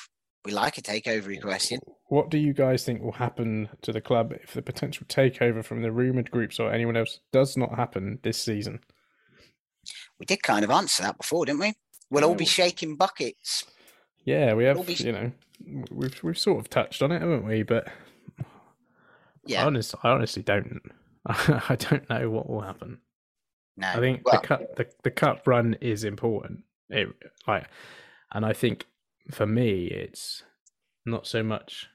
we 0.45 0.53
like 0.53 0.78
a 0.78 0.82
takeovery 0.82 1.41
question. 1.41 1.80
What 2.09 2.30
do 2.30 2.39
you 2.39 2.53
guys 2.53 2.84
think 2.84 3.03
will 3.03 3.12
happen 3.12 3.68
to 3.82 3.93
the 3.93 4.01
club 4.01 4.32
if 4.43 4.55
the 4.55 4.62
potential 4.62 5.07
takeover 5.09 5.64
from 5.64 5.82
the 5.82 5.91
rumoured 5.91 6.30
groups 6.30 6.61
or 6.61 6.70
anyone 6.72 6.97
else 6.97 7.20
does 7.32 7.57
not 7.57 7.74
happen 7.74 8.18
this 8.22 8.41
season? 8.41 8.80
We 10.18 10.26
did 10.26 10.43
kind 10.43 10.64
of 10.64 10.70
answer 10.70 11.03
that 11.03 11.16
before, 11.18 11.47
didn't 11.47 11.61
we? 11.61 11.74
We'll 12.11 12.24
all 12.24 12.34
be 12.34 12.45
shaking 12.45 12.97
buckets. 12.97 13.64
Yeah, 14.24 14.55
we 14.55 14.64
have. 14.64 14.76
We'll 14.76 14.84
be- 14.87 14.95
You 14.95 15.12
know, 15.12 15.32
we've 15.91 16.22
we've 16.22 16.39
sort 16.39 16.59
of 16.61 16.68
touched 16.70 17.03
on 17.03 17.12
it, 17.12 17.20
haven't 17.20 17.45
we? 17.47 17.62
But 17.62 17.89
Yeah. 19.45 19.62
I, 19.62 19.66
honest, 19.66 19.95
I 20.03 20.11
honestly 20.11 20.43
don't. 20.43 20.80
I 21.26 21.76
don't 21.78 22.09
know 22.09 22.30
what 22.30 22.49
will 22.49 22.61
happen. 22.61 22.99
No, 23.76 23.89
I 23.89 23.99
think 24.01 24.22
well- 24.24 24.41
the 24.41 24.47
cup 24.47 24.76
the, 24.76 24.87
the 25.03 25.11
cup 25.11 25.47
run 25.47 25.74
is 25.80 26.05
important. 26.05 26.62
It 26.91 27.09
like, 27.47 27.66
and 28.32 28.45
I 28.45 28.53
think 28.53 28.87
for 29.30 29.47
me, 29.47 29.87
it's 29.87 30.43
not 31.05 31.26
so 31.26 31.43
much. 31.43 31.89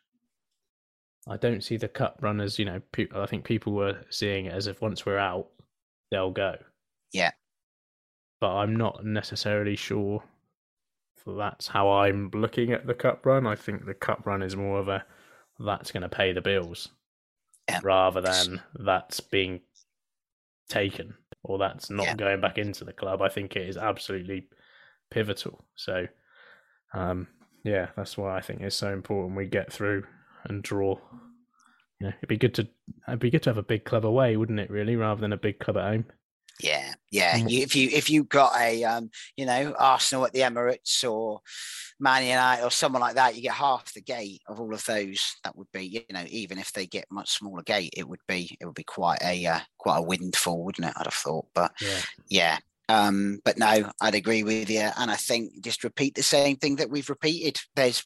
I 1.27 1.37
don't 1.37 1.63
see 1.63 1.77
the 1.77 1.87
cup 1.87 2.17
run 2.21 2.41
as 2.41 2.57
you 2.57 2.65
know. 2.65 2.81
Pe- 2.91 3.07
I 3.15 3.25
think 3.25 3.43
people 3.43 3.73
were 3.73 4.01
seeing 4.09 4.45
it 4.45 4.53
as 4.53 4.67
if 4.67 4.81
once 4.81 5.05
we're 5.05 5.17
out, 5.17 5.47
they'll 6.09 6.31
go. 6.31 6.55
Yeah. 7.13 7.31
But 8.39 8.55
I'm 8.55 8.75
not 8.75 9.05
necessarily 9.05 9.75
sure. 9.75 10.23
That's 11.27 11.67
how 11.67 11.91
I'm 11.91 12.31
looking 12.33 12.71
at 12.71 12.87
the 12.87 12.95
cup 12.95 13.23
run. 13.25 13.45
I 13.45 13.55
think 13.55 13.85
the 13.85 13.93
cup 13.93 14.25
run 14.25 14.41
is 14.41 14.55
more 14.55 14.79
of 14.79 14.87
a 14.87 15.05
that's 15.59 15.91
going 15.91 16.01
to 16.01 16.09
pay 16.09 16.31
the 16.33 16.41
bills, 16.41 16.89
rather 17.83 18.19
than 18.19 18.59
that's 18.79 19.19
being 19.19 19.61
taken 20.69 21.13
or 21.43 21.59
that's 21.59 21.91
not 21.91 22.05
Yeah. 22.07 22.15
going 22.15 22.41
back 22.41 22.57
into 22.57 22.83
the 22.83 22.93
club. 22.93 23.21
I 23.21 23.29
think 23.29 23.55
it 23.55 23.69
is 23.69 23.77
absolutely 23.77 24.47
pivotal. 25.11 25.63
So, 25.75 26.07
um, 26.93 27.27
yeah, 27.63 27.89
that's 27.95 28.17
why 28.17 28.35
I 28.37 28.41
think 28.41 28.61
it's 28.61 28.75
so 28.75 28.91
important 28.91 29.37
we 29.37 29.45
get 29.45 29.71
through 29.71 30.05
and 30.45 30.63
draw. 30.63 30.97
You 31.99 32.07
know, 32.07 32.13
it'd 32.17 32.29
be 32.29 32.37
good 32.37 32.55
to 32.55 32.67
it'd 33.07 33.19
be 33.19 33.29
good 33.29 33.43
to 33.43 33.51
have 33.51 33.57
a 33.59 33.63
big 33.63 33.85
club 33.85 34.05
away, 34.05 34.35
wouldn't 34.37 34.59
it? 34.59 34.71
Really, 34.71 34.95
rather 34.95 35.21
than 35.21 35.33
a 35.33 35.37
big 35.37 35.59
club 35.59 35.77
at 35.77 35.83
home. 35.83 36.05
Yeah, 36.59 36.93
yeah. 37.11 37.37
Mm. 37.39 37.49
You, 37.49 37.61
if 37.61 37.75
you 37.75 37.89
if 37.91 38.09
you 38.09 38.23
got 38.23 38.59
a 38.59 38.83
um, 38.83 39.09
you 39.37 39.45
know, 39.45 39.75
Arsenal 39.77 40.25
at 40.25 40.33
the 40.33 40.39
Emirates 40.39 41.09
or 41.09 41.41
Man 41.99 42.25
United 42.25 42.63
or 42.63 42.71
someone 42.71 43.01
like 43.01 43.15
that, 43.15 43.35
you 43.35 43.41
get 43.41 43.53
half 43.53 43.93
the 43.93 44.01
gate 44.01 44.41
of 44.47 44.59
all 44.59 44.73
of 44.73 44.83
those. 44.85 45.35
That 45.43 45.55
would 45.55 45.71
be, 45.71 45.85
you 45.85 46.01
know, 46.11 46.25
even 46.27 46.57
if 46.57 46.71
they 46.73 46.87
get 46.87 47.05
much 47.11 47.29
smaller 47.29 47.63
gate, 47.63 47.93
it 47.95 48.07
would 48.07 48.19
be 48.27 48.57
it 48.59 48.65
would 48.65 48.75
be 48.75 48.83
quite 48.83 49.21
a 49.23 49.45
uh, 49.45 49.59
quite 49.77 49.97
a 49.97 50.03
windfall, 50.03 50.63
wouldn't 50.63 50.87
it? 50.87 50.93
I'd 50.97 51.05
have 51.05 51.13
thought, 51.13 51.45
but 51.53 51.71
Yeah. 51.81 51.99
yeah. 52.29 52.57
Um, 52.91 53.39
but 53.45 53.57
no, 53.57 53.89
I'd 54.01 54.15
agree 54.15 54.43
with 54.43 54.69
you, 54.69 54.89
and 54.97 55.09
I 55.11 55.15
think 55.15 55.63
just 55.63 55.83
repeat 55.83 56.15
the 56.15 56.23
same 56.23 56.55
thing 56.57 56.75
that 56.77 56.89
we've 56.89 57.09
repeated. 57.09 57.57
There's, 57.75 58.05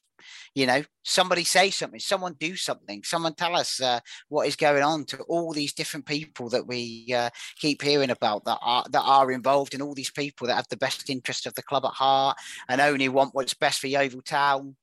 you 0.54 0.68
know, 0.68 0.84
somebody 1.04 1.44
say 1.44 1.70
something, 1.72 2.00
someone 2.00 2.36
do 2.40 2.56
something, 2.56 3.04
someone 3.04 3.34
tell 3.36 3.56
us 3.56 3.82
uh, 3.82 4.00
what 4.30 4.48
is 4.48 4.56
going 4.56 4.84
on 4.84 5.06
to 5.06 5.18
all 5.24 5.54
these 5.54 5.74
different 5.74 6.06
people 6.06 6.50
that 6.50 6.68
we 6.68 7.08
uh, 7.16 7.30
keep 7.58 7.82
hearing 7.82 8.12
about 8.12 8.46
that 8.46 8.60
are 8.62 8.86
that 8.92 9.04
are 9.04 9.32
involved, 9.32 9.74
and 9.74 9.82
all 9.84 9.96
these 9.96 10.12
people 10.12 10.48
that 10.48 10.56
have 10.56 10.70
the 10.70 10.78
best 10.86 11.10
interest 11.10 11.48
of 11.48 11.54
the 11.56 11.64
club 11.64 11.86
at 11.86 11.92
heart 11.92 12.38
and 12.70 12.80
only 12.82 13.10
want 13.10 13.34
what's 13.34 13.54
best 13.56 13.80
for 13.80 13.88
Yeovil 13.88 14.22
Town. 14.22 14.76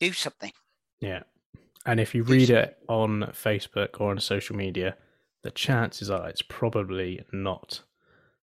Do 0.00 0.12
something. 0.12 0.52
Yeah. 1.00 1.22
And 1.86 2.00
if 2.00 2.14
you 2.14 2.22
read 2.22 2.50
it 2.50 2.78
on 2.88 3.30
Facebook 3.32 4.00
or 4.00 4.10
on 4.10 4.20
social 4.20 4.56
media, 4.56 4.96
the 5.42 5.50
chances 5.50 6.10
are 6.10 6.28
it's 6.28 6.42
probably 6.42 7.24
not 7.32 7.82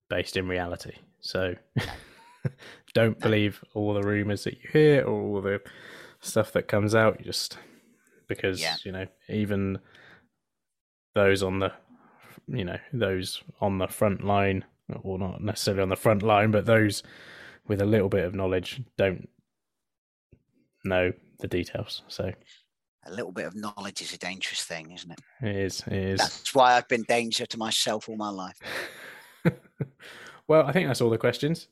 based 0.09 0.37
in 0.37 0.47
reality. 0.47 0.93
So 1.19 1.55
don't 2.93 3.19
believe 3.19 3.63
all 3.73 3.93
the 3.93 4.03
rumors 4.03 4.43
that 4.45 4.55
you 4.55 4.69
hear 4.71 5.03
or 5.03 5.11
all 5.21 5.41
the 5.41 5.61
stuff 6.21 6.51
that 6.53 6.67
comes 6.67 6.95
out 6.95 7.21
just 7.21 7.57
because, 8.27 8.61
Yeah. 8.61 8.75
you 8.83 8.91
know, 8.91 9.07
even 9.29 9.79
those 11.15 11.43
on 11.43 11.59
the 11.59 11.71
you 12.49 12.63
know, 12.63 12.77
those 12.93 13.43
on 13.59 13.77
the 13.77 13.87
front 13.87 14.23
line 14.23 14.63
or 15.03 15.19
not 15.19 15.43
necessarily 15.43 15.83
on 15.83 15.89
the 15.89 15.95
front 15.97 16.23
line, 16.23 16.49
but 16.51 16.65
those 16.65 17.03
with 17.67 17.81
a 17.81 17.85
little 17.85 18.07
bit 18.07 18.23
of 18.23 18.33
knowledge 18.33 18.81
don't 18.97 19.27
know 20.85 21.11
the 21.39 21.47
details. 21.47 22.03
So 22.07 22.31
A 23.05 23.11
little 23.11 23.33
bit 23.33 23.45
of 23.47 23.55
knowledge 23.55 24.01
is 24.01 24.13
a 24.13 24.17
dangerous 24.17 24.61
thing, 24.63 24.91
isn't 24.91 25.11
it? 25.11 25.19
it 25.41 25.55
is. 25.57 25.83
It 25.87 25.93
is. 25.93 26.19
That's 26.19 26.55
why 26.55 26.75
I've 26.77 26.87
been 26.87 27.03
danger 27.03 27.45
to 27.45 27.57
myself 27.57 28.07
all 28.07 28.15
my 28.15 28.29
life. 28.29 28.57
Well, 30.47 30.65
I 30.65 30.71
think 30.71 30.87
that's 30.87 31.01
all 31.01 31.09
the 31.09 31.17
questions. 31.17 31.67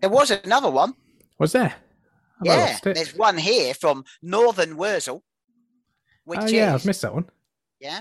There 0.00 0.10
was 0.10 0.30
another 0.30 0.70
one. 0.70 0.94
Was 1.38 1.52
there? 1.52 1.68
Have 1.68 2.44
yeah, 2.44 2.78
there's 2.82 3.16
one 3.16 3.38
here 3.38 3.74
from 3.74 4.04
Northern 4.22 4.76
Wurzel, 4.76 5.22
which 6.24 6.40
oh, 6.42 6.46
yeah, 6.46 6.74
is 6.74 6.82
I've 6.82 6.86
missed 6.86 7.02
that 7.02 7.14
one. 7.14 7.26
yeah, 7.80 8.00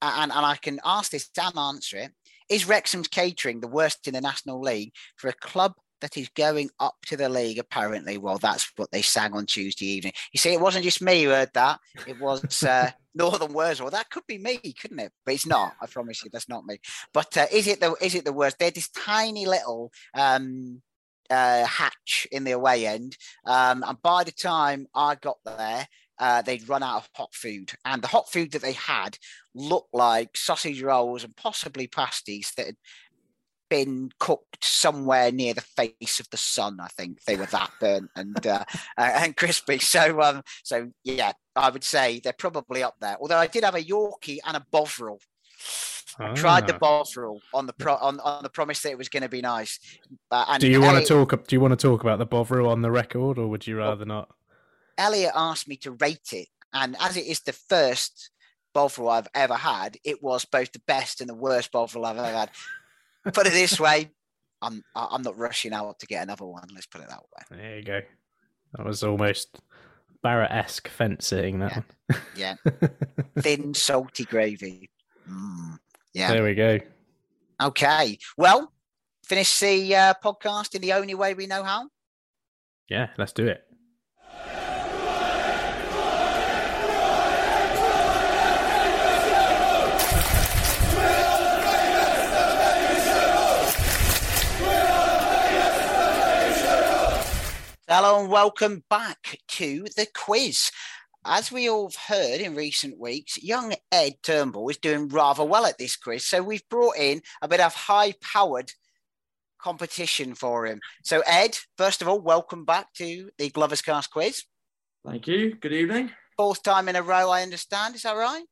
and 0.00 0.32
and 0.32 0.46
I 0.46 0.56
can 0.56 0.80
ask 0.84 1.10
this 1.10 1.28
and 1.38 1.58
answer 1.58 1.98
it. 1.98 2.12
Is 2.48 2.66
Wrexham's 2.66 3.08
catering 3.08 3.60
the 3.60 3.68
worst 3.68 4.06
in 4.06 4.14
the 4.14 4.20
National 4.20 4.60
League 4.60 4.92
for 5.16 5.28
a 5.28 5.34
club 5.34 5.74
that 6.06 6.20
is 6.20 6.28
going 6.30 6.70
up 6.78 6.94
to 7.06 7.16
the 7.16 7.28
league? 7.28 7.58
Apparently, 7.58 8.16
well, 8.16 8.38
that's 8.38 8.70
what 8.76 8.90
they 8.92 9.02
sang 9.02 9.32
on 9.32 9.44
Tuesday 9.44 9.86
evening. 9.86 10.12
You 10.32 10.38
see, 10.38 10.52
it 10.52 10.60
wasn't 10.60 10.84
just 10.84 11.02
me 11.02 11.24
who 11.24 11.30
heard 11.30 11.50
that; 11.54 11.80
it 12.06 12.20
was 12.20 12.62
uh, 12.62 12.90
Northern 13.14 13.52
Wurzel. 13.52 13.90
That 13.90 14.10
could 14.10 14.22
be 14.28 14.38
me, 14.38 14.58
couldn't 14.80 15.00
it? 15.00 15.12
But 15.24 15.34
it's 15.34 15.46
not. 15.46 15.74
I 15.82 15.86
promise 15.86 16.22
you, 16.22 16.30
that's 16.32 16.48
not 16.48 16.64
me. 16.64 16.78
But 17.12 17.36
uh, 17.36 17.46
is 17.52 17.66
it 17.66 17.80
the 17.80 17.96
is 18.00 18.14
it 18.14 18.24
the 18.24 18.32
worst? 18.32 18.58
They're 18.58 18.70
this 18.70 18.88
tiny 18.90 19.46
little. 19.46 19.92
Um, 20.14 20.82
uh, 21.28 21.64
hatch 21.64 22.28
in 22.30 22.44
the 22.44 22.52
away 22.52 22.86
end. 22.86 23.16
Um, 23.44 23.82
and 23.84 24.00
by 24.00 24.22
the 24.22 24.30
time 24.30 24.86
I 24.94 25.16
got 25.16 25.38
there, 25.44 25.88
uh, 26.20 26.42
they'd 26.42 26.68
run 26.68 26.82
out 26.84 26.98
of 26.98 27.08
hot 27.14 27.34
food. 27.34 27.72
And 27.84 28.00
the 28.00 28.06
hot 28.06 28.30
food 28.30 28.52
that 28.52 28.62
they 28.62 28.72
had 28.72 29.18
looked 29.54 29.92
like 29.92 30.36
sausage 30.36 30.82
rolls 30.82 31.24
and 31.24 31.36
possibly 31.36 31.86
pasties 31.86 32.52
that 32.56 32.66
had 32.66 32.76
been 33.68 34.10
cooked 34.18 34.64
somewhere 34.64 35.32
near 35.32 35.54
the 35.54 35.60
face 35.60 36.20
of 36.20 36.28
the 36.30 36.36
sun. 36.36 36.78
I 36.80 36.88
think 36.88 37.22
they 37.24 37.36
were 37.36 37.46
that 37.46 37.70
burnt 37.80 38.10
and 38.16 38.46
uh, 38.46 38.64
uh, 38.98 39.12
and 39.16 39.36
crispy. 39.36 39.78
So 39.80 40.20
um, 40.22 40.42
so 40.64 40.90
yeah, 41.04 41.32
I 41.54 41.70
would 41.70 41.84
say 41.84 42.20
they're 42.22 42.32
probably 42.32 42.82
up 42.82 42.96
there. 43.00 43.16
Although 43.20 43.38
I 43.38 43.46
did 43.46 43.64
have 43.64 43.74
a 43.74 43.82
Yorkie 43.82 44.38
and 44.46 44.56
a 44.56 44.64
Bovril. 44.70 45.20
I 46.18 46.32
tried 46.32 46.66
the 46.66 46.74
Ah. 46.74 46.78
Bovril 46.78 47.42
on 47.52 47.66
the 47.66 47.74
pro- 47.74 47.96
on, 47.96 48.20
on 48.20 48.42
the 48.42 48.48
promise 48.48 48.80
that 48.82 48.90
it 48.90 48.96
was 48.98 49.10
going 49.10 49.22
to 49.22 49.28
be 49.28 49.42
nice. 49.42 49.78
Uh, 50.30 50.56
Do 50.58 50.68
you 50.68 50.80
want 50.80 50.98
to 50.98 51.06
talk? 51.06 51.46
Do 51.46 51.54
you 51.56 51.60
want 51.60 51.72
to 51.72 51.76
talk 51.76 52.00
about 52.02 52.18
the 52.18 52.24
Bovril 52.26 52.70
on 52.70 52.80
the 52.80 52.90
record, 52.90 53.38
or 53.38 53.48
would 53.48 53.66
you 53.66 53.76
rather 53.76 54.06
not? 54.06 54.30
Elliot 54.96 55.32
asked 55.34 55.68
me 55.68 55.76
to 55.78 55.92
rate 55.92 56.32
it, 56.32 56.48
and 56.72 56.96
as 57.00 57.18
it 57.18 57.26
is 57.26 57.40
the 57.40 57.52
first 57.52 58.30
Bovril 58.72 59.10
I've 59.10 59.28
ever 59.34 59.54
had, 59.54 59.98
it 60.04 60.22
was 60.22 60.46
both 60.46 60.72
the 60.72 60.80
best 60.86 61.20
and 61.20 61.28
the 61.28 61.34
worst 61.34 61.70
Bovril 61.70 62.06
I've 62.06 62.16
ever 62.16 62.26
had. 62.38 62.50
Put 63.32 63.46
it 63.46 63.52
this 63.52 63.78
way, 63.78 64.10
I'm 64.62 64.82
I'm 64.94 65.22
not 65.22 65.38
rushing 65.38 65.72
out 65.72 65.98
to 66.00 66.06
get 66.06 66.22
another 66.22 66.46
one. 66.46 66.66
Let's 66.74 66.86
put 66.86 67.02
it 67.02 67.08
that 67.08 67.20
way. 67.20 67.58
There 67.58 67.78
you 67.78 67.84
go. 67.84 68.00
That 68.74 68.86
was 68.86 69.02
almost 69.02 69.60
Barrett-esque 70.22 70.88
fence 70.88 71.26
sitting. 71.26 71.60
That 71.60 71.74
one. 71.74 72.20
Yeah, 72.36 72.54
thin 73.38 73.74
salty 73.74 74.24
gravy. 74.24 74.90
Mm, 75.28 75.78
yeah. 76.14 76.32
There 76.32 76.44
we 76.44 76.54
go. 76.54 76.78
Okay. 77.62 78.18
Well, 78.36 78.72
finish 79.24 79.58
the 79.58 79.94
uh, 79.94 80.14
podcast 80.22 80.74
in 80.74 80.82
the 80.82 80.92
only 80.92 81.14
way 81.14 81.34
we 81.34 81.46
know 81.46 81.62
how. 81.62 81.88
Yeah, 82.88 83.08
let's 83.18 83.32
do 83.32 83.46
it. 83.46 83.65
Hello 97.88 98.18
and 98.18 98.28
welcome 98.28 98.82
back 98.90 99.38
to 99.46 99.84
the 99.96 100.08
quiz. 100.12 100.72
As 101.24 101.52
we 101.52 101.70
all 101.70 101.88
have 101.88 102.16
heard 102.18 102.40
in 102.40 102.56
recent 102.56 102.98
weeks, 102.98 103.40
young 103.40 103.74
Ed 103.92 104.14
Turnbull 104.24 104.68
is 104.70 104.78
doing 104.78 105.06
rather 105.06 105.44
well 105.44 105.64
at 105.64 105.78
this 105.78 105.94
quiz. 105.94 106.24
So 106.24 106.42
we've 106.42 106.68
brought 106.68 106.96
in 106.96 107.22
a 107.42 107.46
bit 107.46 107.60
of 107.60 107.72
high 107.76 108.14
powered 108.20 108.72
competition 109.62 110.34
for 110.34 110.66
him. 110.66 110.80
So, 111.04 111.22
Ed, 111.28 111.56
first 111.78 112.02
of 112.02 112.08
all, 112.08 112.20
welcome 112.20 112.64
back 112.64 112.92
to 112.94 113.30
the 113.38 113.50
Glovers 113.50 113.82
Cast 113.82 114.10
quiz. 114.10 114.42
Thank 115.06 115.28
you. 115.28 115.54
Good 115.54 115.72
evening. 115.72 116.10
Fourth 116.36 116.64
time 116.64 116.88
in 116.88 116.96
a 116.96 117.04
row, 117.04 117.30
I 117.30 117.42
understand. 117.42 117.94
Is 117.94 118.02
that 118.02 118.16
right? 118.16 118.46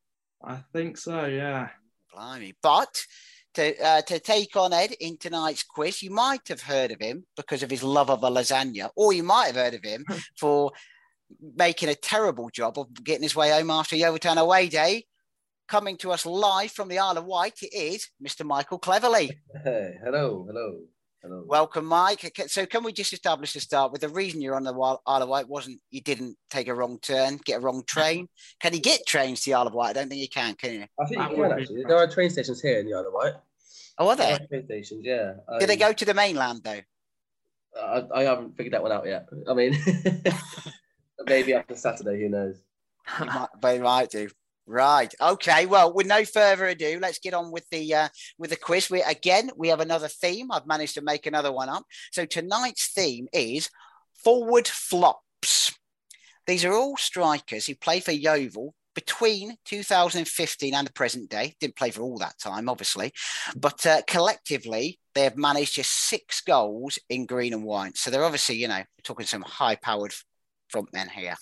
I 0.44 0.60
think 0.72 0.96
so, 0.96 1.24
yeah. 1.24 1.70
Blimey. 2.14 2.54
But 2.62 3.04
to, 3.54 3.84
uh, 3.84 4.02
to 4.02 4.18
take 4.18 4.56
on 4.56 4.72
Ed 4.72 4.92
in 5.00 5.16
tonight's 5.16 5.62
quiz, 5.62 6.02
you 6.02 6.10
might 6.10 6.46
have 6.48 6.62
heard 6.62 6.90
of 6.90 7.00
him 7.00 7.24
because 7.36 7.62
of 7.62 7.70
his 7.70 7.82
love 7.82 8.10
of 8.10 8.22
a 8.22 8.30
lasagna, 8.30 8.90
or 8.96 9.12
you 9.12 9.22
might 9.22 9.46
have 9.46 9.56
heard 9.56 9.74
of 9.74 9.84
him 9.84 10.04
for 10.38 10.72
making 11.56 11.88
a 11.88 11.94
terrible 11.94 12.50
job 12.50 12.78
of 12.78 12.92
getting 13.02 13.22
his 13.22 13.36
way 13.36 13.50
home 13.50 13.70
after 13.70 13.96
Yeoviltown 13.96 14.36
away 14.36 14.68
day. 14.68 15.04
Coming 15.66 15.96
to 15.98 16.12
us 16.12 16.26
live 16.26 16.70
from 16.72 16.88
the 16.88 16.98
Isle 16.98 17.18
of 17.18 17.24
Wight, 17.24 17.62
it 17.62 17.74
is 17.74 18.10
Mr. 18.22 18.44
Michael 18.44 18.78
Cleverly. 18.78 19.30
Hey, 19.64 19.94
hello, 20.04 20.44
hello, 20.46 20.80
hello. 21.24 21.44
Welcome, 21.46 21.86
Mike. 21.86 22.32
So, 22.48 22.66
can 22.66 22.84
we 22.84 22.92
just 22.92 23.12
establish 23.12 23.52
to 23.54 23.60
start 23.60 23.92
with 23.92 24.02
the 24.02 24.08
reason 24.08 24.40
you're 24.40 24.54
on 24.54 24.64
the 24.64 24.74
Isle 24.74 25.00
of 25.06 25.28
Wight 25.28 25.48
wasn't 25.48 25.80
you 25.90 26.00
didn't 26.00 26.36
take 26.50 26.68
a 26.68 26.74
wrong 26.74 26.98
turn, 27.00 27.40
get 27.44 27.58
a 27.58 27.60
wrong 27.60 27.82
train? 27.86 28.28
Can 28.60 28.74
you 28.74 28.80
get 28.80 29.06
trains 29.06 29.42
to 29.42 29.50
the 29.50 29.54
Isle 29.54 29.68
of 29.68 29.74
Wight? 29.74 29.90
I 29.90 29.92
don't 29.94 30.08
think 30.08 30.20
you 30.20 30.28
can, 30.28 30.54
can 30.54 30.72
you? 30.74 30.86
I 31.00 31.04
think 31.06 31.20
you 31.30 31.36
can 31.36 31.52
actually. 31.52 31.84
There 31.84 31.96
are 31.96 32.06
train 32.06 32.30
stations 32.30 32.60
here 32.60 32.78
in 32.78 32.86
the 32.86 32.94
Isle 32.94 33.06
of 33.06 33.12
Wight. 33.12 33.32
Oh, 33.98 34.08
are 34.08 34.16
there? 34.16 34.38
Train 34.48 34.64
stations, 34.64 35.04
yeah. 35.04 35.34
Did 35.58 35.68
they 35.68 35.74
um, 35.74 35.80
go 35.80 35.92
to 35.92 36.04
the 36.04 36.14
mainland 36.14 36.62
though? 36.64 36.80
I, 37.80 38.02
I 38.14 38.22
haven't 38.22 38.56
figured 38.56 38.74
that 38.74 38.82
one 38.82 38.92
out 38.92 39.06
yet. 39.06 39.28
I 39.48 39.54
mean, 39.54 39.76
maybe 41.26 41.54
after 41.54 41.74
Saturday, 41.74 42.20
who 42.20 42.28
knows? 42.28 42.56
You 43.18 43.26
might, 43.26 43.48
they 43.60 43.78
might 43.78 44.10
do. 44.10 44.28
Right. 44.66 45.14
Okay. 45.20 45.66
Well, 45.66 45.92
with 45.92 46.06
no 46.06 46.24
further 46.24 46.66
ado, 46.66 46.98
let's 47.00 47.18
get 47.18 47.34
on 47.34 47.52
with 47.52 47.68
the 47.70 47.94
uh, 47.94 48.08
with 48.38 48.50
the 48.50 48.56
quiz. 48.56 48.88
We 48.88 49.02
again 49.02 49.50
we 49.56 49.68
have 49.68 49.80
another 49.80 50.08
theme. 50.08 50.50
I've 50.50 50.66
managed 50.66 50.94
to 50.94 51.02
make 51.02 51.26
another 51.26 51.52
one 51.52 51.68
up. 51.68 51.84
So 52.12 52.24
tonight's 52.24 52.90
theme 52.92 53.28
is 53.32 53.68
forward 54.22 54.66
flops. 54.66 55.72
These 56.46 56.64
are 56.64 56.72
all 56.72 56.96
strikers 56.96 57.66
who 57.66 57.74
play 57.74 58.00
for 58.00 58.12
Yeovil 58.12 58.74
between 58.94 59.56
2015 59.66 60.74
and 60.74 60.86
the 60.86 60.92
present 60.92 61.28
day. 61.28 61.54
Didn't 61.60 61.76
play 61.76 61.90
for 61.90 62.02
all 62.02 62.18
that 62.18 62.38
time, 62.38 62.68
obviously, 62.68 63.12
but 63.56 63.84
uh, 63.84 64.02
collectively 64.06 64.98
they 65.14 65.24
have 65.24 65.36
managed 65.36 65.74
just 65.74 65.90
six 65.90 66.40
goals 66.40 66.98
in 67.08 67.26
green 67.26 67.52
and 67.52 67.64
white. 67.64 67.96
So 67.96 68.10
they're 68.10 68.24
obviously, 68.24 68.56
you 68.56 68.68
know, 68.68 68.82
talking 69.02 69.26
some 69.26 69.42
high-powered 69.42 70.14
front 70.68 70.92
men 70.92 71.08
here. 71.08 71.36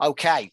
Okay. 0.00 0.52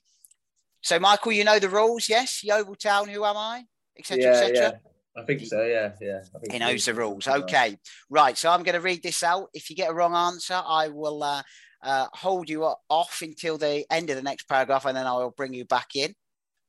So, 0.81 0.99
Michael, 0.99 1.31
you 1.31 1.43
know 1.43 1.59
the 1.59 1.69
rules, 1.69 2.07
yes? 2.09 2.43
Yeovil 2.43 2.75
Town, 2.75 3.09
who 3.09 3.25
am 3.25 3.37
I? 3.37 3.63
Etc. 3.97 4.23
yeah, 4.23 4.29
etc. 4.29 4.55
yeah. 4.55 4.89
I 5.21 5.25
think 5.25 5.45
so. 5.45 5.63
Yeah, 5.63 5.91
yeah. 6.01 6.21
He 6.49 6.57
so. 6.57 6.65
knows 6.65 6.85
the 6.85 6.93
rules. 6.93 7.27
Okay, 7.27 7.77
right. 8.09 8.37
So 8.37 8.49
I'm 8.49 8.63
going 8.63 8.75
to 8.75 8.81
read 8.81 9.03
this 9.03 9.23
out. 9.23 9.49
If 9.53 9.69
you 9.69 9.75
get 9.75 9.89
a 9.89 9.93
wrong 9.93 10.15
answer, 10.15 10.61
I 10.65 10.87
will 10.87 11.23
uh, 11.23 11.41
uh, 11.83 12.07
hold 12.13 12.49
you 12.49 12.63
off 12.89 13.19
until 13.21 13.57
the 13.57 13.85
end 13.91 14.09
of 14.09 14.15
the 14.15 14.21
next 14.21 14.47
paragraph, 14.47 14.85
and 14.85 14.95
then 14.95 15.07
I 15.07 15.13
will 15.13 15.31
bring 15.31 15.53
you 15.53 15.65
back 15.65 15.95
in. 15.95 16.13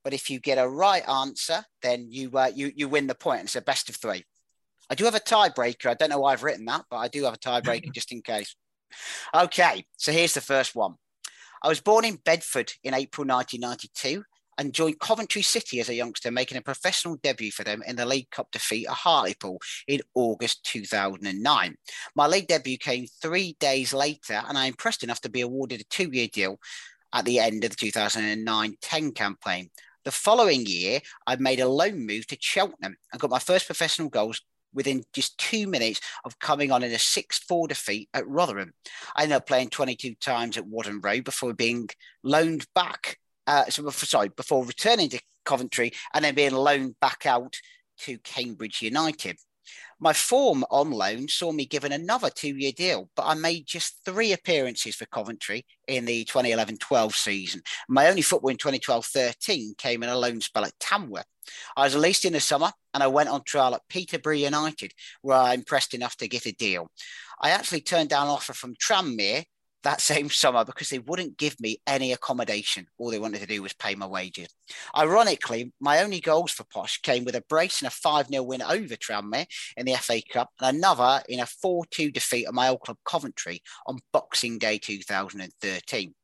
But 0.03 0.15
if 0.15 0.31
you 0.31 0.41
get 0.41 0.59
a 0.59 0.69
right 0.69 1.07
answer, 1.09 1.65
then 1.83 2.07
you 2.11 2.31
uh, 2.35 2.51
you 2.55 2.73
you 2.75 2.89
win 2.89 3.07
the 3.07 3.15
point. 3.15 3.43
It's 3.43 3.57
a 3.57 3.61
best 3.61 3.89
of 3.89 3.97
three. 3.97 4.25
I 4.89 4.95
do 4.95 5.05
have 5.05 5.15
a 5.15 5.21
tiebreaker. 5.21 5.87
I 5.87 5.95
don't 5.95 6.11
know 6.11 6.21
why 6.21 6.33
I've 6.33 6.43
written 6.43 6.65
that, 6.65 6.87
but 6.91 6.97
I 6.97 7.09
do 7.09 7.25
have 7.25 7.35
a 7.35 7.39
tiebreaker 7.39 7.93
just 7.95 8.11
in 8.11 8.23
case. 8.23 8.57
Okay, 9.35 9.85
so 9.97 10.11
here's 10.11 10.35
the 10.35 10.41
first 10.41 10.75
one. 10.75 10.95
I 11.63 11.69
was 11.69 11.81
born 11.81 12.07
in 12.07 12.17
Bedford 12.17 12.73
in 12.85 12.95
April 12.95 13.27
1992 13.27 14.25
and 14.57 14.73
joined 14.73 14.99
Coventry 14.99 15.43
City 15.43 15.79
as 15.81 15.91
a 15.91 15.95
youngster, 15.95 16.31
making 16.31 16.57
a 16.57 16.63
professional 16.63 17.17
debut 17.17 17.51
for 17.51 17.65
them 17.65 17.83
in 17.87 17.97
the 17.97 18.07
League 18.07 18.31
Cup 18.31 18.51
defeat 18.51 18.87
at 18.87 18.95
Hartlepool 18.95 19.59
in 19.87 20.01
August 20.15 20.65
2009. 20.65 21.75
My 22.15 22.27
league 22.27 22.47
debut 22.47 22.79
came 22.79 23.07
three 23.21 23.57
days 23.61 23.93
later, 23.93 24.43
and 24.49 24.57
I 24.57 24.67
impressed 24.67 25.03
enough 25.03 25.21
to 25.23 25.31
be 25.31 25.43
awarded 25.43 25.83
a 25.83 25.85
two 25.85 26.09
year 26.11 26.29
deal 26.33 26.59
at 27.13 27.27
the 27.27 27.39
end 27.39 27.65
of 27.65 27.71
the 27.71 27.77
2009 27.77 28.75
10 28.81 29.13
campaign. 29.13 29.71
The 30.05 30.11
following 30.11 30.65
year, 30.65 31.01
I 31.27 31.37
made 31.37 31.61
a 31.61 31.69
loan 31.69 32.07
move 32.07 32.27
to 32.29 32.39
Cheltenham 32.41 32.97
and 33.13 33.21
got 33.21 33.31
my 33.31 33.39
first 33.39 33.67
professional 33.67 34.09
goals 34.09 34.41
within 34.75 35.03
just 35.12 35.39
two 35.39 35.66
minutes 35.66 36.01
of 36.25 36.39
coming 36.39 36.71
on 36.71 36.83
in 36.83 36.93
a 36.93 36.99
6 36.99 37.39
4 37.39 37.68
defeat 37.68 38.09
at 38.14 38.27
Rotherham. 38.27 38.73
I 39.16 39.25
ended 39.25 39.37
up 39.37 39.47
playing 39.47 39.71
22 39.71 40.14
times 40.16 40.57
at 40.57 40.64
Whaddon 40.64 41.01
Road 41.03 41.25
before 41.25 41.53
being 41.55 41.89
loaned 42.23 42.66
back. 42.75 43.18
Uh, 43.47 43.64
so, 43.66 43.89
sorry, 43.91 44.29
before 44.29 44.64
returning 44.64 45.09
to 45.11 45.21
Coventry 45.45 45.93
and 46.14 46.25
then 46.25 46.35
being 46.35 46.53
loaned 46.53 46.95
back 47.01 47.27
out 47.27 47.57
to 47.99 48.18
Cambridge 48.18 48.83
United. 48.83 49.39
My 50.03 50.15
form 50.15 50.65
on 50.71 50.91
loan 50.91 51.29
saw 51.29 51.53
me 51.53 51.67
given 51.67 51.93
another 51.93 52.31
two 52.31 52.57
year 52.57 52.73
deal, 52.73 53.11
but 53.15 53.27
I 53.27 53.35
made 53.35 53.67
just 53.67 54.01
three 54.05 54.33
appearances 54.33 54.97
for 54.97 55.05
Coventry 55.05 55.67
in 55.87 56.07
the 56.07 56.25
2011 56.25 56.79
12 56.79 57.15
season. 57.15 57.63
My 57.87 58.09
only 58.09 58.23
football 58.23 58.51
in 58.51 58.57
2012 58.57 59.05
13 59.05 59.75
came 59.77 60.03
in 60.03 60.09
a 60.09 60.17
loan 60.17 60.41
spell 60.41 60.65
at 60.65 60.79
Tamworth. 60.81 61.27
I 61.77 61.85
was 61.85 61.95
released 61.95 62.25
in 62.25 62.33
the 62.33 62.41
summer 62.41 62.73
and 62.95 63.03
I 63.03 63.09
went 63.09 63.29
on 63.29 63.45
trial 63.45 63.75
at 63.75 63.89
Peterborough 63.91 64.37
United, 64.37 64.93
where 65.21 65.37
I 65.37 65.53
impressed 65.53 65.93
enough 65.93 66.17
to 66.17 66.29
get 66.29 66.47
a 66.47 66.53
deal. 66.53 66.91
I 67.43 67.51
actually 67.51 67.83
turned 67.83 68.09
down 68.09 68.27
an 68.27 68.33
offer 68.33 68.55
from 68.55 68.77
Tranmere 68.77 69.45
that 69.83 70.01
same 70.01 70.28
summer 70.28 70.64
because 70.64 70.91
they 70.91 70.99
wouldn't 70.99 71.39
give 71.39 71.59
me 71.61 71.81
any 71.87 72.12
accommodation. 72.12 72.87
All 72.99 73.11
they 73.11 73.18
wanted 73.18 73.41
to 73.41 73.47
do 73.47 73.62
was 73.62 73.72
pay 73.72 73.95
my 73.95 74.07
wages. 74.07 74.49
Ironically, 74.97 75.72
my 75.81 76.03
only 76.03 76.20
goals 76.20 76.53
for 76.53 76.64
Posh 76.64 77.01
came 77.01 77.24
with 77.24 77.35
a 77.35 77.45
brace 77.49 77.81
and 77.81 77.89
a 77.89 77.91
5 77.91 78.28
0 78.28 78.43
win 78.43 78.62
over 78.62 78.97
Tranmere 78.97 79.47
in 79.76 79.87
the 79.87 79.95
FA 79.95 80.20
Cup 80.33 80.51
and 80.61 80.76
another 80.76 81.22
in 81.28 81.41
a 81.41 81.47
4 81.47 81.85
2 81.91 82.11
defeat 82.11 82.47
at 82.47 82.55
my 82.55 82.68
old 82.68 82.81
club 82.81 82.99
Coventry 83.05 83.62
on 83.87 83.99
Boxing 84.12 84.59
Day 84.59 84.78
2013. 84.78 86.14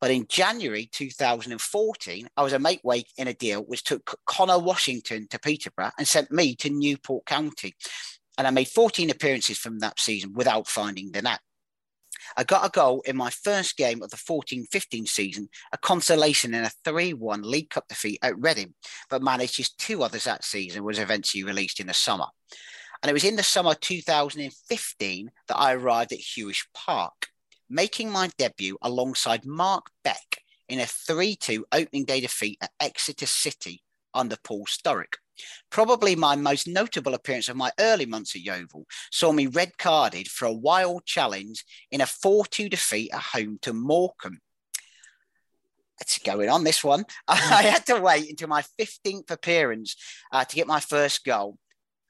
But 0.00 0.10
in 0.10 0.26
January 0.28 0.88
2014, 0.90 2.28
I 2.36 2.42
was 2.42 2.52
a 2.52 2.58
mate 2.58 2.80
weight 2.82 3.06
in 3.16 3.28
a 3.28 3.34
deal 3.34 3.60
which 3.60 3.84
took 3.84 4.18
Connor 4.26 4.58
Washington 4.58 5.28
to 5.30 5.38
Peterborough 5.38 5.92
and 5.96 6.08
sent 6.08 6.32
me 6.32 6.56
to 6.56 6.70
Newport 6.70 7.24
County. 7.24 7.74
And 8.36 8.46
I 8.46 8.50
made 8.50 8.66
14 8.66 9.10
appearances 9.10 9.58
from 9.58 9.78
that 9.78 10.00
season 10.00 10.32
without 10.32 10.66
finding 10.66 11.12
the 11.12 11.22
net. 11.22 11.38
I 12.36 12.44
got 12.44 12.66
a 12.66 12.70
goal 12.70 13.02
in 13.06 13.16
my 13.16 13.30
first 13.30 13.76
game 13.76 14.02
of 14.02 14.10
the 14.10 14.16
14 14.16 14.66
15 14.70 15.06
season, 15.06 15.48
a 15.72 15.78
consolation 15.78 16.54
in 16.54 16.64
a 16.64 16.70
3 16.84 17.14
1 17.14 17.42
League 17.42 17.70
Cup 17.70 17.88
defeat 17.88 18.18
at 18.22 18.38
Reading, 18.38 18.74
but 19.10 19.22
managed 19.22 19.56
just 19.56 19.78
two 19.78 20.02
others 20.02 20.24
that 20.24 20.44
season, 20.44 20.84
was 20.84 20.98
eventually 20.98 21.44
released 21.44 21.80
in 21.80 21.86
the 21.86 21.94
summer. 21.94 22.26
And 23.02 23.10
it 23.10 23.14
was 23.14 23.24
in 23.24 23.36
the 23.36 23.42
summer 23.42 23.74
2015 23.74 25.30
that 25.48 25.56
I 25.56 25.74
arrived 25.74 26.12
at 26.12 26.20
Huish 26.20 26.66
Park, 26.74 27.28
making 27.68 28.10
my 28.10 28.30
debut 28.38 28.78
alongside 28.82 29.44
Mark 29.44 29.86
Beck 30.04 30.42
in 30.68 30.80
a 30.80 30.86
3 30.86 31.36
2 31.36 31.66
opening 31.72 32.04
day 32.04 32.20
defeat 32.20 32.58
at 32.60 32.70
Exeter 32.80 33.26
City 33.26 33.82
under 34.14 34.36
Paul 34.42 34.66
Sturrock. 34.66 35.14
Probably 35.70 36.14
my 36.14 36.36
most 36.36 36.68
notable 36.68 37.14
appearance 37.14 37.48
of 37.48 37.56
my 37.56 37.70
early 37.80 38.06
months 38.06 38.34
at 38.34 38.42
Yeovil 38.42 38.86
saw 39.10 39.32
me 39.32 39.46
red 39.46 39.76
carded 39.78 40.28
for 40.28 40.46
a 40.46 40.52
wild 40.52 41.04
challenge 41.04 41.64
in 41.90 42.00
a 42.00 42.06
4 42.06 42.46
2 42.46 42.68
defeat 42.68 43.10
at 43.12 43.20
home 43.20 43.58
to 43.62 43.72
Morecambe. 43.72 44.40
It's 46.00 46.18
going 46.18 46.48
on 46.48 46.64
this 46.64 46.82
one. 46.82 47.04
I 47.28 47.62
had 47.62 47.86
to 47.86 48.00
wait 48.00 48.28
until 48.28 48.48
my 48.48 48.64
15th 48.80 49.30
appearance 49.30 49.96
uh, 50.32 50.44
to 50.44 50.56
get 50.56 50.66
my 50.66 50.80
first 50.80 51.24
goal. 51.24 51.58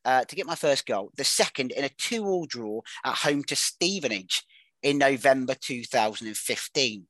Uh, 0.04 0.24
to 0.24 0.34
get 0.34 0.46
my 0.46 0.56
first 0.56 0.84
goal, 0.84 1.12
the 1.16 1.22
second 1.22 1.70
in 1.70 1.84
a 1.84 1.88
two-all 1.90 2.44
draw 2.46 2.80
at 3.04 3.14
home 3.14 3.44
to 3.44 3.54
Stevenage 3.54 4.42
in 4.82 4.98
November 4.98 5.54
2015. 5.54 7.06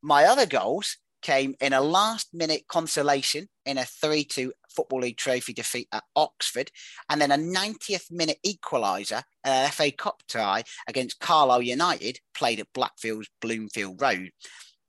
My 0.00 0.24
other 0.26 0.46
goals 0.46 0.96
came 1.22 1.54
in 1.60 1.72
a 1.72 1.80
last-minute 1.80 2.66
consolation 2.68 3.48
in 3.64 3.78
a 3.78 3.82
3-2 3.82 4.50
Football 4.74 5.00
League 5.00 5.16
Trophy 5.16 5.52
defeat 5.52 5.88
at 5.92 6.04
Oxford, 6.16 6.70
and 7.08 7.20
then 7.20 7.32
a 7.32 7.36
90th 7.36 8.10
minute 8.10 8.38
equaliser, 8.46 9.22
uh, 9.44 9.68
FA 9.68 9.90
Cup 9.90 10.22
tie 10.28 10.64
against 10.88 11.20
Carlisle 11.20 11.62
United, 11.62 12.20
played 12.34 12.60
at 12.60 12.72
Blackfield's 12.72 13.28
Bloomfield 13.40 14.00
Road. 14.00 14.30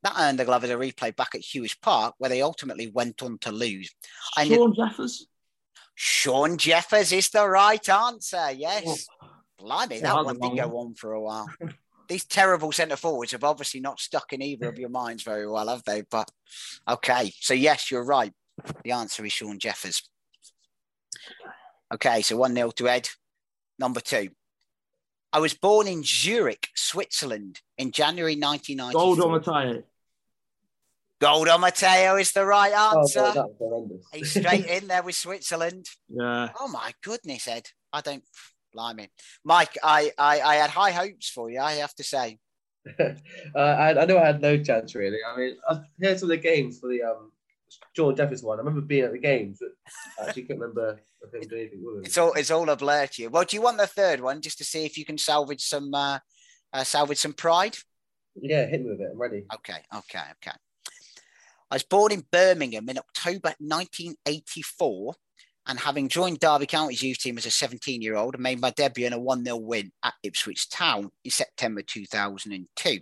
That 0.03 0.15
earned 0.17 0.39
the 0.39 0.45
Glovers 0.45 0.69
a 0.69 0.75
replay 0.75 1.15
back 1.15 1.35
at 1.35 1.41
Huish 1.41 1.79
Park, 1.81 2.15
where 2.17 2.29
they 2.29 2.41
ultimately 2.41 2.87
went 2.87 3.21
on 3.21 3.37
to 3.39 3.51
lose. 3.51 3.93
Knew- 4.43 4.55
Shaun 4.55 4.75
Jeffers. 4.75 5.27
Shaun 5.95 6.57
Jeffers 6.57 7.11
is 7.11 7.29
the 7.29 7.47
right 7.47 7.87
answer. 7.87 8.51
Yes. 8.51 9.05
Blimey, 9.59 9.99
that 9.99 10.25
one 10.25 10.39
did 10.39 10.55
go 10.57 10.77
on 10.79 10.95
for 10.95 11.13
a 11.13 11.21
while. 11.21 11.47
These 12.11 12.25
terrible 12.25 12.73
centre 12.73 12.97
forwards 12.97 13.31
have 13.31 13.45
obviously 13.45 13.79
not 13.79 14.01
stuck 14.01 14.33
in 14.33 14.41
either 14.41 14.67
of 14.67 14.77
your 14.77 14.89
minds 14.89 15.23
very 15.23 15.47
well, 15.47 15.69
have 15.69 15.85
they? 15.85 16.01
But 16.01 16.29
okay. 16.85 17.31
So, 17.39 17.53
yes, 17.53 17.89
you're 17.89 18.03
right. 18.03 18.33
The 18.83 18.91
answer 18.91 19.23
is 19.23 19.31
Shaun 19.31 19.59
Jeffers. 19.59 20.09
Okay. 21.93 22.21
So, 22.21 22.35
1 22.35 22.53
0 22.53 22.71
to 22.71 22.89
Ed. 22.89 23.07
Number 23.79 24.01
two. 24.01 24.31
I 25.31 25.39
was 25.39 25.53
born 25.53 25.87
in 25.87 26.03
Zurich, 26.03 26.67
Switzerland 26.75 27.61
in 27.77 27.91
January 27.93 28.35
1994. 28.35 28.91
Gold 28.91 29.21
on 29.21 29.31
Mateo. 29.31 29.83
Goldo 31.21 31.59
Matteo 31.61 32.17
is 32.17 32.33
the 32.33 32.45
right 32.45 32.73
Oh, 32.75 32.99
answer. 32.99 33.19
God, 33.19 33.35
that. 33.35 33.99
He's 34.11 34.31
straight 34.31 34.65
in 34.81 34.87
there 34.89 35.03
with 35.03 35.15
Switzerland. 35.15 35.85
Yeah. 36.09 36.49
Oh 36.59 36.67
my 36.67 36.91
goodness, 37.01 37.47
Ed. 37.47 37.69
I 37.93 38.01
don't 38.01 38.23
Blimey. 38.73 39.09
Mike, 39.43 39.77
I, 39.83 40.11
I, 40.17 40.41
I 40.41 40.55
had 40.55 40.69
high 40.69 40.91
hopes 40.91 41.29
for 41.29 41.49
you, 41.49 41.59
I 41.59 41.73
have 41.73 41.93
to 41.95 42.03
say. 42.03 42.39
uh, 42.99 43.13
I, 43.55 44.01
I 44.01 44.05
know 44.05 44.17
I 44.17 44.25
had 44.25 44.41
no 44.41 44.57
chance 44.57 44.95
really. 44.95 45.19
I 45.27 45.37
mean, 45.37 45.55
I 45.69 45.81
heard 46.01 46.19
some 46.19 46.31
of 46.31 46.37
the 46.37 46.37
games 46.37 46.79
for 46.79 46.87
the 46.87 47.03
um, 47.03 47.31
George 47.95 48.17
Jefferson 48.17 48.47
one. 48.47 48.57
I 48.57 48.61
remember 48.61 48.81
being 48.81 49.03
at 49.03 49.11
the 49.11 49.19
games, 49.19 49.59
but 49.59 49.69
I 50.19 50.27
actually 50.27 50.43
couldn't 50.43 50.61
remember 50.61 50.99
him 51.33 51.41
doing 51.47 51.61
anything 51.61 51.83
with 51.83 52.03
it. 52.03 52.07
It's 52.07 52.17
all 52.17 52.33
it's 52.33 52.51
all 52.51 52.69
a 52.69 52.75
blur 52.75 53.07
to 53.07 53.21
you. 53.21 53.29
Well, 53.29 53.43
do 53.43 53.55
you 53.55 53.61
want 53.61 53.77
the 53.77 53.87
third 53.87 54.19
one 54.19 54.41
just 54.41 54.57
to 54.57 54.63
see 54.63 54.85
if 54.85 54.97
you 54.97 55.05
can 55.05 55.17
salvage 55.17 55.61
some 55.61 55.93
uh, 55.93 56.19
uh, 56.73 56.83
salvage 56.83 57.19
some 57.19 57.33
pride? 57.33 57.77
Yeah, 58.35 58.65
hit 58.65 58.81
me 58.81 58.91
with 58.91 59.01
it. 59.01 59.09
I'm 59.11 59.19
ready. 59.19 59.43
Okay, 59.53 59.79
okay, 59.93 60.23
okay. 60.41 60.57
I 61.69 61.75
was 61.75 61.83
born 61.83 62.11
in 62.11 62.25
Birmingham 62.31 62.89
in 62.89 62.97
October 62.97 63.53
1984 63.59 65.13
and 65.67 65.79
having 65.79 66.09
joined 66.09 66.39
Derby 66.39 66.65
County's 66.65 67.03
youth 67.03 67.19
team 67.19 67.37
as 67.37 67.45
a 67.45 67.51
17 67.51 68.01
year 68.01 68.15
old, 68.15 68.35
I 68.35 68.39
made 68.39 68.61
my 68.61 68.71
debut 68.71 69.05
in 69.05 69.13
a 69.13 69.19
1 69.19 69.43
0 69.43 69.57
win 69.57 69.91
at 70.03 70.13
Ipswich 70.23 70.69
Town 70.69 71.11
in 71.23 71.31
September 71.31 71.81
2002. 71.81 72.99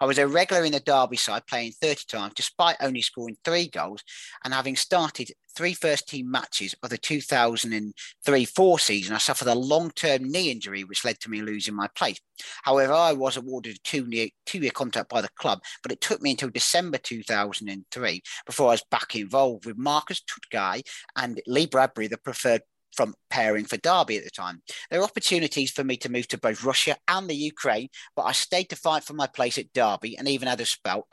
I 0.00 0.04
was 0.04 0.18
a 0.18 0.28
regular 0.28 0.64
in 0.64 0.72
the 0.72 0.80
Derby 0.80 1.16
side, 1.16 1.46
playing 1.46 1.72
30 1.72 2.04
times, 2.08 2.34
despite 2.36 2.76
only 2.80 3.00
scoring 3.00 3.36
three 3.44 3.68
goals 3.68 4.02
and 4.44 4.52
having 4.52 4.76
started 4.76 5.32
three 5.56 5.74
first 5.74 6.08
team 6.08 6.30
matches 6.30 6.74
of 6.82 6.90
the 6.90 6.98
2003 6.98 8.44
4 8.44 8.78
season. 8.78 9.14
I 9.14 9.18
suffered 9.18 9.48
a 9.48 9.54
long 9.54 9.90
term 9.90 10.30
knee 10.30 10.50
injury, 10.50 10.84
which 10.84 11.04
led 11.04 11.20
to 11.20 11.30
me 11.30 11.42
losing 11.42 11.74
my 11.74 11.88
place. 11.96 12.18
However, 12.62 12.92
I 12.92 13.12
was 13.12 13.36
awarded 13.36 13.76
a 13.76 13.80
two 13.84 14.06
year, 14.08 14.28
two 14.46 14.58
year 14.58 14.70
contract 14.70 15.08
by 15.08 15.20
the 15.20 15.28
club, 15.36 15.60
but 15.82 15.92
it 15.92 16.00
took 16.00 16.20
me 16.20 16.32
until 16.32 16.50
December 16.50 16.98
2003 16.98 18.22
before 18.46 18.68
I 18.68 18.72
was 18.72 18.84
back 18.90 19.14
involved 19.16 19.66
with 19.66 19.78
Marcus 19.78 20.22
Tudgay 20.22 20.82
and 21.16 21.40
Lee 21.46 21.66
Bradbury, 21.66 22.08
the 22.08 22.18
preferred 22.18 22.62
from 22.94 23.14
pairing 23.30 23.64
for 23.64 23.78
Derby 23.78 24.18
at 24.18 24.24
the 24.24 24.30
time. 24.30 24.62
There 24.90 25.00
were 25.00 25.06
opportunities 25.06 25.70
for 25.70 25.82
me 25.82 25.96
to 25.98 26.10
move 26.10 26.28
to 26.28 26.38
both 26.38 26.64
Russia 26.64 26.96
and 27.08 27.28
the 27.28 27.34
Ukraine, 27.34 27.88
but 28.14 28.22
I 28.22 28.32
stayed 28.32 28.68
to 28.70 28.76
fight 28.76 29.04
for 29.04 29.14
my 29.14 29.26
place 29.26 29.58
at 29.58 29.72
Derby 29.72 30.16
and 30.18 30.28
even 30.28 30.48
had 30.48 30.60
a 30.60 30.66
spell 30.66 31.06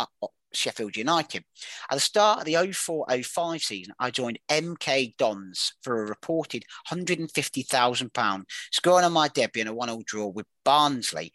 Sheffield 0.53 0.95
United. 0.95 1.43
At 1.91 1.95
the 1.95 1.99
start 1.99 2.39
of 2.39 2.45
the 2.45 2.53
04-05 2.53 3.61
season, 3.61 3.93
I 3.99 4.11
joined 4.11 4.39
MK 4.49 5.17
Dons 5.17 5.73
for 5.81 6.03
a 6.03 6.07
reported 6.07 6.65
£150,000, 6.89 8.43
scoring 8.71 9.05
on 9.05 9.13
my 9.13 9.27
debut 9.27 9.61
in 9.61 9.67
a 9.67 9.73
1-0 9.73 10.05
draw 10.05 10.27
with 10.27 10.45
Barnsley 10.65 11.31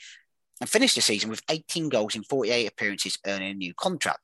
and 0.61 0.69
finished 0.69 0.95
the 0.95 1.01
season 1.01 1.31
with 1.31 1.43
18 1.51 1.89
goals 1.89 2.15
in 2.15 2.23
48 2.23 2.67
appearances, 2.67 3.19
earning 3.27 3.51
a 3.51 3.55
new 3.55 3.75
contract. 3.75 4.21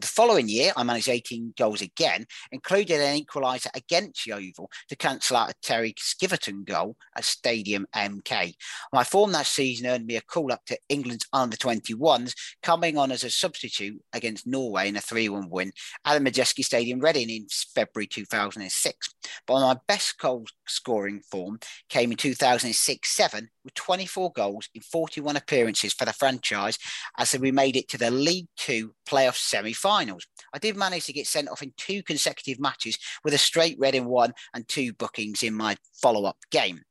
The 0.00 0.06
following 0.06 0.48
year, 0.48 0.72
I 0.78 0.82
managed 0.82 1.10
18 1.10 1.52
goals 1.58 1.82
again, 1.82 2.24
including 2.52 3.00
an 3.00 3.22
equaliser 3.22 3.68
against 3.74 4.26
Yeovil 4.26 4.70
to 4.88 4.96
cancel 4.96 5.36
out 5.36 5.50
a 5.50 5.54
Terry 5.62 5.92
Skiverton 5.92 6.64
goal 6.64 6.96
at 7.14 7.24
Stadium 7.26 7.86
MK. 7.94 8.54
My 8.94 9.04
form 9.04 9.32
that 9.32 9.44
season 9.44 9.88
earned 9.88 10.06
me 10.06 10.16
a 10.16 10.22
call 10.22 10.52
up 10.52 10.64
to 10.66 10.78
England's 10.88 11.26
under 11.34 11.54
21s, 11.54 12.32
coming 12.62 12.96
on 12.96 13.12
as 13.12 13.24
a 13.24 13.30
substitute 13.30 14.00
against 14.14 14.46
Norway 14.46 14.88
in 14.88 14.96
a 14.96 15.02
3 15.02 15.28
1 15.28 15.50
win 15.50 15.70
at 16.06 16.18
the 16.18 16.30
Madejski 16.30 16.64
Stadium, 16.64 17.00
Reading 17.00 17.28
in 17.28 17.46
February 17.74 18.06
2006. 18.06 19.14
But 19.46 19.60
my 19.60 19.76
best 19.86 20.18
goal 20.18 20.46
scoring 20.66 21.20
form 21.30 21.58
came 21.90 22.10
in 22.10 22.16
2006 22.16 23.10
7 23.10 23.50
with 23.64 23.74
24 23.74 24.32
goals 24.32 24.70
in 24.74 24.80
41 24.80 25.36
appearances 25.36 25.92
for 25.92 26.06
the 26.06 26.12
franchise 26.14 26.78
as 27.18 27.38
we 27.38 27.52
made 27.52 27.76
it 27.76 27.88
to 27.88 27.98
the 27.98 28.10
League 28.10 28.46
Two 28.56 28.94
playoff 29.06 29.36
semi 29.36 29.72
finals. 29.90 30.24
I 30.54 30.58
did 30.58 30.76
manage 30.76 31.06
to 31.06 31.12
get 31.12 31.26
sent 31.26 31.48
off 31.48 31.64
in 31.64 31.72
two 31.76 32.04
consecutive 32.04 32.60
matches 32.60 32.96
with 33.24 33.34
a 33.34 33.38
straight 33.38 33.76
red 33.80 33.96
in 33.96 34.04
one 34.04 34.32
and 34.54 34.68
two 34.68 34.92
bookings 34.92 35.42
in 35.42 35.52
my 35.52 35.76
follow 36.00 36.26
up 36.26 36.36
game. 36.52 36.82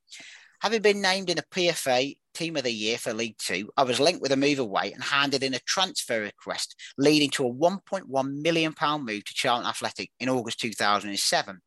Having 0.62 0.82
been 0.82 1.02
named 1.02 1.30
in 1.30 1.38
a 1.38 1.43
PFA 1.43 2.18
Team 2.34 2.58
of 2.58 2.64
the 2.64 2.72
Year 2.72 2.97
for 2.97 3.14
League 3.14 3.38
Two, 3.38 3.70
I 3.78 3.84
was 3.84 4.02
linked 4.02 4.22
with 4.22 4.34
a 4.34 4.38
move 4.38 4.60
away 4.60 4.91
and 4.91 5.02
handed 5.02 5.43
in 5.43 5.54
a 5.54 5.60
transfer 5.60 6.20
request, 6.20 6.76
leading 6.97 7.30
to 7.32 7.47
a 7.47 7.54
£1.1 7.54 8.41
million 8.41 8.76
move 9.00 9.24
to 9.24 9.34
Charlton 9.34 9.70
Athletic 9.70 10.12
in 10.20 10.28
August 10.28 10.60
2007. 10.60 11.62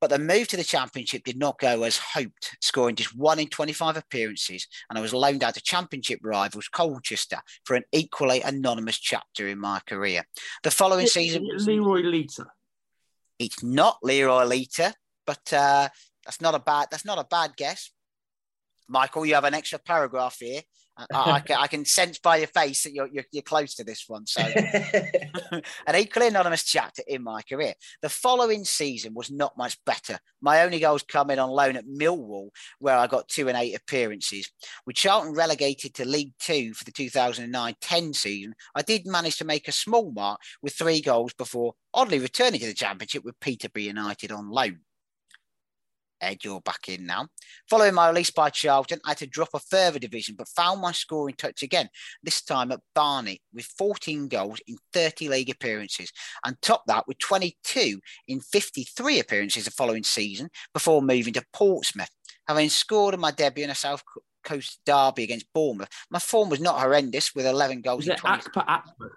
But 0.00 0.10
the 0.10 0.18
move 0.18 0.48
to 0.48 0.56
the 0.56 0.64
championship 0.64 1.24
did 1.24 1.38
not 1.38 1.58
go 1.58 1.82
as 1.82 1.96
hoped, 1.96 2.56
scoring 2.60 2.96
just 2.96 3.16
one 3.16 3.38
in 3.38 3.48
25 3.48 3.96
appearances, 3.96 4.66
and 4.88 4.98
I 4.98 5.02
was 5.02 5.14
loaned 5.14 5.42
out 5.42 5.54
to 5.54 5.62
championship 5.62 6.20
rivals 6.22 6.68
Colchester 6.68 7.38
for 7.64 7.76
an 7.76 7.84
equally 7.92 8.42
anonymous 8.42 8.98
chapter 8.98 9.48
in 9.48 9.58
my 9.58 9.80
career. 9.86 10.24
The 10.62 10.70
following 10.70 11.06
Is 11.06 11.14
season, 11.14 11.46
it 11.46 11.60
Leroy 11.62 12.00
Lita. 12.00 12.46
it's 13.38 13.62
not 13.62 13.98
Leroy 14.02 14.44
Lita, 14.44 14.94
but 15.26 15.52
uh, 15.52 15.88
that's 16.24 16.40
not 16.40 16.54
a 16.54 16.60
bad 16.60 16.88
that's 16.90 17.06
not 17.06 17.18
a 17.18 17.24
bad 17.24 17.56
guess. 17.56 17.90
Michael, 18.88 19.26
you 19.26 19.34
have 19.34 19.44
an 19.44 19.54
extra 19.54 19.78
paragraph 19.78 20.36
here. 20.38 20.60
I, 20.96 21.32
I, 21.32 21.40
can, 21.40 21.56
I 21.58 21.66
can 21.66 21.84
sense 21.84 22.18
by 22.18 22.38
your 22.38 22.46
face 22.46 22.84
that 22.84 22.92
you're, 22.92 23.08
you're, 23.08 23.24
you're 23.30 23.42
close 23.42 23.74
to 23.74 23.84
this 23.84 24.04
one. 24.08 24.26
So, 24.26 24.42
an 25.86 25.96
equally 25.96 26.28
anonymous 26.28 26.64
chapter 26.64 27.02
in 27.06 27.22
my 27.22 27.42
career. 27.42 27.74
The 28.02 28.08
following 28.08 28.64
season 28.64 29.14
was 29.14 29.30
not 29.30 29.56
much 29.58 29.78
better. 29.84 30.18
My 30.40 30.62
only 30.62 30.80
goals 30.80 31.02
coming 31.02 31.38
on 31.38 31.50
loan 31.50 31.76
at 31.76 31.86
Millwall, 31.86 32.48
where 32.78 32.96
I 32.96 33.06
got 33.06 33.28
two 33.28 33.48
and 33.48 33.56
eight 33.56 33.74
appearances. 33.74 34.50
With 34.86 34.96
Charlton 34.96 35.34
relegated 35.34 35.94
to 35.94 36.08
League 36.08 36.32
Two 36.38 36.72
for 36.74 36.84
the 36.84 36.92
2009 36.92 37.74
10 37.80 38.14
season, 38.14 38.54
I 38.74 38.82
did 38.82 39.06
manage 39.06 39.36
to 39.38 39.44
make 39.44 39.68
a 39.68 39.72
small 39.72 40.12
mark 40.12 40.40
with 40.62 40.74
three 40.74 41.00
goals 41.00 41.34
before 41.34 41.74
oddly 41.92 42.18
returning 42.18 42.60
to 42.60 42.66
the 42.66 42.74
Championship 42.74 43.24
with 43.24 43.40
Peterborough 43.40 43.82
United 43.82 44.32
on 44.32 44.50
loan. 44.50 44.80
Ed, 46.20 46.44
you're 46.44 46.60
back 46.60 46.88
in 46.88 47.06
now. 47.06 47.28
Following 47.68 47.94
my 47.94 48.08
release 48.08 48.30
by 48.30 48.50
Charlton, 48.50 49.00
I 49.04 49.10
had 49.10 49.18
to 49.18 49.26
drop 49.26 49.50
a 49.54 49.58
further 49.58 49.98
division, 49.98 50.34
but 50.36 50.48
found 50.48 50.80
my 50.80 50.92
scoring 50.92 51.34
touch 51.36 51.62
again, 51.62 51.88
this 52.22 52.42
time 52.42 52.72
at 52.72 52.80
Barnet, 52.94 53.40
with 53.52 53.66
14 53.66 54.28
goals 54.28 54.60
in 54.66 54.76
30 54.92 55.28
league 55.28 55.50
appearances, 55.50 56.12
and 56.44 56.60
topped 56.62 56.86
that 56.88 57.06
with 57.06 57.18
22 57.18 58.00
in 58.28 58.40
53 58.40 59.20
appearances 59.20 59.64
the 59.64 59.70
following 59.70 60.04
season 60.04 60.48
before 60.72 61.02
moving 61.02 61.34
to 61.34 61.44
Portsmouth. 61.52 62.10
Having 62.48 62.70
scored 62.70 63.14
in 63.14 63.20
my 63.20 63.30
debut 63.32 63.64
in 63.64 63.70
a 63.70 63.74
South 63.74 64.02
Coast 64.44 64.80
derby 64.86 65.24
against 65.24 65.52
Bournemouth, 65.52 65.88
my 66.10 66.18
form 66.18 66.48
was 66.48 66.60
not 66.60 66.80
horrendous 66.80 67.34
with 67.34 67.46
11 67.46 67.82
goals 67.82 68.04
Is 68.04 68.08
in 68.08 68.12
it 68.14 68.18
20. 68.18 68.42
Akpa 68.42 68.66
Akpa? 68.66 69.10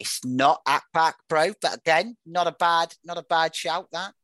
It's 0.00 0.24
not 0.24 0.64
Akpak 0.64 1.14
bro, 1.28 1.52
but 1.60 1.76
again, 1.76 2.16
not 2.24 2.46
a 2.46 2.52
bad, 2.52 2.94
not 3.04 3.18
a 3.18 3.24
bad 3.28 3.54
shout 3.54 3.88
that. 3.92 4.14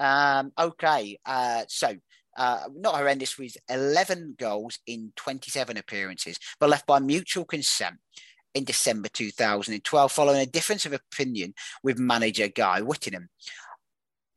Um, 0.00 0.52
okay, 0.58 1.18
uh, 1.26 1.64
so 1.68 1.94
uh, 2.36 2.60
not 2.74 2.96
horrendous 2.96 3.38
with 3.38 3.56
11 3.68 4.36
goals 4.38 4.78
in 4.86 5.12
27 5.16 5.76
appearances, 5.76 6.38
but 6.58 6.70
left 6.70 6.86
by 6.86 6.98
mutual 6.98 7.44
consent 7.44 7.96
in 8.54 8.64
December 8.64 9.08
2012, 9.08 10.10
following 10.10 10.40
a 10.40 10.46
difference 10.46 10.86
of 10.86 10.94
opinion 10.94 11.54
with 11.82 11.98
manager 11.98 12.48
Guy 12.48 12.80
Whittingham. 12.80 13.28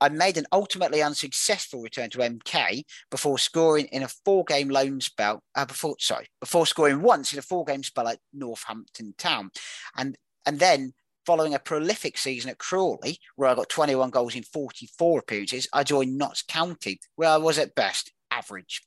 I 0.01 0.09
made 0.09 0.37
an 0.37 0.47
ultimately 0.51 1.01
unsuccessful 1.01 1.81
return 1.81 2.09
to 2.09 2.17
MK 2.17 2.83
before 3.09 3.37
scoring 3.37 3.85
in 3.85 4.03
a 4.03 4.09
four-game 4.09 4.67
loan 4.67 4.99
spell. 4.99 5.41
Uh, 5.55 5.65
before 5.65 5.95
sorry, 5.97 6.27
before 6.41 6.67
scoring 6.67 7.01
once 7.01 7.31
in 7.31 7.39
a 7.39 7.41
four-game 7.41 7.83
spell 7.83 8.09
at 8.09 8.19
Northampton 8.33 9.15
Town, 9.17 9.49
and 9.95 10.17
and 10.45 10.59
then 10.59 10.93
following 11.25 11.53
a 11.53 11.59
prolific 11.59 12.17
season 12.17 12.49
at 12.51 12.57
Crawley, 12.57 13.19
where 13.35 13.49
I 13.49 13.55
got 13.55 13.69
21 13.69 14.09
goals 14.09 14.35
in 14.35 14.43
44 14.43 15.19
appearances, 15.19 15.67
I 15.73 15.83
joined 15.83 16.17
Notts 16.17 16.43
County, 16.43 16.99
where 17.15 17.29
I 17.29 17.37
was 17.37 17.57
at 17.57 17.75
best 17.75 18.11
average. 18.31 18.81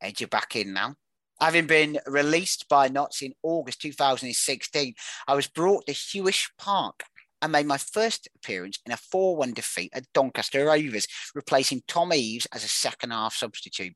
Ed, 0.00 0.20
you're 0.20 0.28
back 0.28 0.56
in 0.56 0.72
now. 0.72 0.94
Having 1.40 1.66
been 1.66 1.98
released 2.06 2.68
by 2.68 2.88
Notts 2.88 3.22
in 3.22 3.34
August 3.42 3.80
2016, 3.82 4.94
I 5.26 5.34
was 5.34 5.48
brought 5.48 5.86
to 5.86 5.92
Huish 5.92 6.50
Park 6.58 7.04
and 7.42 7.52
made 7.52 7.66
my 7.66 7.76
first 7.76 8.28
appearance 8.36 8.78
in 8.86 8.92
a 8.92 8.96
4 8.96 9.36
1 9.36 9.52
defeat 9.52 9.90
at 9.94 10.10
Doncaster 10.14 10.64
Rovers, 10.64 11.06
replacing 11.34 11.82
Tom 11.86 12.12
Eaves 12.12 12.46
as 12.52 12.64
a 12.64 12.68
second 12.68 13.10
half 13.10 13.34
substitute. 13.34 13.94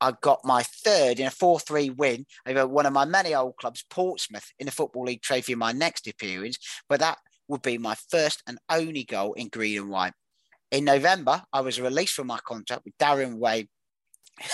I 0.00 0.12
got 0.20 0.40
my 0.44 0.62
third 0.62 1.20
in 1.20 1.26
a 1.26 1.30
4 1.30 1.60
3 1.60 1.90
win 1.90 2.26
over 2.46 2.66
one 2.66 2.86
of 2.86 2.92
my 2.92 3.04
many 3.04 3.34
old 3.34 3.56
clubs, 3.56 3.84
Portsmouth, 3.90 4.52
in 4.58 4.66
the 4.66 4.72
Football 4.72 5.04
League 5.04 5.22
Trophy 5.22 5.52
in 5.52 5.58
my 5.58 5.72
next 5.72 6.06
appearance, 6.06 6.58
but 6.88 7.00
that 7.00 7.18
would 7.48 7.62
be 7.62 7.78
my 7.78 7.96
first 8.10 8.42
and 8.46 8.58
only 8.70 9.04
goal 9.04 9.34
in 9.34 9.48
green 9.48 9.80
and 9.80 9.90
white. 9.90 10.12
In 10.70 10.84
November, 10.84 11.42
I 11.52 11.60
was 11.60 11.80
released 11.80 12.14
from 12.14 12.28
my 12.28 12.38
contract 12.38 12.84
with 12.84 12.96
Darren 12.98 13.38
Way 13.38 13.68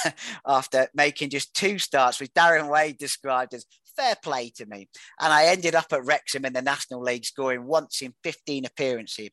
after 0.46 0.88
making 0.94 1.30
just 1.30 1.54
two 1.54 1.78
starts, 1.78 2.20
which 2.20 2.32
Darren 2.32 2.70
Way 2.70 2.96
described 2.98 3.54
as 3.54 3.66
fair 3.96 4.16
play 4.22 4.50
to 4.56 4.66
me. 4.66 4.88
And 5.20 5.32
I 5.32 5.46
ended 5.46 5.74
up 5.74 5.92
at 5.92 6.04
Wrexham 6.04 6.44
in 6.44 6.52
the 6.52 6.62
National 6.62 7.02
League, 7.02 7.24
scoring 7.24 7.66
once 7.66 8.02
in 8.02 8.14
15 8.22 8.64
appearances. 8.64 9.30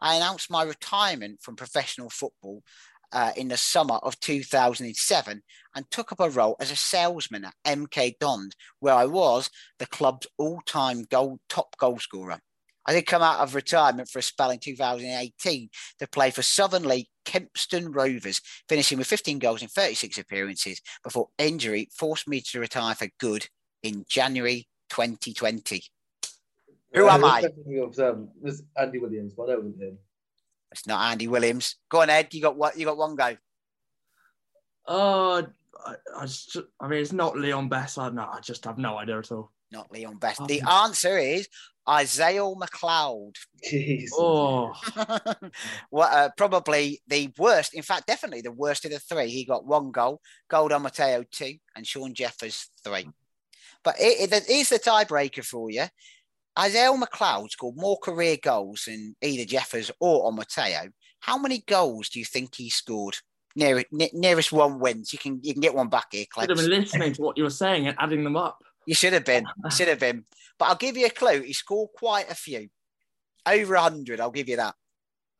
I 0.00 0.16
announced 0.16 0.50
my 0.50 0.62
retirement 0.62 1.40
from 1.42 1.56
professional 1.56 2.10
football 2.10 2.62
uh, 3.14 3.30
in 3.36 3.48
the 3.48 3.56
summer 3.56 3.94
of 4.02 4.18
2007 4.20 5.42
and 5.74 5.90
took 5.90 6.12
up 6.12 6.20
a 6.20 6.28
role 6.28 6.56
as 6.60 6.70
a 6.70 6.76
salesman 6.76 7.44
at 7.44 7.54
MK 7.64 8.18
Dons, 8.18 8.54
where 8.80 8.94
I 8.94 9.06
was 9.06 9.48
the 9.78 9.86
club's 9.86 10.26
all-time 10.36 11.04
goal 11.10 11.38
top 11.48 11.76
goal 11.78 11.98
scorer. 11.98 12.40
I 12.86 12.92
did 12.92 13.06
come 13.06 13.22
out 13.22 13.40
of 13.40 13.54
retirement 13.54 14.10
for 14.10 14.18
a 14.18 14.22
spell 14.22 14.50
in 14.50 14.58
2018 14.58 15.70
to 16.00 16.06
play 16.06 16.30
for 16.30 16.42
Southern 16.42 16.82
League 16.82 17.06
Kempston 17.24 17.94
Rovers, 17.94 18.42
finishing 18.68 18.98
with 18.98 19.06
15 19.06 19.38
goals 19.38 19.62
in 19.62 19.68
36 19.68 20.18
appearances 20.18 20.82
before 21.02 21.28
injury 21.38 21.88
forced 21.96 22.28
me 22.28 22.42
to 22.42 22.60
retire 22.60 22.94
for 22.94 23.08
good 23.18 23.46
in 23.82 24.04
January 24.06 24.66
2020. 24.90 25.82
Who 26.92 27.08
am 27.08 27.24
I? 27.24 27.42
Andy 28.76 28.98
Williams, 28.98 29.34
but 29.34 29.44
I 29.44 29.54
don't 29.54 29.80
him. 29.80 29.98
It's 30.74 30.88
not 30.88 31.10
Andy 31.12 31.28
Williams. 31.28 31.76
Go 31.88 32.02
on, 32.02 32.10
Ed. 32.10 32.34
You 32.34 32.42
got 32.42 32.56
what? 32.56 32.76
You 32.76 32.84
got 32.84 32.96
one 32.96 33.14
go. 33.14 33.36
Uh, 34.86 35.42
I, 35.86 35.94
I, 36.18 36.26
just, 36.26 36.56
I 36.80 36.88
mean, 36.88 37.00
it's 37.00 37.12
not 37.12 37.38
Leon 37.38 37.68
Best. 37.68 37.96
I, 37.96 38.08
no, 38.10 38.22
I 38.22 38.40
just 38.40 38.64
have 38.64 38.76
no 38.76 38.98
idea 38.98 39.18
at 39.18 39.30
all. 39.30 39.52
Not 39.70 39.92
Leon 39.92 40.16
Best. 40.16 40.44
The 40.46 40.62
answer 40.62 41.16
is 41.16 41.48
Izale 41.88 42.56
McLeod. 42.56 43.36
Jeez. 43.72 44.08
Oh, 44.14 44.72
well, 45.92 46.08
uh, 46.10 46.30
probably 46.36 47.00
the 47.06 47.32
worst. 47.38 47.72
In 47.72 47.82
fact, 47.82 48.08
definitely 48.08 48.40
the 48.40 48.50
worst 48.50 48.84
of 48.84 48.90
the 48.90 48.98
three. 48.98 49.28
He 49.28 49.44
got 49.44 49.64
one 49.64 49.92
goal, 49.92 50.20
Golden 50.50 50.82
Mateo 50.82 51.24
two, 51.30 51.54
and 51.76 51.86
Shaun 51.86 52.14
Jeffers 52.14 52.68
three. 52.82 53.08
But 53.84 53.96
it, 54.00 54.32
it 54.32 54.50
is 54.50 54.70
the 54.70 54.80
tiebreaker 54.80 55.44
for 55.44 55.70
you. 55.70 55.84
Izale 56.56 57.02
McLeod 57.02 57.50
scored 57.50 57.76
more 57.76 57.98
career 57.98 58.36
goals 58.40 58.84
than 58.86 59.16
either 59.22 59.44
Jeffers 59.44 59.90
or 60.00 60.26
on 60.26 60.36
Mateo. 60.36 60.90
How 61.20 61.38
many 61.38 61.64
goals 61.66 62.08
do 62.08 62.18
you 62.18 62.24
think 62.24 62.54
he 62.54 62.70
scored? 62.70 63.16
Near, 63.56 63.84
ne- 63.90 64.10
nearest 64.12 64.52
one 64.52 64.78
wins. 64.78 65.12
You 65.12 65.18
can 65.18 65.40
you 65.42 65.52
can 65.52 65.60
get 65.60 65.74
one 65.74 65.88
back 65.88 66.06
here, 66.10 66.26
should 66.34 66.50
have 66.50 66.58
been 66.58 66.70
listening 66.70 67.12
to 67.14 67.22
what 67.22 67.36
you 67.36 67.44
were 67.44 67.50
saying 67.50 67.86
and 67.86 67.96
adding 68.00 68.24
them 68.24 68.36
up. 68.36 68.62
You 68.86 68.94
should 68.94 69.12
have 69.12 69.24
been. 69.24 69.46
You 69.64 69.70
should 69.70 69.88
have 69.88 70.00
been. 70.00 70.24
But 70.58 70.66
I'll 70.66 70.76
give 70.76 70.96
you 70.96 71.06
a 71.06 71.10
clue. 71.10 71.42
He 71.42 71.52
scored 71.52 71.90
quite 71.96 72.30
a 72.30 72.34
few. 72.34 72.68
Over 73.46 73.74
100, 73.74 74.20
I'll 74.20 74.30
give 74.30 74.48
you 74.48 74.56
that. 74.56 74.74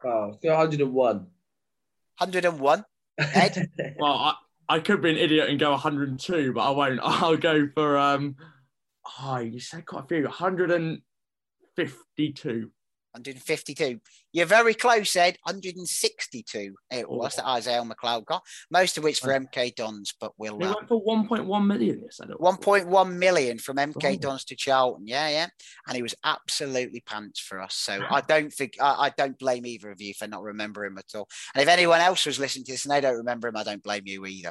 Oh, 0.04 0.36
101. 0.42 1.16
101. 2.18 2.84
Ed? 3.18 3.70
Well, 3.98 4.12
I, 4.12 4.34
I 4.68 4.78
could 4.80 5.02
be 5.02 5.10
an 5.10 5.16
idiot 5.16 5.48
and 5.48 5.58
go 5.58 5.70
102, 5.70 6.52
but 6.52 6.60
I 6.60 6.70
won't. 6.70 7.00
I'll 7.02 7.36
go 7.36 7.68
for 7.74 7.98
um. 7.98 8.36
Oh, 9.20 9.38
you 9.38 9.60
said 9.60 9.86
quite 9.86 10.04
a 10.04 10.08
few. 10.08 10.24
152. 10.24 12.70
152. 13.14 14.00
You're 14.32 14.44
very 14.46 14.74
close, 14.74 15.14
Ed. 15.14 15.36
162 15.44 16.74
it 16.90 17.08
was 17.08 17.36
that 17.36 17.44
Izale 17.44 17.88
McLeod 17.88 18.24
got. 18.24 18.42
Most 18.72 18.98
of 18.98 19.04
which 19.04 19.20
for 19.20 19.28
MK 19.28 19.76
Dons, 19.76 20.12
but 20.20 20.32
we'll. 20.36 20.58
They 20.58 20.66
Uh, 20.66 20.74
went 20.74 20.88
for 20.88 21.00
1.1 21.04 21.64
million. 21.66 22.00
You 22.00 22.08
said 22.10 22.30
it. 22.30 22.40
1.1 22.40 23.12
million 23.16 23.58
from 23.58 23.76
MK 23.76 24.14
Oh. 24.14 24.16
Dons 24.16 24.44
to 24.46 24.56
Charlton. 24.56 25.06
Yeah, 25.06 25.28
yeah. 25.28 25.46
And 25.86 25.94
he 25.94 26.02
was 26.02 26.16
absolutely 26.24 27.02
pants 27.06 27.38
for 27.38 27.60
us. 27.60 27.76
So 27.76 28.04
I 28.10 28.20
don't 28.22 28.52
think 28.52 28.74
I, 28.80 29.06
I 29.06 29.10
don't 29.10 29.38
blame 29.38 29.64
either 29.64 29.92
of 29.92 30.00
you 30.00 30.12
for 30.14 30.26
not 30.26 30.42
remembering 30.42 30.90
him 30.92 30.98
at 30.98 31.14
all. 31.14 31.28
And 31.54 31.62
if 31.62 31.68
anyone 31.68 32.00
else 32.00 32.26
was 32.26 32.40
listening 32.40 32.64
to 32.64 32.72
this 32.72 32.84
and 32.84 32.90
they 32.92 33.00
don't 33.00 33.18
remember 33.18 33.46
him, 33.46 33.56
I 33.56 33.62
don't 33.62 33.82
blame 33.84 34.02
you 34.06 34.26
either. 34.26 34.50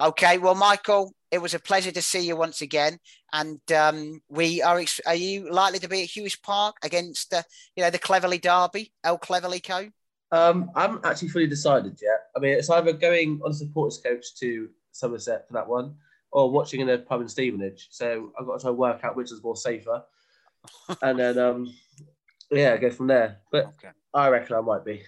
Okay, 0.00 0.38
well, 0.38 0.54
Michael, 0.54 1.12
it 1.30 1.38
was 1.38 1.54
a 1.54 1.58
pleasure 1.58 1.92
to 1.92 2.02
see 2.02 2.20
you 2.20 2.36
once 2.36 2.60
again. 2.62 2.98
And 3.32 3.60
um, 3.72 4.20
we 4.28 4.62
are. 4.62 4.78
Ex- 4.78 5.00
are 5.06 5.14
you 5.14 5.50
likely 5.50 5.78
to 5.80 5.88
be 5.88 6.02
at 6.02 6.08
Huish 6.10 6.40
Park 6.42 6.76
against, 6.82 7.32
uh, 7.34 7.42
you 7.76 7.82
know, 7.82 7.90
the 7.90 7.98
Cleverly 7.98 8.38
Derby, 8.38 8.92
El 9.02 9.18
Cleverly 9.18 9.60
Co? 9.60 9.88
Um, 10.30 10.70
I 10.74 10.82
haven't 10.82 11.04
actually 11.04 11.28
fully 11.28 11.46
decided 11.46 11.98
yet. 12.02 12.26
I 12.36 12.40
mean, 12.40 12.52
it's 12.52 12.70
either 12.70 12.92
going 12.92 13.40
on 13.44 13.52
a 13.52 13.54
supporters 13.54 13.98
coach 13.98 14.34
to 14.40 14.68
Somerset 14.92 15.46
for 15.46 15.54
that 15.54 15.68
one, 15.68 15.94
or 16.32 16.50
watching 16.50 16.80
in 16.80 16.88
a 16.88 16.98
pub 16.98 17.20
in 17.20 17.28
Stevenage. 17.28 17.88
So 17.90 18.32
I've 18.38 18.46
got 18.46 18.58
to 18.58 18.62
try 18.62 18.70
and 18.70 18.78
work 18.78 19.04
out 19.04 19.16
which 19.16 19.32
is 19.32 19.42
more 19.42 19.56
safer, 19.56 20.02
and 21.02 21.18
then 21.18 21.38
um, 21.38 21.74
yeah, 22.50 22.76
go 22.76 22.90
from 22.90 23.06
there. 23.06 23.38
But 23.50 23.74
I 24.12 24.28
reckon 24.28 24.56
I 24.56 24.60
might 24.60 24.84
be. 24.84 25.02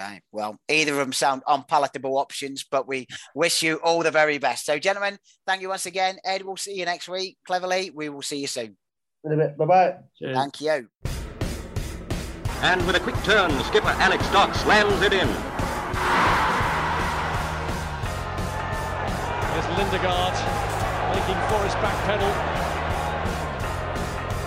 Okay. 0.00 0.20
Well, 0.32 0.56
either 0.68 0.92
of 0.92 0.98
them 0.98 1.12
sound 1.12 1.42
unpalatable 1.46 2.16
options, 2.16 2.64
but 2.68 2.88
we 2.88 3.06
wish 3.34 3.62
you 3.62 3.76
all 3.76 4.02
the 4.02 4.10
very 4.10 4.38
best. 4.38 4.64
So, 4.64 4.78
gentlemen, 4.78 5.18
thank 5.46 5.60
you 5.62 5.68
once 5.68 5.86
again. 5.86 6.18
Ed, 6.24 6.42
we'll 6.42 6.56
see 6.56 6.74
you 6.74 6.84
next 6.84 7.08
week. 7.08 7.36
Cleverly, 7.46 7.90
we 7.94 8.08
will 8.08 8.22
see 8.22 8.38
you 8.38 8.46
soon. 8.46 8.76
In 9.24 9.32
a 9.32 9.36
bit. 9.36 9.56
Bye 9.56 9.64
bye. 9.66 9.96
Thank 10.20 10.60
you. 10.60 10.88
And 12.62 12.86
with 12.86 12.96
a 12.96 13.00
quick 13.00 13.16
turn, 13.24 13.50
skipper 13.64 13.88
Alex 13.98 14.26
Dock 14.30 14.54
slams 14.54 15.02
it 15.02 15.12
in. 15.12 15.28
There's 19.52 19.66
Lindegaard 19.76 20.34
making 21.12 21.36
Forrest 21.48 21.76
back 21.76 22.04
pedal. 22.04 22.61